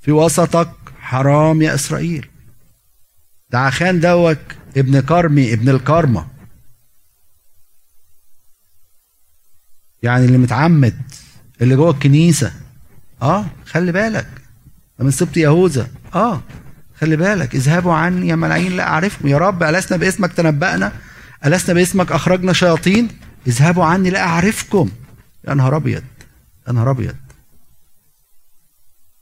في 0.00 0.12
وسطك 0.12 0.70
حرام 1.00 1.62
يا 1.62 1.74
إسرائيل. 1.74 2.28
ده 3.50 3.58
عخان 3.58 4.00
دوت 4.00 4.38
ابن 4.76 5.00
كرمي 5.00 5.52
ابن 5.52 5.68
الكرمة. 5.68 6.26
يعني 10.02 10.24
اللي 10.24 10.38
متعمد 10.38 10.96
اللي 11.60 11.76
جوه 11.76 11.90
الكنيسة. 11.90 12.52
آه 13.22 13.46
خلي 13.66 13.92
بالك. 13.92 14.28
من 14.98 15.10
سبط 15.10 15.36
يهوذا. 15.36 15.88
آه 16.14 16.42
خلي 17.00 17.16
بالك. 17.16 17.54
اذهبوا 17.54 17.94
عني 17.94 18.28
يا 18.28 18.36
ملايين 18.36 18.76
لا 18.76 18.88
أعرفكم. 18.88 19.28
يا 19.28 19.38
رب 19.38 19.62
ألسنا 19.62 19.98
باسمك 19.98 20.32
تنبأنا. 20.32 20.92
ألسنا 21.46 21.74
باسمك 21.74 22.12
أخرجنا 22.12 22.52
شياطين؟ 22.52 23.08
اذهبوا 23.46 23.84
عني 23.84 24.10
لا 24.10 24.26
أعرفكم. 24.26 24.90
يا 25.48 25.54
نهار 25.54 25.76
أبيض 25.76 26.04
يا 26.68 26.72
نهار 26.72 26.90
أبيض. 26.90 27.16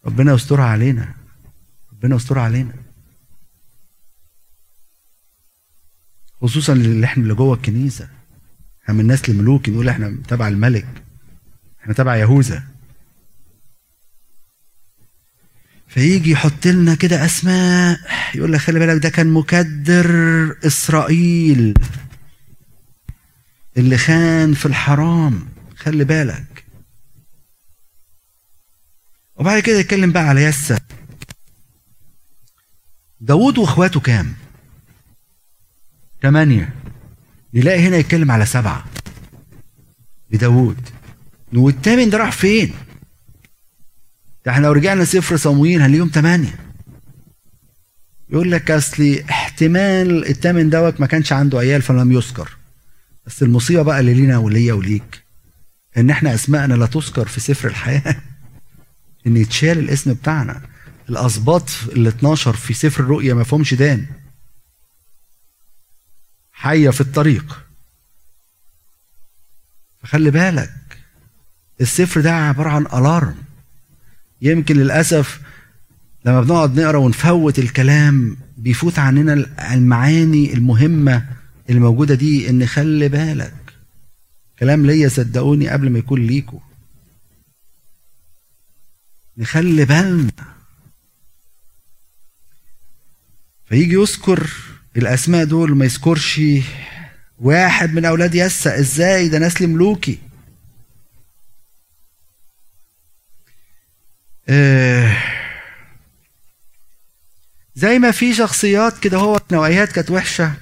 ربنا 0.07 0.33
يسترها 0.33 0.64
علينا 0.64 1.14
ربنا 1.93 2.16
يسترها 2.16 2.43
علينا. 2.43 2.75
خصوصا 6.41 6.73
اللي 6.73 7.07
إحنا 7.07 7.23
اللي 7.23 7.35
جوه 7.35 7.55
الكنيسة. 7.55 8.09
إحنا 8.83 8.95
من 8.95 9.07
نسل 9.07 9.35
ملوك 9.35 9.68
نقول 9.68 9.89
إحنا 9.89 10.18
تبع 10.29 10.49
الملك. 10.49 10.87
إحنا 11.81 11.95
تبع 11.95 12.16
يهوذا. 12.16 12.62
فيجي 15.89 16.31
يحط 16.31 16.66
لنا 16.66 16.95
كده 16.95 17.25
أسماء 17.25 18.01
يقول 18.35 18.53
لك 18.53 18.61
خلي 18.61 18.79
بالك 18.79 19.03
ده 19.03 19.09
كان 19.09 19.33
مكدر 19.33 20.07
إسرائيل. 20.66 21.75
اللي 23.77 23.99
خان 23.99 24.55
في 24.55 24.66
الحرام. 24.66 25.49
خلي 25.77 26.05
بالك. 26.05 26.64
وبعد 29.37 29.62
كده 29.62 29.79
يتكلم 29.79 30.12
بقى 30.12 30.23
على 30.23 30.43
يسا 30.43 30.81
داوود 33.20 33.59
واخواته 33.59 34.01
كام؟ 34.01 34.35
ثمانية 36.23 36.75
نلاقي 37.55 37.81
هنا 37.89 37.97
يتكلم 37.97 38.31
على 38.31 38.47
سبعة. 38.47 38.85
لداوود 40.31 40.89
والثامن 41.55 42.11
ده 42.11 42.18
راح 42.18 42.33
فين؟ 42.33 42.73
ده 44.47 44.53
إحنا 44.53 44.66
لو 44.66 44.73
رجعنا 44.73 45.05
سفر 45.05 45.37
صمويل 45.37 45.83
هنلاقيهم 45.83 46.09
ثمانية 46.14 46.59
يقول 48.31 48.51
لك 48.51 48.70
أصل 48.70 49.18
احتمال 49.31 50.27
الثامن 50.29 50.70
دوت 50.70 51.01
ما 51.01 51.07
كانش 51.07 51.33
عنده 51.33 51.59
عيال 51.59 51.83
فلم 51.83 52.12
يذكر. 52.12 52.57
بس 53.27 53.43
المصيبة 53.43 53.83
بقى 53.83 54.01
اللي 54.01 54.14
لينا 54.14 54.39
وليا 54.39 54.73
وليك 54.73 55.25
إن 55.97 56.11
إحنا 56.11 56.35
اسمائنا 56.35 56.75
لا 56.75 56.87
تذكر 56.87 57.29
في 57.29 57.41
سفر 57.41 57.68
الحياة. 57.68 58.23
إن 59.27 59.37
يتشال 59.37 59.79
الاسم 59.79 60.14
بتاعنا. 60.14 60.62
الأسباط 61.09 61.70
ال 61.97 62.07
12 62.07 62.53
في 62.53 62.75
سفر 62.75 63.03
الرؤيا 63.03 63.35
ما 63.35 63.45
فيهمش 63.45 63.75
دان. 63.75 64.07
حية 66.53 66.91
في 66.91 67.01
الطريق. 67.01 67.66
فخلي 70.03 70.31
بالك 70.31 70.99
السفر 71.81 72.20
ده 72.20 72.33
عبارة 72.33 72.70
عن 72.70 72.87
ألارم 72.87 73.37
يمكن 74.43 74.77
للأسف 74.77 75.41
لما 76.25 76.41
بنقعد 76.41 76.81
نقرأ 76.81 76.99
ونفوت 76.99 77.59
الكلام 77.59 78.37
بيفوت 78.57 78.99
عننا 78.99 79.33
المعاني 79.75 80.55
المهمة 80.55 81.27
اللي 81.73 81.81
موجودة 81.85 82.14
دي 82.14 82.51
إن 82.51 82.66
خلي 82.66 83.09
بالك 83.09 83.55
كلام 84.59 84.87
ليا 84.87 85.09
صدقوني 85.09 85.68
قبل 85.68 85.91
ما 85.91 85.99
يكون 85.99 86.27
ليكوا 86.27 86.61
نخلي 89.37 89.85
بالنا. 89.85 90.33
فيجي 93.64 93.95
يذكر 93.95 94.51
الأسماء 94.97 95.45
دول 95.45 95.75
ما 95.77 95.85
يذكرش 95.85 96.41
واحد 97.39 97.95
من 97.95 98.05
أولاد 98.05 98.35
يسا. 98.35 98.79
إزاي؟ 98.81 99.29
ده 99.29 99.39
نسل 99.39 99.66
ملوكي 99.66 100.18
آه. 104.49 105.16
زي 107.75 107.99
ما 107.99 108.11
في 108.11 108.35
شخصيات 108.35 108.99
كده 108.99 109.18
هو 109.18 109.41
نوعيات 109.53 109.93
كانت 109.93 110.11
وحشة. 110.11 110.53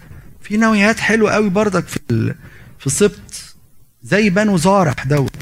في 0.51 0.57
نوعيات 0.57 1.01
حلوة 1.01 1.33
قوي 1.33 1.51
برضك 1.51 1.89
في 1.89 2.35
في 2.79 2.87
السبط 2.87 3.55
زي 4.03 4.31
بنو 4.31 4.57
زارح 4.57 5.07
دوت 5.07 5.37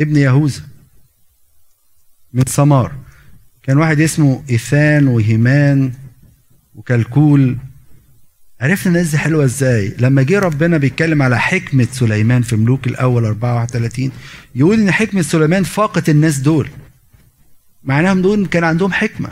ابن 0.00 0.16
يهوذا 0.16 0.60
من 2.32 2.44
سمار. 2.46 2.92
كان 3.62 3.78
واحد 3.78 4.00
اسمه 4.00 4.42
إيثان 4.50 5.08
وهيمان 5.08 5.92
وكلكول. 6.74 7.56
عرفنا 8.60 8.92
الناس 8.92 9.10
دي 9.10 9.18
حلوة 9.18 9.44
إزاي؟ 9.44 9.94
لما 9.98 10.22
جه 10.22 10.38
ربنا 10.38 10.76
بيتكلم 10.76 11.22
على 11.22 11.40
حكمة 11.40 11.88
سليمان 11.92 12.42
في 12.42 12.56
ملوك 12.56 12.86
الأول 12.86 13.24
34 13.24 14.10
يقول 14.54 14.80
إن 14.80 14.90
حكمة 14.90 15.22
سليمان 15.22 15.62
فاقت 15.62 16.08
الناس 16.08 16.38
دول. 16.38 16.68
معناهم 17.84 18.22
دول 18.22 18.46
كان 18.46 18.64
عندهم 18.64 18.92
حكمة. 18.92 19.30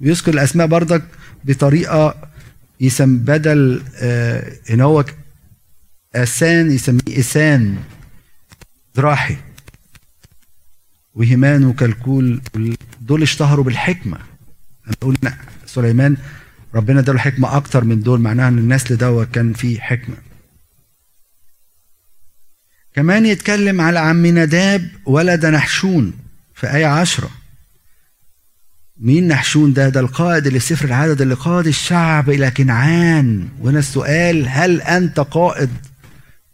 ويذكر 0.00 0.34
الأسماء 0.34 0.66
بردك 0.66 1.02
بطريقة 1.44 2.33
يسم 2.80 3.18
بدل 3.18 3.82
آه 3.96 4.52
إن 4.70 4.80
هو 4.80 5.04
آسان 6.14 6.70
يسميه 6.70 7.18
إسان 7.18 7.76
ذراحي 8.96 9.36
وهيمان 11.14 11.64
وكلكول 11.64 12.40
دول 13.00 13.22
اشتهروا 13.22 13.64
بالحكمة. 13.64 14.18
نقول 14.88 15.16
سليمان 15.66 16.16
ربنا 16.74 17.00
اداله 17.00 17.18
حكمة 17.18 17.56
أكتر 17.56 17.84
من 17.84 18.00
دول 18.00 18.20
معناها 18.20 18.48
إن 18.48 18.58
النسل 18.58 18.96
ده 18.96 19.24
كان 19.24 19.52
فيه 19.52 19.80
حكمة. 19.80 20.16
كمان 22.94 23.26
يتكلم 23.26 23.80
على 23.80 23.98
عم 23.98 24.26
نداب 24.26 24.90
ولد 25.06 25.46
نحشون 25.46 26.12
في 26.54 26.74
آية 26.74 26.86
عشرة. 26.86 27.30
مين 28.96 29.28
نحشون 29.28 29.72
ده؟ 29.72 29.88
ده 29.88 30.00
القائد 30.00 30.46
اللي 30.46 30.60
سفر 30.60 30.84
العدد 30.84 31.20
اللي 31.20 31.34
قاد 31.34 31.66
الشعب 31.66 32.30
إلى 32.30 32.50
كنعان. 32.50 33.48
وهنا 33.60 33.78
السؤال 33.78 34.48
هل 34.48 34.82
أنت 34.82 35.20
قائد 35.20 35.70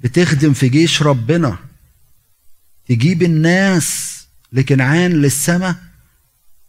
بتخدم 0.01 0.53
في 0.53 0.69
جيش 0.69 1.03
ربنا؟ 1.03 1.59
تجيب 2.89 3.23
الناس 3.23 4.21
لكنعان 4.53 5.11
للسماء 5.13 5.75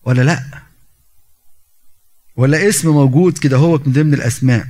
ولا 0.03 0.21
لأ؟ 0.21 0.43
ولا 2.35 2.69
اسم 2.69 2.89
موجود 2.89 3.37
كده 3.37 3.57
هو 3.57 3.77
من 3.85 3.93
ضمن 3.93 4.13
الأسماء؟ 4.13 4.67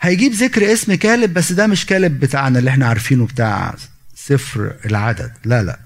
هيجيب 0.00 0.32
ذكر 0.32 0.72
اسم 0.72 0.94
كالب 0.94 1.34
بس 1.34 1.52
ده 1.52 1.66
مش 1.66 1.86
كالب 1.86 2.20
بتاعنا 2.20 2.58
اللي 2.58 2.70
إحنا 2.70 2.86
عارفينه 2.86 3.26
بتاع 3.26 3.74
سفر 4.14 4.76
العدد. 4.86 5.32
لا 5.44 5.62
لا. 5.62 5.78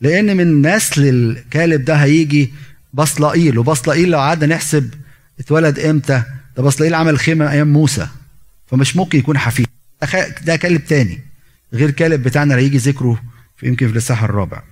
لأن 0.00 0.36
من 0.36 0.66
نسل 0.66 1.08
الكالب 1.08 1.84
ده 1.84 1.94
هيجي 1.94 2.52
بصلائيل 2.94 3.58
وبصلائيل 3.58 4.08
لو 4.10 4.18
قعدنا 4.18 4.54
نحسب 4.54 4.94
اتولد 5.40 5.78
إمتى 5.78 6.22
ده 6.56 6.62
بصلائيل 6.62 6.94
عمل 6.94 7.18
خيمة 7.18 7.50
أيام 7.52 7.72
موسى 7.72 8.08
فمش 8.66 8.96
ممكن 8.96 9.18
يكون 9.18 9.38
حفيد. 9.38 9.66
ده 10.42 10.56
كالب 10.56 10.84
تاني 10.84 11.20
غير 11.72 11.90
كالب 11.90 12.22
بتاعنا 12.22 12.54
اللي 12.54 12.64
هيجي 12.66 12.76
ذكره 12.78 13.22
في 13.56 13.66
يمكن 13.66 13.86
في 13.86 13.92
الإصحاح 13.92 14.22
الرابع. 14.22 14.62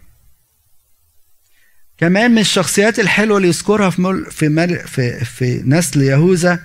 كمان 1.99 2.31
من 2.31 2.39
الشخصيات 2.39 2.99
الحلوة 2.99 3.37
اللي 3.37 3.49
يذكرها 3.49 3.91
في 3.91 4.03
مل 4.03 4.27
في 4.31 4.49
مل 4.49 4.79
في 4.89 5.25
في 5.25 5.63
نسل 5.65 6.03
يهوذا 6.03 6.63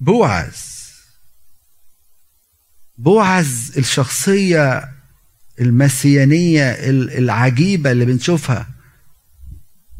بوعز. 0.00 0.74
بوعز 2.98 3.72
الشخصية 3.78 4.93
المسيانية 5.60 6.70
العجيبة 7.18 7.90
اللي 7.92 8.04
بنشوفها 8.04 8.68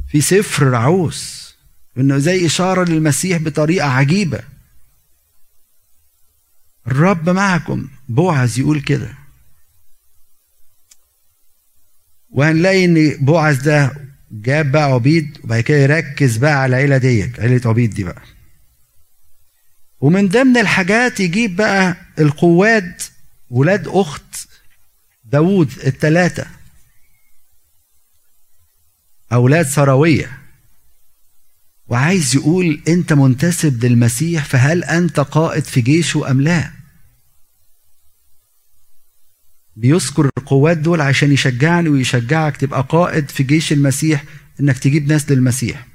في 0.08 0.20
سفر 0.20 0.66
رعوس 0.66 1.54
إنه 1.98 2.18
زي 2.18 2.46
إشارة 2.46 2.84
للمسيح 2.90 3.38
بطريقة 3.42 3.88
عجيبة. 3.88 4.40
الرب 6.86 7.30
معكم 7.30 7.88
بوعز 8.08 8.58
يقول 8.58 8.80
كده. 8.80 9.14
وهنلاقي 12.30 12.84
إن 12.84 13.10
بوعز 13.24 13.56
ده 13.62 13.92
جاب 14.30 14.72
بقى 14.72 14.82
عبيد 14.84 15.38
وبعد 15.44 15.60
كده 15.60 15.78
يركز 15.78 16.36
بقى 16.36 16.52
على 16.62 16.70
العيلة 16.76 16.96
ديت 16.98 17.40
عيلة 17.40 17.60
عبيد 17.64 17.94
دي 17.94 18.04
بقى. 18.04 18.22
ومن 20.00 20.28
ضمن 20.28 20.56
الحاجات 20.56 21.20
يجيب 21.20 21.56
بقى 21.56 21.96
القواد 22.18 23.00
ولاد 23.50 23.88
أخت 23.88 24.48
داوود 25.34 25.70
الثلاثه 25.86 26.46
أولاد 29.32 29.66
سراوية. 29.66 30.38
وعايز 31.86 32.36
يقول 32.36 32.82
أنت 32.88 33.12
منتسب 33.12 33.84
للمسيح 33.84 34.44
فهل 34.44 34.84
أنت 34.84 35.20
قائد 35.20 35.64
في 35.64 35.80
جيشه 35.80 36.30
أم 36.30 36.40
لا؟ 36.40 36.70
بيذكر 39.76 40.30
القوات 40.38 40.76
دول 40.76 41.00
عشان 41.00 41.32
يشجعني 41.32 41.88
ويشجعك 41.88 42.56
تبقى 42.56 42.86
قائد 42.88 43.30
في 43.30 43.42
جيش 43.42 43.72
المسيح 43.72 44.24
إنك 44.60 44.78
تجيب 44.78 45.08
ناس 45.08 45.30
للمسيح. 45.30 45.86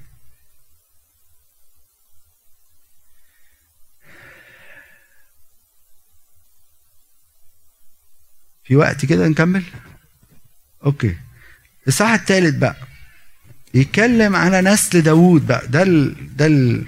في 8.69 8.75
وقت 8.75 9.05
كده 9.05 9.27
نكمل؟ 9.27 9.63
okay. 10.85 11.15
الإصحاح 11.87 12.07
الثالث 12.09 12.55
بقى 12.55 12.75
يتكلم 13.73 14.35
على 14.35 14.61
نسل 14.61 15.01
داوود 15.01 15.47
بقى. 15.47 15.67
ده 15.67 15.83
ال 15.83 16.15
ده 16.37 16.45
ال 16.45 16.85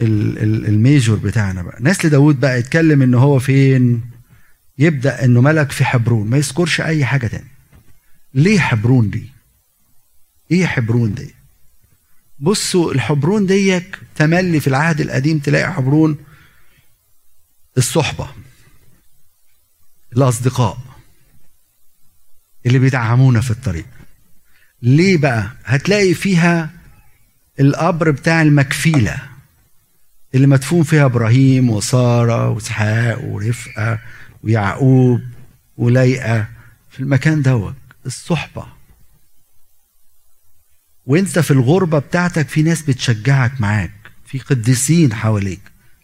ال- 0.00 0.38
ال- 0.38 0.66
ال 0.66 0.74
major 0.74 1.16
بتاعنا 1.18 1.62
بقى. 1.62 1.78
نسل 1.80 2.10
داود 2.10 2.40
بقى 2.40 2.58
يتكلم 2.58 3.02
إن 3.02 3.14
هو 3.14 3.38
فين؟ 3.38 4.00
يبدأ 4.78 5.24
إنه 5.24 5.40
ملك 5.40 5.72
في 5.72 5.84
حبرون. 5.84 6.30
ما 6.30 6.36
يذكرش 6.36 6.80
أي 6.80 7.04
حاجة 7.04 7.26
تاني. 7.26 7.48
ليه 8.34 8.58
حبرون 8.60 9.10
دي؟ 9.10 9.30
إيه 10.50 10.66
حبرون 10.66 11.14
دي؟ 11.14 11.34
بصوا 12.38 12.92
الحبرون 12.92 13.46
ديك 13.46 13.98
تملي 14.16 14.60
في 14.60 14.66
العهد 14.66 15.00
القديم 15.00 15.38
تلاقي 15.38 15.72
حبرون 15.72 16.18
الصحبة. 17.78 18.30
الاصدقاء 20.16 20.78
اللي 22.66 22.78
بيدعمونا 22.78 23.40
في 23.40 23.50
الطريق. 23.50 23.86
ليه 24.82 25.16
بقى؟ 25.16 25.50
هتلاقي 25.64 26.14
فيها 26.14 26.70
القبر 27.60 28.10
بتاع 28.10 28.42
المكفيلة 28.42 29.18
اللي 30.34 30.46
مدفون 30.46 30.82
فيها 30.82 31.04
إبراهيم 31.04 31.70
وسارة 31.70 32.48
وإسحاق 32.48 33.24
ورفقة 33.24 33.98
ويعقوب 34.42 35.20
وليئة 35.76 36.48
في 36.90 37.00
المكان 37.00 37.42
دوت 37.42 37.74
الصحبة. 38.06 38.66
وانت 41.06 41.38
في 41.38 41.50
الغربة 41.50 41.98
بتاعتك 41.98 42.48
في 42.48 42.62
ناس 42.62 42.82
بتشجعك 42.82 43.60
معاك 43.60 43.92
في 44.26 44.38
قديسين 44.38 45.14
حواليك. 45.14 45.60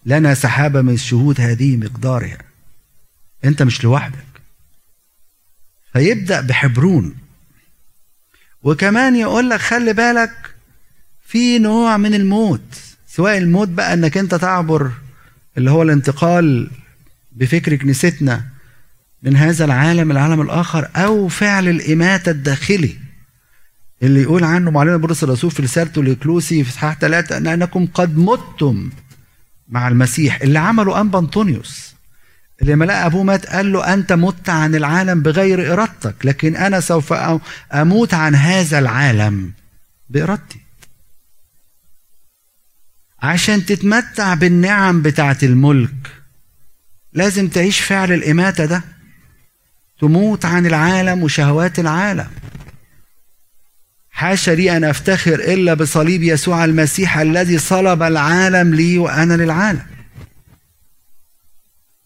لنا 0.07 0.35
سحابة 0.35 0.81
من 0.83 0.95
الشهود 0.95 1.41
هذه 1.41 1.77
مقدارها. 1.77 2.39
انت 3.45 3.63
مش 3.63 3.85
لوحدك. 3.85 4.25
فيبدأ 5.93 6.41
بحبرون. 6.41 7.15
وكمان 8.63 9.17
يقول 9.17 9.51
لك 9.51 9.61
خلي 9.61 9.93
بالك 9.93 10.55
في 11.27 11.59
نوع 11.59 11.97
من 11.97 12.15
الموت 12.15 12.81
سواء 13.09 13.39
الموت 13.39 13.69
بقى 13.69 13.95
انك 13.95 14.17
انت 14.19 14.35
تعبر 14.35 14.93
اللي 15.59 15.71
هو 15.71 15.83
الانتقال 15.83 16.71
بفكر 17.33 17.77
كنيستنا 17.77 18.45
من 19.23 19.37
هذا 19.37 19.65
العالم 19.65 20.11
العالم 20.11 20.41
الآخر 20.41 20.89
أو 20.97 21.29
فعل 21.29 21.69
الإماتة 21.69 22.31
الداخلي 22.31 22.97
اللي 24.03 24.23
يقول 24.23 24.45
عنه 24.45 24.71
معلم 24.71 24.99
بولس 24.99 25.25
الرسول 25.25 25.51
في 25.51 25.63
رسالته 25.63 26.03
لكلوسي 26.05 26.65
في 26.65 26.71
إصحاح 26.71 26.99
ثلاثة 26.99 27.37
ان 27.37 27.47
إنكم 27.47 27.87
قد 27.87 28.19
متم 28.19 28.91
مع 29.69 29.89
المسيح 29.89 30.41
اللي 30.43 30.59
عمله 30.59 31.01
انبا 31.01 31.19
انطونيوس 31.19 31.94
لما 32.63 32.85
لقى 32.85 33.07
أبوه 33.07 33.23
مات 33.23 33.47
قال 33.47 33.73
له 33.73 33.95
أنت 33.95 34.13
مت 34.13 34.49
عن 34.49 34.75
العالم 34.75 35.23
بغير 35.23 35.73
إرادتك 35.73 36.15
لكن 36.25 36.57
أنا 36.57 36.81
سوف 36.81 37.13
أموت 37.73 38.15
عن 38.15 38.35
هذا 38.35 38.79
العالم 38.79 39.53
بإرادتي. 40.09 40.61
عشان 43.23 43.67
تتمتع 43.67 44.35
بالنعم 44.35 45.03
بتاعت 45.03 45.45
الملك 45.45 46.25
لازم 47.13 47.49
تعيش 47.49 47.81
فعل 47.81 48.13
الإماتة 48.13 48.65
ده. 48.65 48.83
تموت 50.01 50.45
عن 50.45 50.67
العالم 50.67 51.23
وشهوات 51.23 51.79
العالم. 51.79 52.29
حاشا 54.11 54.51
لي 54.51 54.77
أن 54.77 54.85
أفتخر 54.85 55.35
إلا 55.35 55.75
بصليب 55.75 56.23
يسوع 56.23 56.65
المسيح 56.65 57.19
الذي 57.19 57.59
صلب 57.59 58.03
العالم 58.03 58.75
لي 58.75 58.99
وأنا 58.99 59.35
للعالم. 59.35 59.94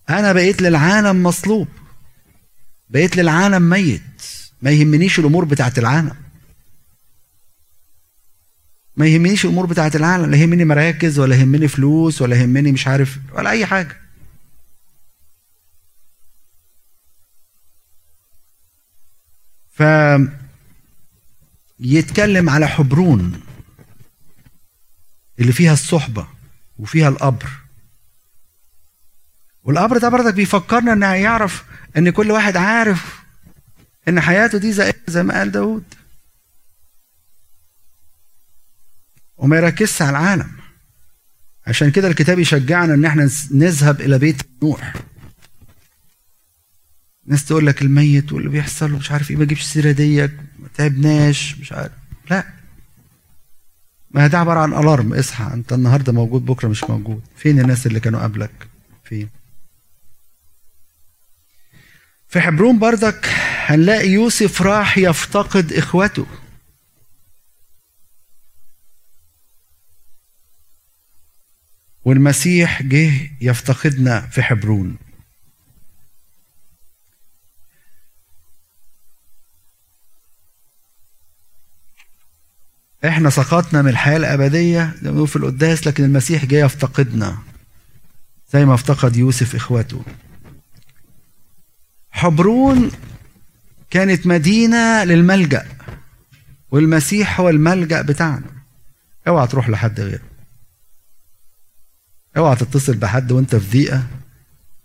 أنا 0.08 0.32
بقيت 0.32 0.62
للعالم 0.62 1.22
مصلوب. 1.22 1.68
بقيت 2.88 3.16
للعالم 3.16 3.70
ميت. 3.70 4.02
ما 4.62 4.70
يهمنيش 4.70 5.18
الأمور 5.18 5.44
بتاعت 5.44 5.78
العالم. 5.78 6.16
ما 8.96 9.06
يهمنيش 9.06 9.44
الأمور 9.44 9.66
بتاعت 9.66 9.96
العالم. 9.96 10.30
لا 10.30 10.36
يهمني 10.36 10.64
مراكز 10.64 11.18
ولا 11.18 11.36
يهمني 11.36 11.68
فلوس 11.68 12.22
ولا 12.22 12.36
يهمني 12.36 12.72
مش 12.72 12.86
عارف 12.86 13.18
ولا 13.32 13.50
أي 13.50 13.66
حاجة. 13.66 13.96
ف 19.70 19.82
يتكلم 21.80 22.50
على 22.50 22.68
حبرون 22.68 23.40
اللي 25.38 25.52
فيها 25.52 25.72
الصحبة 25.72 26.26
وفيها 26.78 27.08
القبر. 27.08 27.67
والقبر 29.68 29.98
ده 29.98 30.08
برضك 30.08 30.34
بيفكرنا 30.34 30.92
ان 30.92 31.02
يعرف 31.02 31.64
إن 31.96 32.10
كل 32.10 32.30
واحد 32.30 32.56
عارف 32.56 33.22
إن 34.08 34.20
حياته 34.20 34.58
دي 34.58 34.72
زي 34.72 34.92
زي 35.08 35.22
ما 35.22 35.34
قال 35.38 35.50
داود. 35.50 35.84
وما 39.36 39.56
يركزش 39.56 40.02
على 40.02 40.10
العالم. 40.10 40.50
عشان 41.66 41.90
كده 41.90 42.08
الكتاب 42.08 42.38
يشجعنا 42.38 42.94
إن 42.94 43.04
إحنا 43.04 43.30
نذهب 43.50 44.00
إلى 44.00 44.18
بيت 44.18 44.42
نوح. 44.62 44.94
ناس 47.26 47.44
تقول 47.44 47.66
لك 47.66 47.82
الميت 47.82 48.32
واللي 48.32 48.48
بيحصل 48.48 48.90
مش 48.92 49.10
عارف 49.12 49.30
إيه 49.30 49.36
ما 49.36 49.44
تجيبش 49.44 49.60
السيرة 49.60 49.92
ديك 49.92 50.32
ما 50.58 50.68
تعبناش 50.74 51.58
مش 51.58 51.72
عارف. 51.72 51.92
لا. 52.30 52.44
ما 54.10 54.26
ده 54.26 54.38
عبارة 54.38 54.60
عن 54.60 54.72
ألارم. 54.72 55.14
اصحى 55.14 55.44
أنت 55.54 55.72
النهارده 55.72 56.12
موجود 56.12 56.44
بكرة 56.46 56.68
مش 56.68 56.84
موجود. 56.84 57.22
فين 57.36 57.60
الناس 57.60 57.86
اللي 57.86 58.00
كانوا 58.00 58.22
قبلك؟ 58.22 58.68
فين؟ 59.04 59.37
في 62.28 62.40
حبرون 62.40 62.78
بردك 62.78 63.26
هنلاقي 63.66 64.08
يوسف 64.08 64.62
راح 64.62 64.98
يفتقد 64.98 65.72
إخوته. 65.72 66.26
والمسيح 72.04 72.82
جه 72.82 73.30
يفتقدنا 73.40 74.20
في 74.20 74.42
حبرون. 74.42 74.96
إحنا 83.04 83.30
سقطنا 83.30 83.82
من 83.82 83.88
الحياة 83.88 84.16
الأبدية 84.16 84.94
زي 85.02 85.10
ما 85.10 85.26
في 85.26 85.36
القداس 85.36 85.86
لكن 85.86 86.04
المسيح 86.04 86.44
جاي 86.44 86.60
يفتقدنا 86.60 87.38
زي 88.52 88.64
ما 88.64 88.74
افتقد 88.74 89.16
يوسف 89.16 89.54
إخوته. 89.54 90.04
حبرون 92.18 92.90
كانت 93.90 94.26
مدينة 94.26 95.04
للملجأ 95.04 95.68
والمسيح 96.70 97.40
هو 97.40 97.48
الملجأ 97.48 98.02
بتاعنا. 98.02 98.50
اوعى 99.28 99.46
تروح 99.46 99.68
لحد 99.68 100.00
غيره. 100.00 100.22
اوعى 102.36 102.56
تتصل 102.56 102.96
بحد 102.96 103.32
وانت 103.32 103.56
في 103.56 103.70
ضيقة. 103.70 104.06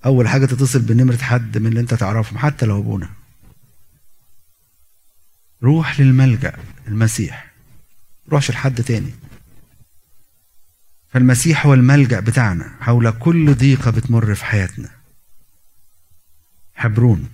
اول 0.06 0.28
حاجة 0.28 0.46
تتصل 0.46 0.80
بنمرة 0.80 1.18
حد 1.18 1.58
من 1.58 1.68
اللي 1.68 1.80
انت 1.80 1.94
تعرفهم 1.94 2.38
حتى 2.38 2.66
لو 2.66 2.80
ابونا. 2.80 3.10
روح 5.64 6.00
للملجأ 6.00 6.54
المسيح. 6.88 7.54
روحش 8.30 8.52
لحد 8.52 8.84
تاني. 8.84 9.12
فالمسيح 11.10 11.66
هو 11.66 11.74
الملجأ 11.74 12.20
بتاعنا 12.20 12.76
حول 12.80 13.12
كل 13.12 13.54
ضيقة 13.56 13.92
بتمر 13.92 14.36
في 14.36 14.46
حياتنا. 14.46 14.90
حبرون 16.76 17.30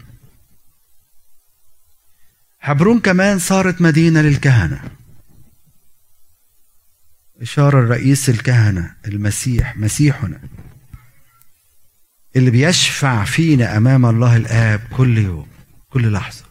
حبرون 2.59 2.99
كمان 2.99 3.39
صارت 3.39 3.81
مدينة 3.81 4.21
للكهنة. 4.21 4.83
إشارة 7.41 7.79
الرئيس 7.79 8.29
الكهنة 8.29 8.95
المسيح 9.07 9.77
مسيحنا 9.77 10.41
اللي 12.35 12.51
بيشفع 12.51 13.25
فينا 13.25 13.77
أمام 13.77 14.05
الله 14.05 14.35
الآب 14.35 14.81
كل 14.97 15.17
يوم 15.17 15.47
كل 15.89 16.11
لحظة. 16.11 16.43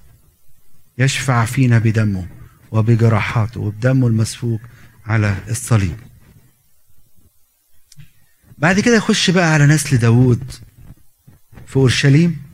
يشفع 0.99 1.45
فينا 1.45 1.79
بدمه 1.79 2.29
وبجراحاته 2.71 3.61
وبدمه 3.61 4.07
المسفوك 4.07 4.61
على 5.07 5.37
الصليب. 5.49 5.97
بعد 8.59 8.81
كده 8.81 8.97
يخش 8.97 9.31
بقى 9.31 9.53
على 9.53 9.67
نسل 9.67 9.99
داوود 9.99 10.53
في 11.67 11.77
أورشليم. 11.77 12.48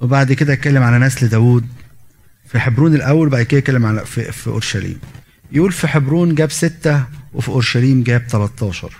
وبعد 0.00 0.32
كده 0.32 0.52
يتكلم 0.52 0.82
على 0.82 0.98
نسل 0.98 1.28
داوود 1.28 1.66
في 2.46 2.60
حبرون 2.60 2.94
الأول 2.94 3.28
بعد 3.28 3.42
كده 3.42 3.58
يتكلم 3.58 3.86
على 3.86 4.06
في, 4.06 4.32
في 4.32 4.46
أورشليم. 4.46 5.00
يقول 5.52 5.72
في 5.72 5.88
حبرون 5.88 6.34
جاب 6.34 6.50
ستة 6.50 7.04
وفي 7.32 7.48
أورشليم 7.48 8.02
جاب 8.02 8.26
13 8.28 8.92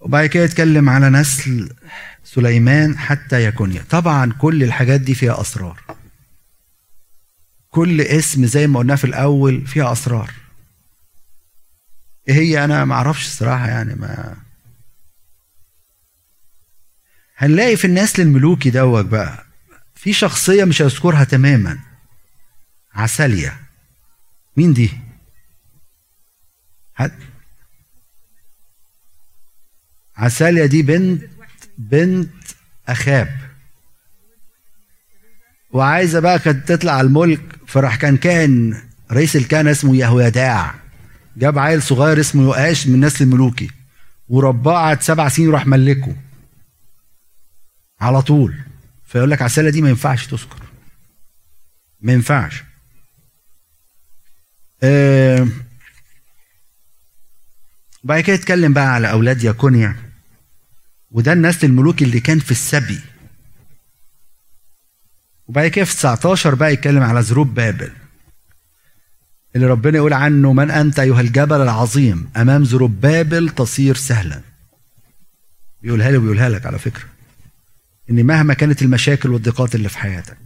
وبعد 0.00 0.26
كده 0.26 0.44
يتكلم 0.44 0.88
على 0.88 1.10
نسل 1.10 1.70
سليمان 2.24 2.98
حتى 2.98 3.44
يكونيا. 3.44 3.84
طبعا 3.90 4.32
كل 4.32 4.62
الحاجات 4.62 5.00
دي 5.00 5.14
فيها 5.14 5.40
أسرار. 5.40 5.80
كل 7.70 8.00
اسم 8.00 8.46
زي 8.46 8.66
ما 8.66 8.78
قلنا 8.78 8.96
في 8.96 9.04
الأول 9.04 9.66
فيها 9.66 9.92
أسرار. 9.92 10.30
إيه 12.28 12.34
هي؟ 12.34 12.64
أنا 12.64 12.84
ما 12.84 12.94
أعرفش 12.94 13.26
الصراحة 13.26 13.68
يعني 13.68 13.94
ما 13.94 14.36
هنلاقي 17.42 17.76
في 17.76 17.84
النسل 17.84 18.22
الملوكي 18.22 18.70
دوت 18.70 19.04
بقى 19.04 19.44
في 19.94 20.12
شخصية 20.12 20.64
مش 20.64 20.82
هذكرها 20.82 21.24
تماما. 21.24 21.78
عسالية 22.94 23.60
مين 24.56 24.72
دي؟ 24.72 24.90
حد 26.94 27.12
عساليا 30.16 30.66
دي 30.66 30.82
بنت 30.82 31.22
بنت 31.78 32.30
أخاب. 32.88 33.38
وعايزة 35.70 36.20
بقى 36.20 36.38
كانت 36.38 36.68
تطلع 36.72 36.92
على 36.92 37.06
الملك 37.06 37.40
فراح 37.66 37.96
كان 37.96 38.16
كان 38.16 38.82
رئيس 39.12 39.36
الكهنة 39.36 39.70
اسمه 39.70 39.96
يهويداع 39.96 40.74
جاب 41.36 41.58
عيل 41.58 41.82
صغير 41.82 42.20
اسمه 42.20 42.42
يؤاش 42.42 42.86
من 42.86 42.94
النسل 42.94 43.24
الملوكي 43.24 43.70
ورباه 44.28 44.72
قعد 44.72 45.02
سبع 45.02 45.28
سنين 45.28 45.48
وراح 45.48 45.66
ملكه. 45.66 46.16
على 48.02 48.22
طول. 48.22 48.54
فيقول 49.06 49.30
لك 49.30 49.42
عسالة 49.42 49.70
دي 49.70 49.82
ما 49.82 49.88
ينفعش 49.88 50.26
تذكر. 50.26 50.62
ما 52.00 52.12
ينفعش. 52.12 52.62
آه 54.82 55.48
بعد 58.04 58.20
كده 58.20 58.34
يتكلم 58.36 58.72
بقى 58.72 58.94
على 58.94 59.10
أولاد 59.10 59.44
ياكونيا. 59.44 59.96
وده 61.10 61.32
النسل 61.32 61.66
الملوكي 61.66 62.04
اللي 62.04 62.20
كان 62.20 62.38
في 62.38 62.50
السبي. 62.50 63.00
وبعد 65.46 65.68
كده 65.68 65.84
في 65.84 65.94
19 65.96 66.54
بقى 66.54 66.72
يتكلم 66.72 67.02
على 67.02 67.22
ظروب 67.22 67.54
بابل. 67.54 67.92
اللي 69.56 69.66
ربنا 69.66 69.96
يقول 69.96 70.12
عنه 70.12 70.52
من 70.52 70.70
أنت 70.70 70.98
أيها 70.98 71.20
الجبل 71.20 71.60
العظيم 71.60 72.30
أمام 72.36 72.64
ظروب 72.64 73.00
بابل 73.00 73.48
تصير 73.48 73.94
سهلا. 73.96 74.40
بيقولها 75.82 76.10
لي 76.10 76.16
وبيقولها 76.16 76.48
لك 76.48 76.66
على 76.66 76.78
فكرة. 76.78 77.04
إن 78.10 78.26
مهما 78.26 78.54
كانت 78.54 78.82
المشاكل 78.82 79.30
والضيقات 79.30 79.74
اللي 79.74 79.88
في 79.88 79.98
حياتك 79.98 80.38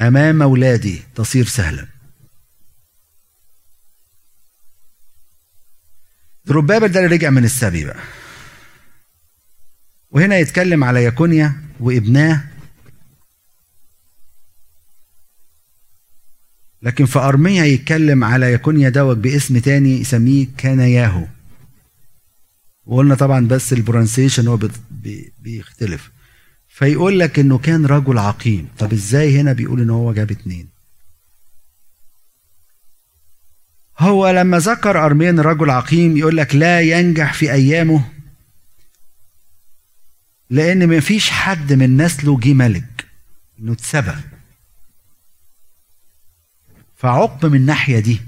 أمام 0.00 0.42
أولادي 0.42 1.02
تصير 1.14 1.44
سهلا. 1.44 1.86
ظروب 6.48 6.66
بابل 6.66 6.88
ده 6.88 7.00
اللي 7.04 7.16
رجع 7.16 7.30
من 7.30 7.44
السبي 7.44 7.84
بقى. 7.84 8.00
وهنا 10.10 10.36
يتكلم 10.38 10.84
على 10.84 11.04
يكونيا 11.04 11.62
وإبناه. 11.80 12.44
لكن 16.82 17.06
في 17.06 17.18
أرميا 17.18 17.64
يتكلم 17.64 18.24
على 18.24 18.52
يكونيا 18.52 18.88
دوت 18.88 19.16
باسم 19.16 19.58
تاني 19.58 20.00
يسميه 20.00 20.46
كانياهو. 20.58 21.26
وقلنا 22.86 23.14
طبعا 23.14 23.46
بس 23.46 23.72
البرونسيشن 23.72 24.48
هو 24.48 24.58
بيختلف. 25.42 26.10
فيقول 26.68 27.18
لك 27.18 27.38
إنه 27.38 27.58
كان 27.58 27.86
رجل 27.86 28.18
عقيم. 28.18 28.68
طب 28.78 28.92
إزاي 28.92 29.40
هنا 29.40 29.52
بيقول 29.52 29.80
إن 29.80 29.90
هو 29.90 30.12
جاب 30.12 30.30
اتنين؟ 30.30 30.68
هو 33.98 34.30
لما 34.30 34.58
ذكر 34.58 35.04
ارميان 35.06 35.40
رجل 35.40 35.70
عقيم 35.70 36.16
يقول 36.16 36.36
لك 36.36 36.54
لا 36.54 36.80
ينجح 36.80 37.32
في 37.34 37.52
أيامه 37.52 38.04
لأن 40.50 40.86
ما 40.86 41.00
فيش 41.00 41.30
حد 41.30 41.72
من 41.72 41.96
نسله 41.96 42.40
جه 42.40 42.52
ملك 42.52 43.06
إنه 43.58 43.72
اتسبى 43.72 44.14
فعقب 46.96 47.46
من 47.46 47.56
الناحية 47.58 47.98
دي. 47.98 48.20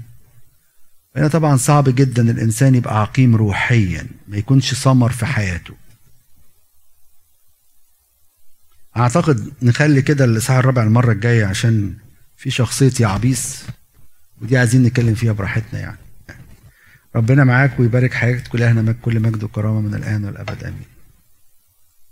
هنا 1.19 1.27
طبعا 1.27 1.57
صعب 1.57 1.89
جدا 1.89 2.31
الإنسان 2.31 2.75
يبقى 2.75 3.01
عقيم 3.01 3.35
روحيا 3.35 4.07
ما 4.27 4.37
يكونش 4.37 4.73
ثمر 4.73 5.11
في 5.11 5.25
حياته. 5.25 5.73
أعتقد 8.97 9.51
نخلي 9.61 10.01
كده 10.01 10.25
الساعة 10.25 10.59
الرابعه 10.59 10.83
المرة 10.83 11.11
الجاية 11.11 11.45
عشان 11.45 11.93
في 12.37 12.51
شخصية 12.51 12.91
يعبيس 12.99 13.63
ودي 14.41 14.57
عايزين 14.57 14.83
نتكلم 14.83 15.13
فيها 15.15 15.31
براحتنا 15.31 15.79
يعني. 15.79 15.97
ربنا 17.15 17.43
معاك 17.43 17.79
ويبارك 17.79 18.13
حياتك 18.13 18.47
كلها 18.47 18.95
كل 19.01 19.19
مجد 19.19 19.43
وكرامة 19.43 19.81
من 19.81 19.95
الآن 19.95 20.25
والأبد. 20.25 20.63
آمين. 20.63 20.98